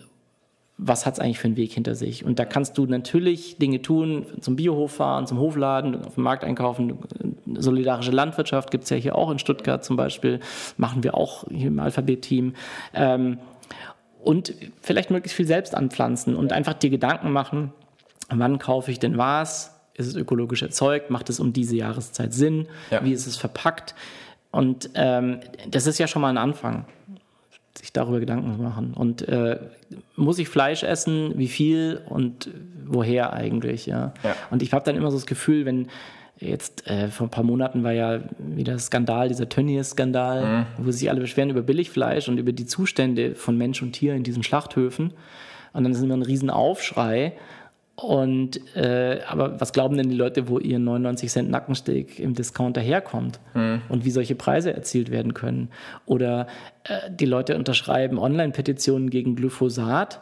was 0.78 1.06
hat 1.06 1.16
es 1.16 1.20
eigentlich 1.20 1.40
für 1.40 1.48
einen 1.48 1.58
Weg 1.58 1.72
hinter 1.72 1.96
sich? 1.96 2.24
Und 2.24 2.38
da 2.38 2.46
kannst 2.46 2.78
du 2.78 2.86
natürlich 2.86 3.58
Dinge 3.58 3.82
tun, 3.82 4.26
zum 4.42 4.56
Biohof 4.56 4.94
fahren, 4.94 5.26
zum 5.26 5.40
Hofladen, 5.40 6.06
auf 6.06 6.16
dem 6.16 6.24
Markt 6.24 6.44
einkaufen. 6.44 7.00
Solidarische 7.56 8.12
Landwirtschaft 8.12 8.70
gibt 8.70 8.84
es 8.84 8.92
ja 8.92 8.98
hier 8.98 9.16
auch 9.16 9.32
in 9.32 9.40
Stuttgart 9.40 9.84
zum 9.84 9.96
Beispiel, 9.96 10.40
machen 10.78 11.04
wir 11.04 11.16
auch 11.16 11.46
hier 11.50 11.68
im 11.68 11.80
Alphabet-Team. 11.80 12.54
Ähm, 12.94 13.40
und 14.24 14.54
vielleicht 14.82 15.10
möglichst 15.10 15.36
viel 15.36 15.48
selbst 15.48 15.74
anpflanzen 15.74 16.36
und 16.36 16.54
einfach 16.54 16.74
dir 16.74 16.90
Gedanken 16.90 17.32
machen, 17.32 17.74
wann 18.30 18.60
kaufe 18.60 18.92
ich 18.92 19.00
denn 19.00 19.18
was? 19.18 19.74
Ist 19.96 20.08
es 20.08 20.16
ökologisch 20.16 20.62
erzeugt? 20.62 21.10
Macht 21.10 21.30
es 21.30 21.40
um 21.40 21.54
diese 21.54 21.76
Jahreszeit 21.76 22.34
Sinn? 22.34 22.68
Ja. 22.92 23.04
Wie 23.04 23.14
ist 23.14 23.26
es 23.26 23.36
verpackt? 23.36 23.96
Und 24.52 24.92
ähm, 24.94 25.40
das 25.70 25.88
ist 25.88 25.98
ja 25.98 26.08
schon 26.08 26.22
mal 26.22 26.30
ein 26.30 26.38
Anfang, 26.38 26.86
sich 27.78 27.94
darüber 27.94 28.20
Gedanken 28.20 28.56
zu 28.56 28.62
machen. 28.62 28.94
Und 28.94 29.28
äh, 29.28 29.60
muss 30.16 30.40
ich 30.40 30.50
Fleisch 30.50 30.84
essen? 30.84 31.34
Wie 31.36 31.48
viel 31.48 32.02
und 32.10 32.50
woher 32.86 33.34
eigentlich? 33.34 33.86
Ja. 33.86 34.14
ja. 34.24 34.36
Und 34.50 34.62
ich 34.62 34.74
habe 34.74 34.84
dann 34.84 34.96
immer 34.96 35.12
so 35.12 35.18
das 35.18 35.26
Gefühl, 35.26 35.66
wenn 35.66 35.88
Jetzt 36.40 36.86
äh, 36.86 37.08
vor 37.08 37.28
ein 37.28 37.32
paar 37.32 37.44
Monaten 37.44 37.84
war 37.84 37.94
ja 37.94 38.20
wieder 38.38 38.78
Skandal, 38.78 39.28
dieser 39.28 39.50
Tönnies-Skandal, 39.50 40.46
mhm. 40.46 40.66
wo 40.86 40.92
sich 40.92 41.10
alle 41.10 41.20
beschweren 41.20 41.50
über 41.50 41.64
Billigfleisch 41.64 42.30
und 42.30 42.38
über 42.38 42.52
die 42.52 42.68
Zustände 42.68 43.34
von 43.34 43.58
Mensch 43.58 43.82
und 43.82 43.94
Tier 43.94 44.14
in 44.14 44.24
diesen 44.24 44.44
Schlachthöfen. 44.44 45.14
Und 45.74 45.84
dann 45.84 45.92
ist 45.92 46.02
immer 46.02 46.16
ein 46.16 46.22
Riesenaufschrei. 46.22 47.34
Und 48.00 48.76
äh, 48.76 49.22
aber 49.28 49.60
was 49.60 49.74
glauben 49.74 49.98
denn 49.98 50.10
die 50.10 50.16
Leute, 50.16 50.48
wo 50.48 50.60
ihr 50.60 50.78
99 50.78 51.32
Cent 51.32 51.50
Nackensteak 51.50 52.20
im 52.20 52.36
Discounter 52.36 52.80
herkommt 52.80 53.40
mhm. 53.56 53.82
und 53.90 54.06
wie 54.06 54.12
solche 54.12 54.36
Preise 54.36 54.72
erzielt 54.72 55.10
werden 55.10 55.34
können? 55.34 55.70
Oder 56.06 56.46
äh, 56.84 57.10
die 57.10 57.26
Leute 57.26 57.56
unterschreiben 57.56 58.20
Online-Petitionen 58.20 59.10
gegen 59.10 59.36
Glyphosat, 59.36 60.22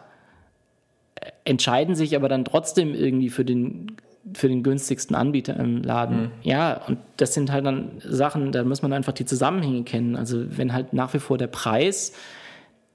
äh, 1.16 1.32
entscheiden 1.44 1.96
sich 1.96 2.16
aber 2.16 2.30
dann 2.30 2.46
trotzdem 2.46 2.96
irgendwie 2.96 3.30
für 3.30 3.44
den 3.44 3.98
für 4.34 4.48
den 4.48 4.64
günstigsten 4.64 5.14
Anbieter 5.14 5.58
im 5.58 5.84
Laden. 5.84 6.22
Mhm. 6.22 6.32
Ja, 6.44 6.82
und 6.88 6.98
das 7.18 7.34
sind 7.34 7.52
halt 7.52 7.66
dann 7.66 7.92
Sachen, 8.00 8.54
da 8.54 8.64
muss 8.64 8.84
man 8.84 8.94
einfach 8.94 9.14
die 9.14 9.26
Zusammenhänge 9.26 9.84
kennen. 9.84 10.16
Also 10.16 10.46
wenn 10.58 10.72
halt 10.72 10.94
nach 10.94 11.14
wie 11.14 11.20
vor 11.20 11.38
der 11.38 11.48
Preis 11.48 12.14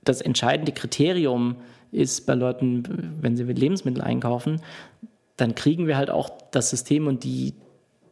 das 0.02 0.22
entscheidende 0.22 0.72
Kriterium 0.72 1.50
ist 1.50 1.79
bei 2.26 2.34
Leuten, 2.34 3.16
wenn 3.20 3.36
sie 3.36 3.44
Lebensmittel 3.44 4.02
einkaufen, 4.02 4.60
dann 5.36 5.54
kriegen 5.54 5.86
wir 5.86 5.96
halt 5.96 6.10
auch 6.10 6.30
das 6.50 6.70
System 6.70 7.06
und 7.06 7.24
die, 7.24 7.54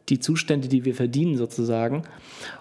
die 0.09 0.19
Zustände, 0.19 0.67
die 0.67 0.85
wir 0.85 0.95
verdienen 0.95 1.37
sozusagen. 1.37 2.03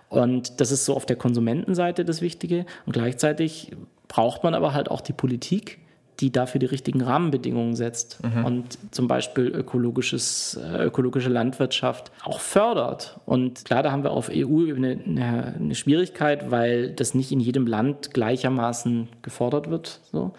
Und 0.08 0.60
das 0.60 0.70
ist 0.70 0.84
so 0.84 0.94
auf 0.94 1.06
der 1.06 1.16
Konsumentenseite 1.16 2.04
das 2.04 2.20
Wichtige. 2.20 2.66
Und 2.86 2.92
gleichzeitig 2.92 3.72
braucht 4.08 4.44
man 4.44 4.54
aber 4.54 4.74
halt 4.74 4.90
auch 4.90 5.00
die 5.00 5.12
Politik, 5.12 5.78
die 6.20 6.32
dafür 6.32 6.58
die 6.58 6.66
richtigen 6.66 7.00
Rahmenbedingungen 7.00 7.76
setzt 7.76 8.18
mhm. 8.24 8.44
und 8.44 8.78
zum 8.90 9.06
Beispiel 9.06 9.46
ökologisches, 9.46 10.58
äh, 10.60 10.84
ökologische 10.84 11.28
Landwirtschaft 11.28 12.10
auch 12.24 12.40
fördert. 12.40 13.20
Und 13.24 13.64
klar, 13.64 13.82
da 13.82 13.92
haben 13.92 14.02
wir 14.02 14.10
auf 14.10 14.28
EU-Ebene 14.28 14.98
eine, 15.06 15.54
eine, 15.54 15.74
Schwierigkeit, 15.74 16.50
weil 16.50 16.90
das 16.90 17.14
nicht 17.14 17.30
in 17.30 17.38
jedem 17.38 17.66
Land 17.66 18.12
gleichermaßen 18.14 19.08
gefordert 19.22 19.70
wird. 19.70 20.00
So. 20.10 20.32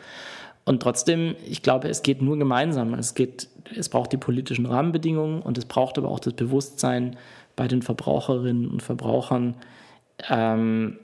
Und 0.70 0.84
trotzdem, 0.84 1.36
ich 1.48 1.64
glaube, 1.64 1.90
es 1.90 2.04
geht 2.04 2.22
nur 2.22 2.38
gemeinsam. 2.38 2.94
Es, 2.94 3.16
geht, 3.16 3.50
es 3.76 3.90
braucht 3.90 4.12
die 4.12 4.18
politischen 4.18 4.68
Rahmenbedingungen 4.68 5.42
und 5.42 5.58
es 5.58 5.66
braucht 5.66 5.98
aber 5.98 6.10
auch 6.10 6.20
das 6.20 6.34
Bewusstsein 6.34 7.18
bei 7.56 7.68
den 7.68 7.82
Verbraucherinnen 7.82 8.70
und 8.70 8.84
Verbrauchern, 8.84 9.56
ähm, 10.30 11.00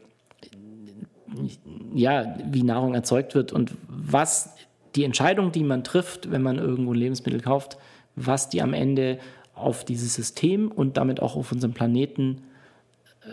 ja, 1.95 2.35
wie 2.45 2.61
Nahrung 2.61 2.93
erzeugt 2.93 3.33
wird 3.33 3.53
und 3.53 3.71
was 3.87 4.55
die 4.93 5.03
Entscheidung, 5.03 5.51
die 5.51 5.63
man 5.63 5.83
trifft, 5.83 6.29
wenn 6.29 6.43
man 6.43 6.59
irgendwo 6.59 6.93
Lebensmittel 6.93 7.41
kauft, 7.41 7.79
was 8.15 8.49
die 8.49 8.61
am 8.61 8.73
Ende 8.73 9.17
auf 9.55 9.83
dieses 9.83 10.13
System 10.13 10.71
und 10.71 10.95
damit 10.95 11.23
auch 11.23 11.35
auf 11.35 11.51
unserem 11.51 11.73
Planeten 11.73 12.43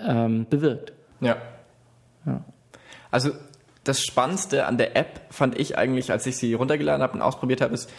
ähm, 0.03 0.47
bewirkt. 0.49 0.95
Ja. 1.21 1.37
ja. 2.25 2.43
Also 3.11 3.33
das 3.85 4.03
Spannendste 4.03 4.67
an 4.67 4.79
der 4.79 4.97
App 4.97 5.21
fand 5.31 5.59
ich 5.59 5.77
eigentlich, 5.77 6.13
als 6.13 6.27
ich 6.27 6.37
sie 6.37 6.55
runtergeladen 6.55 7.03
habe 7.03 7.15
und 7.15 7.23
ausprobiert 7.23 7.61
habe, 7.61 7.75
ist, 7.75 7.91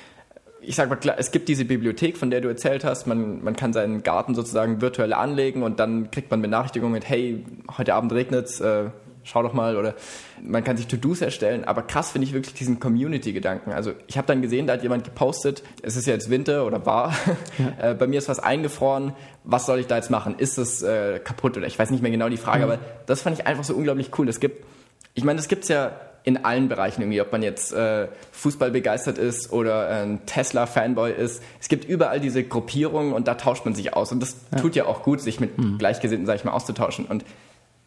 ich 0.61 0.75
sag 0.75 0.89
mal 0.89 0.95
klar, 0.95 1.15
es 1.19 1.31
gibt 1.31 1.49
diese 1.49 1.65
Bibliothek, 1.65 2.17
von 2.17 2.29
der 2.29 2.41
du 2.41 2.47
erzählt 2.47 2.83
hast. 2.83 3.05
Man, 3.05 3.43
man 3.43 3.55
kann 3.55 3.73
seinen 3.73 4.01
Garten 4.03 4.33
sozusagen 4.33 4.81
virtuell 4.81 5.13
anlegen 5.13 5.61
und 5.63 5.79
dann 5.79 6.09
kriegt 6.09 6.31
man 6.31 6.41
Benachrichtigungen 6.41 6.93
mit, 6.93 7.07
hey, 7.07 7.45
heute 7.77 7.93
Abend 7.95 8.13
regnet 8.13 8.45
es, 8.45 8.61
äh, 8.61 8.85
schau 9.23 9.41
doch 9.43 9.53
mal 9.53 9.77
oder 9.77 9.95
man 10.41 10.63
kann 10.63 10.77
sich 10.77 10.87
To-Dos 10.87 11.21
erstellen, 11.21 11.63
aber 11.63 11.83
krass 11.83 12.11
finde 12.11 12.27
ich 12.27 12.33
wirklich 12.33 12.53
diesen 12.53 12.79
Community-Gedanken. 12.79 13.71
Also 13.71 13.93
ich 14.07 14.17
habe 14.17 14.27
dann 14.27 14.41
gesehen, 14.41 14.67
da 14.67 14.73
hat 14.73 14.83
jemand 14.83 15.05
gepostet, 15.05 15.63
es 15.81 15.95
ist 15.95 16.07
jetzt 16.07 16.29
Winter 16.29 16.65
oder 16.65 16.85
war, 16.85 17.13
ja. 17.57 17.91
äh, 17.91 17.93
bei 17.93 18.07
mir 18.07 18.17
ist 18.17 18.29
was 18.29 18.39
eingefroren, 18.39 19.13
was 19.43 19.65
soll 19.65 19.79
ich 19.79 19.87
da 19.87 19.95
jetzt 19.95 20.11
machen? 20.11 20.35
Ist 20.37 20.57
es 20.57 20.81
äh, 20.81 21.19
kaputt 21.19 21.57
oder 21.57 21.67
ich 21.67 21.79
weiß 21.79 21.89
nicht 21.91 22.01
mehr 22.01 22.11
genau 22.11 22.29
die 22.29 22.37
Frage, 22.37 22.65
mhm. 22.65 22.71
aber 22.71 22.79
das 23.05 23.21
fand 23.21 23.39
ich 23.39 23.47
einfach 23.47 23.63
so 23.63 23.73
unglaublich 23.73 24.11
cool. 24.17 24.27
Es 24.27 24.39
gibt, 24.39 24.65
ich 25.13 25.23
meine, 25.23 25.37
das 25.37 25.47
gibt's 25.47 25.67
ja 25.67 25.91
in 26.23 26.45
allen 26.45 26.69
Bereichen 26.69 27.01
irgendwie, 27.01 27.21
ob 27.21 27.31
man 27.31 27.43
jetzt 27.43 27.73
äh, 27.73 28.07
Fußball 28.31 28.71
begeistert 28.71 29.17
ist 29.17 29.51
oder 29.51 29.89
ein 29.89 30.25
Tesla-Fanboy 30.25 31.11
ist. 31.11 31.43
Es 31.59 31.67
gibt 31.67 31.85
überall 31.85 32.19
diese 32.19 32.43
Gruppierungen 32.43 33.13
und 33.13 33.27
da 33.27 33.35
tauscht 33.35 33.65
man 33.65 33.75
sich 33.75 33.93
aus. 33.93 34.11
Und 34.11 34.21
das 34.21 34.37
ja. 34.51 34.59
tut 34.59 34.75
ja 34.75 34.85
auch 34.85 35.03
gut, 35.03 35.19
sich 35.19 35.39
mit 35.39 35.57
mhm. 35.57 35.77
Gleichgesinnten, 35.77 36.25
sag 36.25 36.35
ich 36.35 36.45
mal, 36.45 36.51
auszutauschen. 36.51 37.05
Und 37.05 37.25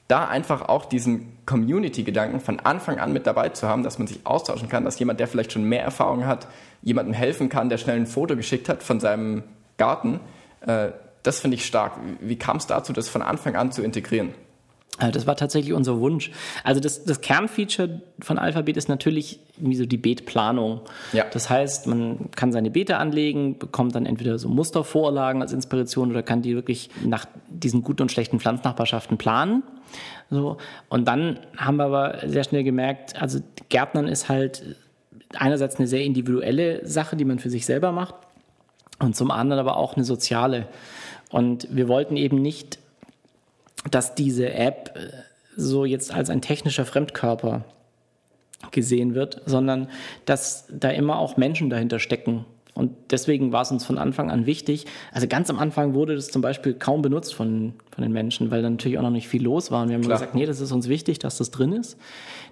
da 0.09 0.27
einfach 0.27 0.69
auch 0.69 0.85
diesen 0.85 1.33
Community-Gedanken 1.47 2.41
von 2.41 2.61
Anfang 2.61 2.99
an 2.99 3.13
mit 3.13 3.27
dabei 3.27 3.49
zu 3.49 3.69
haben, 3.69 3.83
dass 3.83 3.99
man 3.99 4.07
sich 4.07 4.21
austauschen 4.25 4.69
kann, 4.69 4.85
dass 4.85 4.99
jemand, 4.99 5.19
der 5.19 5.29
vielleicht 5.29 5.53
schon 5.53 5.65
mehr 5.65 5.83
Erfahrung 5.83 6.27
hat, 6.27 6.47
jemandem 6.83 7.15
helfen 7.15 7.49
kann, 7.49 7.71
der 7.71 7.79
schnell 7.79 7.97
ein 7.97 8.07
Foto 8.07 8.37
geschickt 8.37 8.69
hat 8.69 8.83
von 8.83 9.01
seinem 9.01 9.43
Garten. 9.79 10.21
Äh, 10.61 10.89
das 11.23 11.41
finde 11.41 11.57
ich 11.57 11.67
stark. 11.67 11.95
Wie 12.21 12.37
kam 12.37 12.59
es 12.59 12.67
dazu, 12.67 12.93
das 12.93 13.09
von 13.09 13.23
Anfang 13.23 13.57
an 13.57 13.73
zu 13.73 13.83
integrieren? 13.83 14.35
Äh, 14.99 15.11
das 15.11 15.27
war 15.27 15.37
tatsächlich 15.37 15.73
unser 15.73 16.01
Wunsch. 16.01 16.31
Also 16.65 16.81
das, 16.81 17.05
das 17.05 17.21
Kernfeature 17.21 18.01
von 18.21 18.39
Alphabet 18.39 18.77
ist 18.77 18.89
natürlich 18.89 19.41
wie 19.59 19.75
so 19.75 19.87
die 19.87 19.97
Beetplanung. 19.97 20.81
Ja. 21.13 21.25
Das 21.31 21.51
heißt, 21.51 21.87
man 21.87 22.31
kann 22.33 22.53
seine 22.53 22.71
Beete 22.71 22.99
anlegen, 22.99 23.59
bekommt 23.59 23.95
dann 23.95 24.07
entweder 24.07 24.39
so 24.39 24.49
Mustervorlagen 24.49 25.43
als 25.43 25.53
Inspiration 25.53 26.11
oder 26.11 26.23
kann 26.23 26.43
die 26.43 26.55
wirklich 26.55 26.91
nach 27.05 27.27
diesen 27.49 27.83
guten 27.83 28.03
und 28.03 28.13
schlechten 28.13 28.41
Pflanznachbarschaften 28.41 29.19
planen. 29.19 29.63
So. 30.31 30.57
Und 30.89 31.07
dann 31.07 31.39
haben 31.57 31.77
wir 31.77 31.85
aber 31.85 32.19
sehr 32.27 32.45
schnell 32.45 32.65
gemerkt, 32.65 33.21
also 33.21 33.41
Gärtnern 33.69 34.09
ist 34.09 34.29
halt 34.29 34.77
einerseits 35.35 35.77
eine 35.77 35.87
sehr 35.87 36.05
individuelle 36.05 36.87
Sache, 36.87 37.17
die 37.17 37.25
man 37.25 37.39
für 37.39 37.51
sich 37.51 37.67
selber 37.67 37.93
macht 37.93 38.15
und 38.99 39.17
zum 39.17 39.31
anderen 39.31 39.61
aber 39.61 39.77
auch 39.77 39.97
eine 39.97 40.05
soziale. 40.05 40.67
Und 41.31 41.69
wir 41.75 41.89
wollten 41.89 42.17
eben 42.17 42.41
nicht 42.41 42.79
dass 43.91 44.15
diese 44.15 44.53
App 44.53 44.93
äh, 44.97 45.09
so 45.57 45.85
jetzt 45.85 46.13
als 46.13 46.31
ein 46.31 46.41
technischer 46.41 46.85
Fremdkörper 46.85 47.65
gesehen 48.71 49.15
wird, 49.15 49.43
sondern 49.47 49.89
dass 50.25 50.67
da 50.71 50.91
immer 50.91 51.19
auch 51.19 51.37
Menschen 51.37 51.71
dahinter 51.71 51.99
stecken. 51.99 52.45
Und 52.75 52.93
deswegen 53.11 53.53
war 53.53 53.63
es 53.63 53.71
uns 53.71 53.87
von 53.87 53.97
Anfang 53.97 54.31
an 54.31 54.45
wichtig. 54.45 54.85
Also 55.11 55.27
ganz 55.27 55.49
am 55.49 55.59
Anfang 55.59 55.95
wurde 55.95 56.15
das 56.15 56.29
zum 56.29 56.43
Beispiel 56.43 56.75
kaum 56.75 57.01
benutzt 57.01 57.35
von, 57.35 57.73
von 57.91 58.03
den 58.03 58.13
Menschen, 58.13 58.51
weil 58.51 58.61
da 58.61 58.69
natürlich 58.69 58.99
auch 58.99 59.03
noch 59.03 59.11
nicht 59.11 59.29
viel 59.29 59.43
los 59.43 59.71
war. 59.71 59.83
Und 59.83 59.89
wir 59.89 59.95
haben 59.95 60.03
Klar. 60.03 60.19
gesagt, 60.19 60.35
nee, 60.35 60.45
das 60.45 60.61
ist 60.61 60.73
uns 60.73 60.87
wichtig, 60.87 61.19
dass 61.19 61.39
das 61.39 61.51
drin 61.51 61.73
ist. 61.73 61.97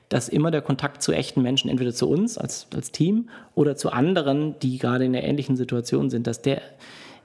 Dass 0.08 0.30
immer 0.30 0.50
der 0.50 0.62
Kontakt 0.62 1.02
zu 1.02 1.12
echten 1.12 1.42
Menschen, 1.42 1.68
entweder 1.68 1.92
zu 1.92 2.08
uns 2.08 2.38
als, 2.38 2.68
als 2.74 2.90
Team 2.90 3.28
oder 3.54 3.76
zu 3.76 3.92
anderen, 3.92 4.58
die 4.60 4.78
gerade 4.78 5.04
in 5.04 5.14
einer 5.14 5.26
ähnlichen 5.26 5.56
Situation 5.56 6.08
sind, 6.08 6.26
dass 6.26 6.40
der 6.40 6.62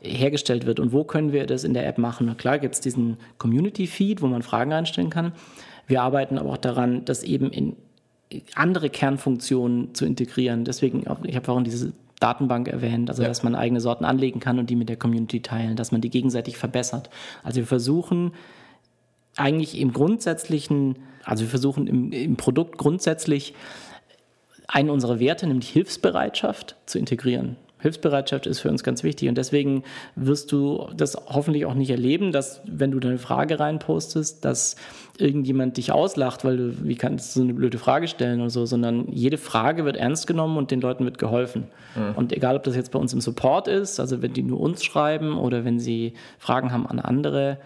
hergestellt 0.02 0.66
wird 0.66 0.80
und 0.80 0.94
wo 0.94 1.04
können 1.04 1.34
wir 1.34 1.46
das 1.46 1.64
in 1.64 1.74
der 1.74 1.88
App 1.88 1.98
machen. 1.98 2.36
Klar 2.38 2.60
gibt 2.60 2.76
es 2.76 2.82
diesen 2.82 3.18
Community-Feed, 3.38 4.22
wo 4.22 4.28
man 4.28 4.42
Fragen 4.42 4.72
einstellen 4.72 5.10
kann. 5.10 5.34
Wir 5.88 6.02
arbeiten 6.02 6.38
aber 6.38 6.52
auch 6.52 6.58
daran, 6.58 7.04
das 7.06 7.24
eben 7.24 7.52
in 7.52 7.76
andere 8.56 8.90
Kernfunktionen 8.90 9.94
zu 9.96 10.06
integrieren. 10.06 10.64
Deswegen, 10.64 11.08
auch, 11.08 11.24
ich 11.24 11.36
habe 11.36 11.46
vorhin 11.46 11.64
diese 11.64 11.94
Datenbank 12.20 12.68
erwähnt, 12.68 13.10
also 13.10 13.24
ja. 13.24 13.28
dass 13.28 13.44
man 13.44 13.56
eigene 13.56 13.82
Sorten 13.82 14.06
anlegen 14.06 14.40
kann 14.40 14.60
und 14.60 14.70
die 14.70 14.76
mit 14.76 14.90
der 14.90 14.98
Community 14.98 15.42
teilen, 15.42 15.76
dass 15.76 15.92
man 15.92 16.02
die 16.02 16.10
gegenseitig 16.10 16.58
verbessert. 16.58 17.10
Also 17.44 17.58
wir 17.58 17.68
versuchen 17.68 18.34
eigentlich 19.36 19.80
im 19.80 19.94
grundsätzlichen, 19.94 20.98
also 21.24 21.44
wir 21.44 21.50
versuchen 21.50 21.88
im, 21.88 22.12
im 22.12 22.36
Produkt 22.36 22.78
grundsätzlich 22.78 23.54
einen 24.68 24.90
unserer 24.90 25.20
Werte, 25.20 25.48
nämlich 25.48 25.70
Hilfsbereitschaft, 25.70 26.76
zu 26.86 27.00
integrieren. 27.00 27.56
Hilfsbereitschaft 27.80 28.46
ist 28.46 28.60
für 28.60 28.70
uns 28.70 28.84
ganz 28.84 29.04
wichtig 29.04 29.30
und 29.30 29.38
deswegen 29.38 29.84
wirst 30.16 30.52
du 30.52 30.88
das 30.96 31.16
hoffentlich 31.16 31.66
auch 31.66 31.74
nicht 31.74 31.90
erleben, 31.90 32.32
dass 32.32 32.62
wenn 32.66 32.92
du 32.92 33.00
deine 33.00 33.18
Frage 33.18 33.60
reinpostest, 33.60 34.44
dass 34.44 34.76
irgendjemand 35.18 35.78
dich 35.78 35.92
auslacht, 35.92 36.44
weil 36.44 36.58
du, 36.58 36.74
wie 36.84 36.96
kannst 36.96 37.36
du 37.36 37.40
so 37.40 37.44
eine 37.44 37.54
blöde 37.54 37.78
Frage 37.78 38.08
stellen 38.08 38.42
oder 38.42 38.50
so, 38.50 38.66
sondern 38.66 39.08
jede 39.10 39.38
Frage 39.38 39.86
wird 39.86 39.96
ernst 39.96 40.28
genommen 40.28 40.58
und 40.58 40.72
den 40.72 40.82
Leuten 40.82 41.06
wird 41.06 41.18
geholfen. 41.18 41.68
Mhm. 41.96 42.16
Und 42.16 42.34
egal, 42.34 42.58
ob 42.58 42.64
das 42.64 42.76
jetzt 42.76 42.92
bei 42.92 43.00
uns 43.00 43.14
im 43.14 43.22
Support 43.22 43.68
ist, 43.68 44.00
also 44.00 44.22
wenn 44.22 44.34
die 44.34 44.44
nur 44.44 44.60
uns 44.60 44.84
schreiben 44.84 45.38
oder 45.38 45.64
wenn 45.64 45.80
sie 45.80 46.14
Fragen 46.38 46.72
haben 46.72 46.86
an 46.86 47.00
andere 47.00 47.60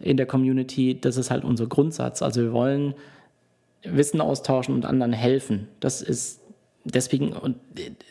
in 0.00 0.16
der 0.16 0.26
Community, 0.26 1.00
das 1.00 1.16
ist 1.16 1.30
halt 1.30 1.44
unser 1.44 1.66
Grundsatz. 1.66 2.22
Also 2.22 2.42
wir 2.42 2.52
wollen 2.52 2.94
Wissen 3.82 4.20
austauschen 4.20 4.74
und 4.74 4.84
anderen 4.84 5.12
helfen. 5.12 5.68
Das 5.80 6.02
ist 6.02 6.40
deswegen 6.84 7.34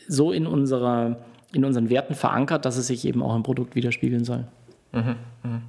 so 0.07 0.31
in 0.31 0.47
unserer 0.47 1.17
in 1.53 1.65
unseren 1.65 1.89
Werten 1.89 2.15
verankert, 2.15 2.65
dass 2.65 2.77
es 2.77 2.87
sich 2.87 3.05
eben 3.05 3.23
auch 3.23 3.35
im 3.35 3.43
Produkt 3.43 3.75
widerspiegeln 3.75 4.25
soll. 4.25 4.45
Mhm, 4.91 5.15
mhm. 5.43 5.61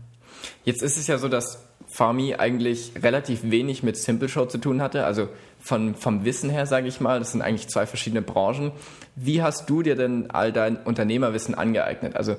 Jetzt 0.65 0.83
ist 0.83 0.97
es 0.97 1.07
ja 1.07 1.19
so, 1.19 1.29
dass 1.29 1.65
Farmi 1.87 2.35
eigentlich 2.35 2.93
relativ 3.03 3.51
wenig 3.51 3.83
mit 3.83 3.97
Simple 3.97 4.29
Show 4.29 4.47
zu 4.47 4.59
tun 4.59 4.83
hatte. 4.83 5.05
Also 5.05 5.29
von, 5.59 5.95
vom 5.95 6.25
Wissen 6.25 6.51
her, 6.51 6.67
sage 6.67 6.87
ich 6.89 7.01
mal, 7.01 7.19
das 7.19 7.33
sind 7.33 7.43
eigentlich 7.43 7.69
zwei 7.69 7.87
verschiedene 7.87 8.23
Branchen. 8.23 8.73
Wie 9.17 9.43
hast 9.43 9.69
du 9.71 9.83
dir 9.83 9.97
denn 9.97 10.31
all 10.31 10.53
dein 10.53 10.77
Unternehmerwissen 10.77 11.55
angeeignet? 11.55 12.15
Also 12.17 12.37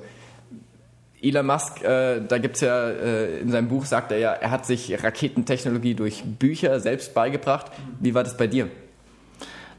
Elon 1.22 1.46
Musk, 1.46 1.82
äh, 1.82 2.20
da 2.26 2.38
gibt's 2.38 2.60
ja, 2.60 2.88
äh, 2.88 3.40
in 3.40 3.50
seinem 3.50 3.68
Buch 3.68 3.84
sagt 3.84 4.12
er 4.12 4.18
ja, 4.18 4.32
er 4.32 4.50
hat 4.50 4.64
sich 4.64 5.02
Raketentechnologie 5.02 5.94
durch 5.94 6.22
Bücher 6.24 6.80
selbst 6.80 7.12
beigebracht. 7.12 7.66
Wie 7.98 8.14
war 8.14 8.24
das 8.24 8.36
bei 8.36 8.46
dir? 8.46 8.68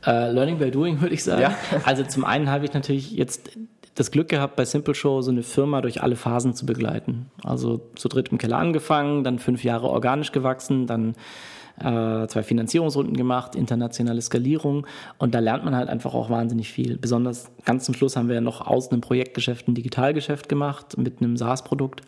Uh, 0.06 0.32
learning 0.32 0.58
by 0.58 0.72
doing, 0.72 1.00
würde 1.02 1.14
ich 1.14 1.24
sagen. 1.24 1.42
Ja. 1.42 1.56
Also 1.86 2.04
zum 2.04 2.26
einen 2.26 2.50
habe 2.50 2.66
ich 2.66 2.74
natürlich 2.74 3.12
jetzt 3.12 3.52
das 3.96 4.10
Glück 4.10 4.30
gehabt, 4.30 4.56
bei 4.56 4.66
Simple 4.66 4.96
Show 4.96 5.22
so 5.22 5.32
eine 5.32 5.44
Firma 5.44 5.82
durch 5.82 6.02
alle 6.02 6.16
Phasen 6.16 6.56
zu 6.56 6.66
begleiten. 6.66 7.30
Also 7.44 7.82
zu 7.96 8.08
dritt 8.08 8.30
im 8.30 8.38
Keller 8.38 8.58
angefangen, 8.58 9.24
dann 9.24 9.38
fünf 9.38 9.64
Jahre 9.64 9.90
organisch 9.90 10.32
gewachsen, 10.32 10.88
dann 10.88 11.16
äh, 11.80 12.28
zwei 12.28 12.44
Finanzierungsrunden 12.44 13.16
gemacht, 13.16 13.56
internationale 13.56 14.22
Skalierung 14.22 14.88
und 15.18 15.34
da 15.34 15.40
lernt 15.40 15.66
man 15.66 15.76
halt 15.76 15.90
einfach 15.90 16.14
auch 16.14 16.30
wahnsinnig 16.30 16.72
viel. 16.72 16.98
Besonders 16.98 17.52
ganz 17.66 17.86
zum 17.86 17.96
Schluss 17.96 18.16
haben 18.16 18.28
wir 18.28 18.36
ja 18.36 18.42
noch 18.42 18.66
aus 18.66 18.92
einem 18.92 19.02
Projektgeschäft 19.02 19.68
ein 19.68 19.76
Digitalgeschäft 19.76 20.50
gemacht 20.50 20.98
mit 20.98 21.22
einem 21.22 21.38
SaaS-Produkt. 21.38 22.02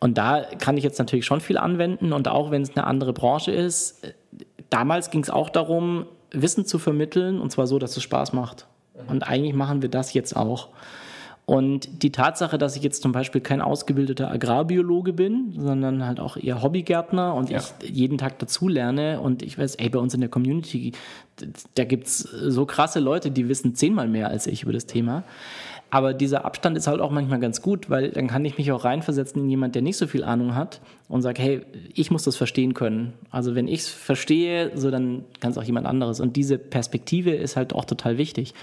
Und 0.00 0.18
da 0.18 0.42
kann 0.58 0.76
ich 0.76 0.84
jetzt 0.84 0.98
natürlich 0.98 1.24
schon 1.24 1.40
viel 1.40 1.58
anwenden 1.58 2.12
und 2.12 2.28
auch 2.28 2.50
wenn 2.50 2.62
es 2.62 2.76
eine 2.76 2.86
andere 2.86 3.12
Branche 3.12 3.52
ist, 3.52 4.14
damals 4.70 5.10
ging 5.10 5.22
es 5.22 5.30
auch 5.30 5.50
darum, 5.50 6.06
Wissen 6.32 6.66
zu 6.66 6.78
vermitteln 6.78 7.40
und 7.40 7.52
zwar 7.52 7.66
so, 7.66 7.78
dass 7.78 7.96
es 7.96 8.02
Spaß 8.02 8.32
macht. 8.32 8.66
Und 9.08 9.22
eigentlich 9.22 9.54
machen 9.54 9.82
wir 9.82 9.88
das 9.88 10.12
jetzt 10.14 10.36
auch. 10.36 10.68
Und 11.44 12.02
die 12.02 12.12
Tatsache, 12.12 12.56
dass 12.56 12.76
ich 12.76 12.82
jetzt 12.82 13.02
zum 13.02 13.10
Beispiel 13.10 13.40
kein 13.40 13.60
ausgebildeter 13.60 14.30
Agrarbiologe 14.30 15.12
bin, 15.12 15.54
sondern 15.58 16.06
halt 16.06 16.20
auch 16.20 16.36
eher 16.36 16.62
Hobbygärtner 16.62 17.34
und 17.34 17.50
ja. 17.50 17.58
ich 17.58 17.90
jeden 17.90 18.16
Tag 18.16 18.38
dazulerne 18.38 19.20
und 19.20 19.42
ich 19.42 19.58
weiß, 19.58 19.74
ey, 19.74 19.88
bei 19.88 19.98
uns 19.98 20.14
in 20.14 20.20
der 20.20 20.30
Community, 20.30 20.92
da 21.74 21.84
gibt 21.84 22.06
es 22.06 22.18
so 22.18 22.64
krasse 22.64 23.00
Leute, 23.00 23.32
die 23.32 23.48
wissen 23.48 23.74
zehnmal 23.74 24.06
mehr 24.06 24.28
als 24.28 24.46
ich 24.46 24.62
über 24.62 24.72
das 24.72 24.86
Thema. 24.86 25.24
Aber 25.92 26.14
dieser 26.14 26.46
Abstand 26.46 26.78
ist 26.78 26.86
halt 26.86 27.02
auch 27.02 27.10
manchmal 27.10 27.38
ganz 27.38 27.60
gut, 27.60 27.90
weil 27.90 28.12
dann 28.12 28.26
kann 28.26 28.42
ich 28.46 28.56
mich 28.56 28.72
auch 28.72 28.82
reinversetzen 28.82 29.42
in 29.42 29.50
jemand, 29.50 29.74
der 29.74 29.82
nicht 29.82 29.98
so 29.98 30.06
viel 30.06 30.24
Ahnung 30.24 30.54
hat 30.54 30.80
und 31.06 31.20
sage, 31.20 31.42
hey, 31.42 31.60
ich 31.92 32.10
muss 32.10 32.22
das 32.22 32.34
verstehen 32.34 32.72
können. 32.72 33.12
Also 33.30 33.54
wenn 33.54 33.68
ich 33.68 33.80
es 33.80 33.88
verstehe, 33.88 34.70
so 34.74 34.90
dann 34.90 35.26
kann 35.40 35.50
es 35.50 35.58
auch 35.58 35.62
jemand 35.62 35.86
anderes. 35.86 36.20
Und 36.20 36.34
diese 36.36 36.56
Perspektive 36.56 37.32
ist 37.32 37.56
halt 37.56 37.74
auch 37.74 37.84
total 37.84 38.16
wichtig. 38.16 38.54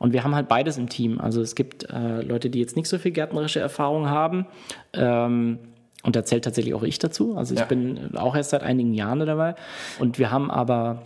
Und 0.00 0.12
wir 0.12 0.24
haben 0.24 0.34
halt 0.34 0.48
beides 0.48 0.76
im 0.76 0.88
Team. 0.88 1.20
Also 1.20 1.40
es 1.40 1.54
gibt 1.54 1.88
äh, 1.88 2.20
Leute, 2.22 2.50
die 2.50 2.58
jetzt 2.58 2.74
nicht 2.74 2.88
so 2.88 2.98
viel 2.98 3.12
gärtnerische 3.12 3.60
Erfahrung 3.60 4.10
haben. 4.10 4.46
Ähm, 4.92 5.60
und 6.02 6.16
da 6.16 6.24
zählt 6.24 6.42
tatsächlich 6.42 6.74
auch 6.74 6.82
ich 6.82 6.98
dazu. 6.98 7.36
Also 7.36 7.54
ich 7.54 7.60
ja. 7.60 7.66
bin 7.66 8.16
auch 8.16 8.34
erst 8.34 8.50
seit 8.50 8.64
einigen 8.64 8.92
Jahren 8.92 9.20
dabei. 9.20 9.54
Und 10.00 10.18
wir 10.18 10.32
haben 10.32 10.50
aber 10.50 11.02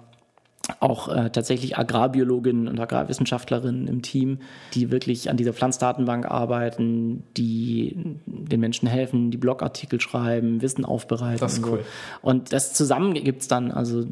auch 0.80 1.08
äh, 1.08 1.30
tatsächlich 1.30 1.78
Agrarbiologinnen 1.78 2.68
und 2.68 2.78
Agrarwissenschaftlerinnen 2.80 3.86
im 3.86 4.02
Team, 4.02 4.38
die 4.74 4.90
wirklich 4.90 5.30
an 5.30 5.36
dieser 5.36 5.52
Pflanzdatenbank 5.52 6.26
arbeiten, 6.26 7.22
die 7.36 8.18
den 8.26 8.60
Menschen 8.60 8.88
helfen, 8.88 9.30
die 9.30 9.36
Blogartikel 9.36 10.00
schreiben, 10.00 10.62
Wissen 10.62 10.84
aufbereiten. 10.84 11.40
Das 11.40 11.54
ist 11.54 11.64
und 11.64 11.70
cool. 11.70 11.78
So. 11.78 12.28
Und 12.28 12.52
das 12.52 12.72
zusammen 12.72 13.14
gibt 13.14 13.42
es 13.42 13.48
dann, 13.48 13.70
also 13.70 14.04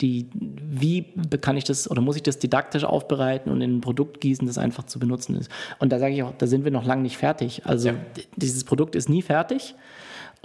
die, 0.00 0.28
wie 0.34 1.06
kann 1.40 1.56
ich 1.56 1.64
das 1.64 1.90
oder 1.90 2.02
muss 2.02 2.16
ich 2.16 2.22
das 2.22 2.38
didaktisch 2.38 2.84
aufbereiten 2.84 3.50
und 3.50 3.62
in 3.62 3.78
ein 3.78 3.80
Produkt 3.80 4.20
gießen, 4.20 4.46
das 4.46 4.58
einfach 4.58 4.84
zu 4.84 4.98
benutzen 4.98 5.36
ist. 5.36 5.50
Und 5.78 5.90
da 5.90 5.98
sage 5.98 6.14
ich 6.14 6.22
auch, 6.22 6.32
da 6.36 6.46
sind 6.46 6.64
wir 6.64 6.70
noch 6.70 6.84
lange 6.84 7.02
nicht 7.02 7.16
fertig. 7.16 7.62
Also 7.64 7.88
ja. 7.88 7.94
dieses 8.36 8.64
Produkt 8.64 8.94
ist 8.94 9.08
nie 9.08 9.22
fertig. 9.22 9.74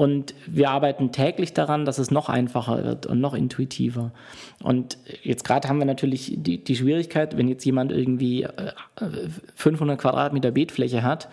Und 0.01 0.33
wir 0.47 0.71
arbeiten 0.71 1.11
täglich 1.11 1.53
daran, 1.53 1.85
dass 1.85 1.99
es 1.99 2.09
noch 2.09 2.27
einfacher 2.27 2.83
wird 2.83 3.05
und 3.05 3.21
noch 3.21 3.35
intuitiver. 3.35 4.09
Und 4.63 4.97
jetzt 5.21 5.43
gerade 5.43 5.69
haben 5.69 5.77
wir 5.77 5.85
natürlich 5.85 6.33
die, 6.37 6.63
die 6.63 6.75
Schwierigkeit, 6.75 7.37
wenn 7.37 7.47
jetzt 7.47 7.63
jemand 7.65 7.91
irgendwie 7.91 8.47
500 9.53 9.95
äh, 9.95 10.01
Quadratmeter 10.01 10.49
Beetfläche 10.49 11.03
hat, 11.03 11.29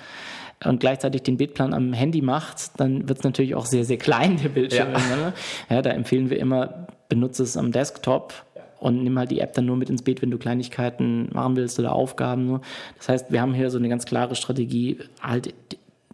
und 0.64 0.80
gleichzeitig 0.80 1.22
den 1.22 1.38
Beetplan 1.38 1.72
am 1.72 1.94
Handy 1.94 2.20
macht, 2.20 2.78
dann 2.78 3.08
wird 3.08 3.20
es 3.20 3.24
natürlich 3.24 3.54
auch 3.54 3.64
sehr, 3.64 3.86
sehr 3.86 3.96
klein, 3.96 4.36
der 4.42 4.50
Bildschirm. 4.50 4.92
Ja. 4.92 5.16
Ne? 5.16 5.32
ja. 5.70 5.80
da 5.80 5.90
empfehlen 5.90 6.28
wir 6.28 6.38
immer, 6.38 6.88
benutze 7.08 7.44
es 7.44 7.56
am 7.56 7.72
Desktop 7.72 8.34
und 8.80 9.02
nimm 9.02 9.18
halt 9.18 9.30
die 9.30 9.40
App 9.40 9.54
dann 9.54 9.64
nur 9.64 9.76
mit 9.76 9.88
ins 9.88 10.02
Beet, 10.02 10.20
wenn 10.20 10.32
du 10.32 10.36
Kleinigkeiten 10.36 11.30
machen 11.32 11.56
willst 11.56 11.78
oder 11.78 11.92
Aufgaben. 11.92 12.60
Das 12.98 13.08
heißt, 13.08 13.32
wir 13.32 13.40
haben 13.40 13.54
hier 13.54 13.70
so 13.70 13.78
eine 13.78 13.88
ganz 13.88 14.04
klare 14.04 14.34
Strategie, 14.34 14.98
halt 15.22 15.54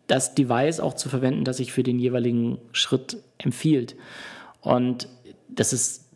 das 0.06 0.34
Device 0.34 0.80
auch 0.80 0.94
zu 0.94 1.08
verwenden, 1.08 1.44
das 1.44 1.58
sich 1.58 1.72
für 1.72 1.82
den 1.82 1.98
jeweiligen 1.98 2.58
Schritt 2.72 3.18
empfiehlt. 3.38 3.96
Und 4.60 5.08
das 5.48 5.72
ist, 5.72 6.08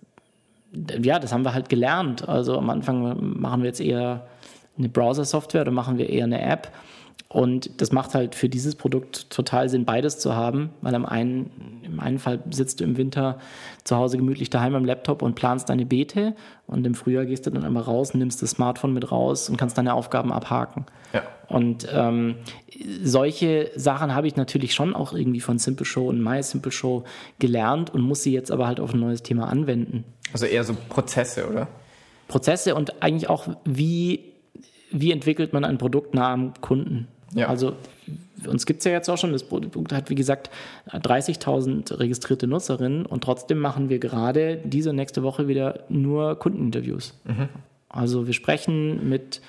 ja, 1.02 1.18
das 1.18 1.32
haben 1.32 1.44
wir 1.44 1.54
halt 1.54 1.68
gelernt. 1.68 2.28
Also 2.28 2.58
am 2.58 2.70
Anfang 2.70 3.40
machen 3.40 3.62
wir 3.62 3.68
jetzt 3.68 3.80
eher 3.80 4.26
eine 4.76 4.88
Browser-Software 4.88 5.62
oder 5.62 5.70
machen 5.70 5.98
wir 5.98 6.08
eher 6.08 6.24
eine 6.24 6.40
App. 6.40 6.70
Und 7.30 7.82
das 7.82 7.92
macht 7.92 8.14
halt 8.14 8.34
für 8.34 8.48
dieses 8.48 8.74
Produkt 8.74 9.28
total 9.28 9.68
Sinn, 9.68 9.84
beides 9.84 10.18
zu 10.18 10.34
haben, 10.34 10.70
weil 10.80 10.94
am 10.94 11.04
einen, 11.04 11.82
im 11.82 12.00
einen 12.00 12.18
Fall 12.18 12.42
sitzt 12.50 12.80
du 12.80 12.84
im 12.84 12.96
Winter 12.96 13.38
zu 13.84 13.96
Hause 13.96 14.16
gemütlich 14.16 14.48
daheim 14.48 14.74
am 14.74 14.86
Laptop 14.86 15.20
und 15.20 15.34
planst 15.34 15.68
deine 15.68 15.84
Beete 15.84 16.34
und 16.66 16.86
im 16.86 16.94
Frühjahr 16.94 17.26
gehst 17.26 17.44
du 17.44 17.50
dann 17.50 17.64
einmal 17.64 17.82
raus, 17.82 18.14
nimmst 18.14 18.40
das 18.40 18.52
Smartphone 18.52 18.94
mit 18.94 19.12
raus 19.12 19.50
und 19.50 19.58
kannst 19.58 19.76
deine 19.76 19.92
Aufgaben 19.92 20.32
abhaken. 20.32 20.86
Ja. 21.12 21.22
Und 21.48 21.86
ähm, 21.92 22.36
solche 23.02 23.72
Sachen 23.76 24.14
habe 24.14 24.26
ich 24.26 24.36
natürlich 24.36 24.74
schon 24.74 24.94
auch 24.94 25.12
irgendwie 25.12 25.40
von 25.40 25.58
Simple 25.58 25.84
Show 25.84 26.08
und 26.08 26.22
My 26.22 26.42
Simple 26.42 26.72
Show 26.72 27.04
gelernt 27.38 27.92
und 27.92 28.00
muss 28.00 28.22
sie 28.22 28.32
jetzt 28.32 28.50
aber 28.50 28.66
halt 28.66 28.80
auf 28.80 28.94
ein 28.94 29.00
neues 29.00 29.22
Thema 29.22 29.48
anwenden. 29.48 30.04
Also 30.32 30.46
eher 30.46 30.64
so 30.64 30.74
Prozesse, 30.88 31.46
oder? 31.46 31.68
Prozesse 32.26 32.74
und 32.74 33.02
eigentlich 33.02 33.28
auch, 33.28 33.48
wie, 33.66 34.32
wie 34.90 35.12
entwickelt 35.12 35.52
man 35.52 35.66
ein 35.66 35.76
Produkt 35.76 36.14
nah 36.14 36.32
am 36.32 36.54
Kunden? 36.62 37.08
Ja. 37.34 37.48
Also 37.48 37.74
uns 38.46 38.66
gibt 38.66 38.80
es 38.80 38.84
ja 38.84 38.92
jetzt 38.92 39.08
auch 39.08 39.18
schon, 39.18 39.32
das 39.32 39.44
Produkt 39.44 39.92
hat 39.92 40.10
wie 40.10 40.14
gesagt 40.14 40.50
30.000 40.90 41.98
registrierte 41.98 42.46
Nutzerinnen 42.46 43.04
und 43.04 43.24
trotzdem 43.24 43.58
machen 43.58 43.88
wir 43.88 43.98
gerade 43.98 44.60
diese 44.64 44.92
nächste 44.92 45.22
Woche 45.22 45.48
wieder 45.48 45.80
nur 45.88 46.38
Kundeninterviews. 46.38 47.14
Mhm. 47.24 47.48
Also 47.88 48.26
wir 48.26 48.34
sprechen 48.34 49.08
mit 49.08 49.40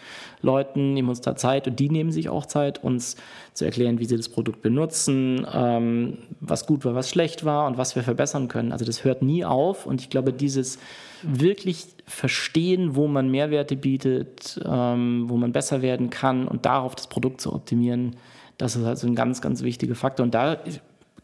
Leuten, 0.42 0.94
nehmen 0.94 1.10
uns 1.10 1.20
da 1.20 1.36
Zeit 1.36 1.68
und 1.68 1.80
die 1.80 1.90
nehmen 1.90 2.12
sich 2.12 2.30
auch 2.30 2.46
Zeit, 2.46 2.82
uns 2.84 3.18
zu 3.54 3.66
erklären, 3.66 4.00
wie 4.00 4.06
sie 4.06 4.16
das 4.16 4.30
Produkt 4.30 4.62
benutzen, 4.62 5.46
ähm, 5.54 6.20
was 6.40 6.66
gut 6.66 6.86
war, 6.86 6.96
was 6.96 7.10
schlecht 7.10 7.44
war 7.44 7.68
und 7.68 7.78
was 7.78 7.96
wir 7.98 8.04
verbessern 8.04 8.48
können. 8.48 8.72
Also 8.72 8.86
das 8.86 9.04
hört 9.04 9.22
nie 9.22 9.44
auf 9.44 9.86
und 9.86 10.00
ich 10.00 10.10
glaube, 10.10 10.32
dieses 10.32 10.80
wirklich 11.22 11.88
verstehen, 12.06 12.96
wo 12.96 13.08
man 13.08 13.30
Mehrwerte 13.30 13.76
bietet, 13.76 14.60
ähm, 14.66 15.26
wo 15.28 15.36
man 15.36 15.52
besser 15.52 15.82
werden 15.82 16.10
kann 16.10 16.48
und 16.48 16.66
darauf 16.66 16.96
das 16.96 17.08
Produkt 17.08 17.42
zu 17.42 17.54
optimieren, 17.54 18.16
das 18.58 18.76
ist 18.76 18.86
also 18.86 19.08
ein 19.08 19.16
ganz, 19.16 19.42
ganz 19.42 19.64
wichtiger 19.64 19.96
Faktor. 19.96 20.26
Und 20.26 20.34
da 20.34 20.58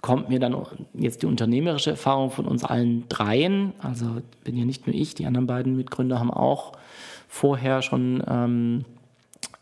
kommt 0.02 0.30
mir 0.30 0.40
dann 0.40 0.56
jetzt 0.94 1.22
die 1.22 1.26
unternehmerische 1.26 1.92
Erfahrung 1.92 2.32
von 2.32 2.46
uns 2.46 2.64
allen 2.64 3.08
dreien. 3.10 3.74
Also 3.80 4.06
bin 4.44 4.56
ja 4.56 4.64
nicht 4.64 4.88
nur 4.88 4.96
ich, 4.96 5.16
die 5.16 5.26
anderen 5.26 5.48
beiden 5.48 5.76
Mitgründer 5.76 6.20
haben 6.20 6.32
auch 6.32 6.74
vorher 7.28 7.82
schon 7.82 8.24
ähm, 8.28 8.86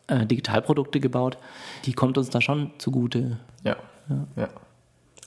äh, 0.08 0.26
Digitalprodukte 0.26 1.00
gebaut. 1.00 1.38
Die 1.86 1.94
kommt 1.94 2.18
uns 2.18 2.30
da 2.30 2.42
schon 2.42 2.72
zugute. 2.78 3.38
Ja. 3.64 3.78
ja. 4.10 4.28
ja. 4.36 4.50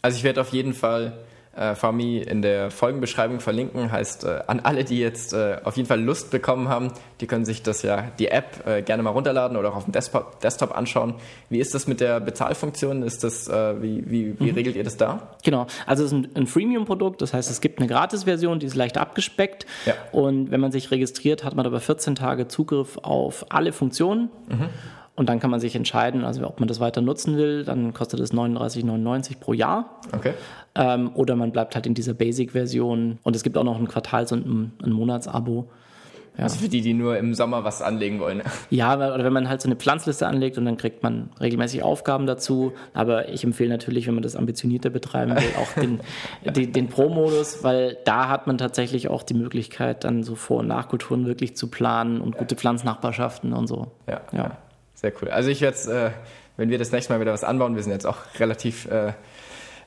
Also 0.02 0.18
ich 0.18 0.24
werde 0.24 0.40
auf 0.40 0.52
jeden 0.52 0.74
Fall 0.74 1.12
äh, 1.56 1.74
Fami 1.74 2.18
in 2.18 2.42
der 2.42 2.70
Folgenbeschreibung 2.70 3.40
verlinken. 3.40 3.90
Heißt, 3.90 4.24
äh, 4.24 4.40
an 4.46 4.60
alle, 4.60 4.84
die 4.84 4.98
jetzt 4.98 5.32
äh, 5.32 5.58
auf 5.64 5.76
jeden 5.76 5.88
Fall 5.88 6.00
Lust 6.00 6.30
bekommen 6.30 6.68
haben, 6.68 6.92
die 7.20 7.26
können 7.26 7.44
sich 7.44 7.62
das 7.62 7.82
ja, 7.82 8.10
die 8.18 8.28
App 8.28 8.66
äh, 8.66 8.82
gerne 8.82 9.02
mal 9.02 9.10
runterladen 9.10 9.56
oder 9.56 9.70
auch 9.70 9.76
auf 9.76 9.84
dem 9.84 9.92
Desktop, 9.92 10.40
Desktop 10.40 10.76
anschauen. 10.76 11.14
Wie 11.48 11.58
ist 11.58 11.74
das 11.74 11.86
mit 11.86 12.00
der 12.00 12.20
Bezahlfunktion? 12.20 13.02
Ist 13.02 13.24
das, 13.24 13.48
äh, 13.48 13.82
wie, 13.82 14.04
wie, 14.10 14.38
wie 14.38 14.50
mhm. 14.50 14.54
regelt 14.54 14.76
ihr 14.76 14.84
das 14.84 14.96
da? 14.96 15.36
Genau, 15.44 15.66
also 15.86 16.04
es 16.04 16.12
ist 16.12 16.18
ein, 16.18 16.28
ein 16.34 16.46
Freemium-Produkt, 16.46 17.22
das 17.22 17.32
heißt, 17.32 17.50
es 17.50 17.60
gibt 17.60 17.78
eine 17.78 17.88
Gratis-Version, 17.88 18.58
die 18.58 18.66
ist 18.66 18.74
leicht 18.74 18.98
abgespeckt 18.98 19.66
ja. 19.86 19.94
und 20.12 20.50
wenn 20.50 20.60
man 20.60 20.72
sich 20.72 20.90
registriert, 20.90 21.44
hat 21.44 21.54
man 21.54 21.66
aber 21.66 21.80
14 21.80 22.14
Tage 22.14 22.48
Zugriff 22.48 22.98
auf 23.02 23.46
alle 23.48 23.72
Funktionen. 23.72 24.30
Mhm. 24.48 24.68
Und 25.16 25.30
dann 25.30 25.40
kann 25.40 25.50
man 25.50 25.60
sich 25.60 25.74
entscheiden, 25.74 26.24
also 26.24 26.46
ob 26.46 26.60
man 26.60 26.68
das 26.68 26.78
weiter 26.78 27.00
nutzen 27.00 27.38
will, 27.38 27.64
dann 27.64 27.94
kostet 27.94 28.20
es 28.20 28.32
39,99 28.32 29.40
pro 29.40 29.54
Jahr. 29.54 30.00
Okay. 30.12 30.34
Ähm, 30.74 31.10
oder 31.14 31.36
man 31.36 31.52
bleibt 31.52 31.74
halt 31.74 31.86
in 31.86 31.94
dieser 31.94 32.12
Basic-Version. 32.12 33.18
Und 33.22 33.36
es 33.36 33.42
gibt 33.42 33.56
auch 33.56 33.64
noch 33.64 33.78
ein 33.78 33.88
Quartals- 33.88 34.32
und 34.32 34.46
ein, 34.46 34.72
ein 34.84 34.92
Monatsabo. 34.92 35.70
Ja. 36.36 36.44
Also 36.44 36.58
für 36.58 36.68
die, 36.68 36.82
die 36.82 36.92
nur 36.92 37.16
im 37.16 37.32
Sommer 37.32 37.64
was 37.64 37.80
anlegen 37.80 38.20
wollen. 38.20 38.42
Ja, 38.68 38.94
oder 38.96 39.24
wenn 39.24 39.32
man 39.32 39.48
halt 39.48 39.62
so 39.62 39.68
eine 39.68 39.76
Pflanzliste 39.76 40.26
anlegt 40.26 40.58
und 40.58 40.66
dann 40.66 40.76
kriegt 40.76 41.02
man 41.02 41.30
regelmäßig 41.40 41.82
Aufgaben 41.82 42.26
dazu. 42.26 42.72
Aber 42.92 43.30
ich 43.30 43.42
empfehle 43.42 43.70
natürlich, 43.70 44.06
wenn 44.06 44.14
man 44.14 44.22
das 44.22 44.36
ambitionierter 44.36 44.90
betreiben 44.90 45.34
will, 45.34 45.48
auch 45.58 45.80
den, 45.80 46.00
den, 46.54 46.72
den 46.72 46.88
Pro-Modus, 46.88 47.64
weil 47.64 47.96
da 48.04 48.28
hat 48.28 48.46
man 48.46 48.58
tatsächlich 48.58 49.08
auch 49.08 49.22
die 49.22 49.34
Möglichkeit, 49.34 50.04
dann 50.04 50.24
so 50.24 50.34
Vor- 50.34 50.58
und 50.58 50.66
Nachkulturen 50.66 51.26
wirklich 51.26 51.56
zu 51.56 51.68
planen 51.68 52.20
und 52.20 52.36
gute 52.36 52.56
Pflanznachbarschaften 52.56 53.54
und 53.54 53.66
so. 53.66 53.92
Ja. 54.06 54.20
ja. 54.32 54.58
Sehr 54.96 55.12
cool. 55.22 55.28
Also 55.30 55.48
ich 55.50 55.60
werde, 55.60 55.76
äh, 55.78 56.10
wenn 56.56 56.68
wir 56.70 56.78
das 56.78 56.90
nächste 56.90 57.12
Mal 57.12 57.20
wieder 57.20 57.32
was 57.32 57.44
anbauen, 57.44 57.76
wir 57.76 57.82
sind 57.82 57.92
jetzt 57.92 58.06
auch 58.06 58.16
relativ 58.40 58.86
äh, 58.90 59.12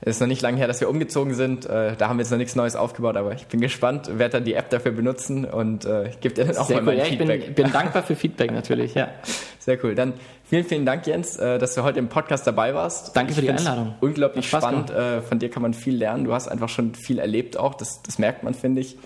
Es 0.02 0.16
ist 0.16 0.20
noch 0.22 0.28
nicht 0.28 0.42
lange 0.42 0.58
her, 0.58 0.68
dass 0.68 0.80
wir 0.80 0.88
umgezogen 0.90 1.34
sind. 1.34 1.66
Äh, 1.66 1.96
da 1.98 2.08
haben 2.08 2.18
wir 2.18 2.24
jetzt 2.24 2.32
noch 2.32 2.38
nichts 2.38 2.56
Neues 2.56 2.76
aufgebaut, 2.78 3.18
aber 3.18 3.34
ich 3.34 3.48
bin 3.48 3.60
gespannt, 3.60 4.18
werde 4.18 4.34
dann 4.38 4.46
die 4.46 4.54
App 4.54 4.70
dafür 4.70 4.94
benutzen 4.94 5.44
und 5.44 5.84
äh, 5.84 6.12
gebe 6.22 6.34
dir 6.36 6.46
dann 6.46 6.56
auch 6.58 6.68
Sehr 6.68 6.78
mal 6.78 6.82
cool. 6.82 6.86
mein 6.86 6.98
Ja, 7.00 7.04
ich 7.04 7.18
Feedback. 7.18 7.46
bin, 7.48 7.66
bin 7.66 7.74
dankbar 7.74 8.04
für 8.04 8.16
Feedback 8.16 8.52
natürlich, 8.52 8.94
ja. 8.96 9.10
Sehr 9.60 9.84
cool. 9.84 9.96
Dann 9.96 10.14
vielen, 10.50 10.64
vielen 10.64 10.86
Dank, 10.86 11.06
Jens, 11.06 11.36
äh, 11.38 11.58
dass 11.60 11.76
du 11.76 11.84
heute 11.84 12.00
im 12.00 12.08
Podcast 12.08 12.48
dabei 12.48 12.74
warst. 12.74 13.14
Danke 13.16 13.34
für 13.34 13.40
Ich 13.42 13.46
die 13.48 13.48
find's 13.48 13.66
Einladung. 13.68 13.96
Unglaublich 14.00 14.48
spannend. 14.48 14.90
Äh, 14.90 15.22
Von 15.22 15.40
dir 15.40 15.50
kann 15.50 15.62
man 15.64 15.74
viel 15.74 15.96
lernen. 15.98 16.24
Du 16.24 16.34
hast 16.34 16.48
einfach 16.48 16.70
schon 16.70 16.96
viel 16.96 17.20
erlebt 17.20 17.58
auch. 17.58 17.74
Das, 17.74 18.02
das 18.04 18.20
merkt 18.20 18.44
man, 18.44 18.54
finde 18.54 18.80
ich. 18.82 18.98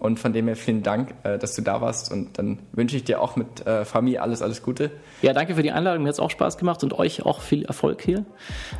Und 0.00 0.18
von 0.18 0.32
dem 0.32 0.46
her 0.46 0.56
vielen 0.56 0.82
Dank, 0.82 1.14
äh, 1.22 1.38
dass 1.38 1.54
du 1.54 1.62
da 1.62 1.80
warst. 1.80 2.10
Und 2.10 2.38
dann 2.38 2.58
wünsche 2.72 2.96
ich 2.96 3.04
dir 3.04 3.20
auch 3.20 3.36
mit 3.36 3.66
äh, 3.66 3.84
Familie 3.84 4.22
alles, 4.22 4.42
alles 4.42 4.62
Gute. 4.62 4.90
Ja, 5.22 5.32
danke 5.34 5.54
für 5.54 5.62
die 5.62 5.70
Einladung. 5.70 6.02
Mir 6.02 6.08
hat 6.08 6.14
es 6.14 6.20
auch 6.20 6.30
Spaß 6.30 6.56
gemacht 6.56 6.82
und 6.82 6.98
euch 6.98 7.24
auch 7.24 7.42
viel 7.42 7.64
Erfolg 7.64 8.02
hier 8.02 8.24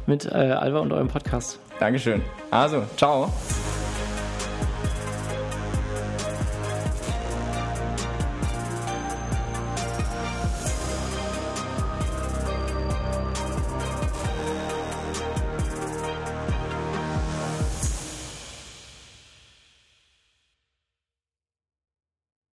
mit 0.07 0.25
äh, 0.25 0.31
Alva 0.31 0.81
und 0.81 0.93
eurem 0.93 1.09
Podcast. 1.09 1.61
Dankeschön. 1.79 2.23
Also, 2.51 2.83
ciao. 2.97 3.31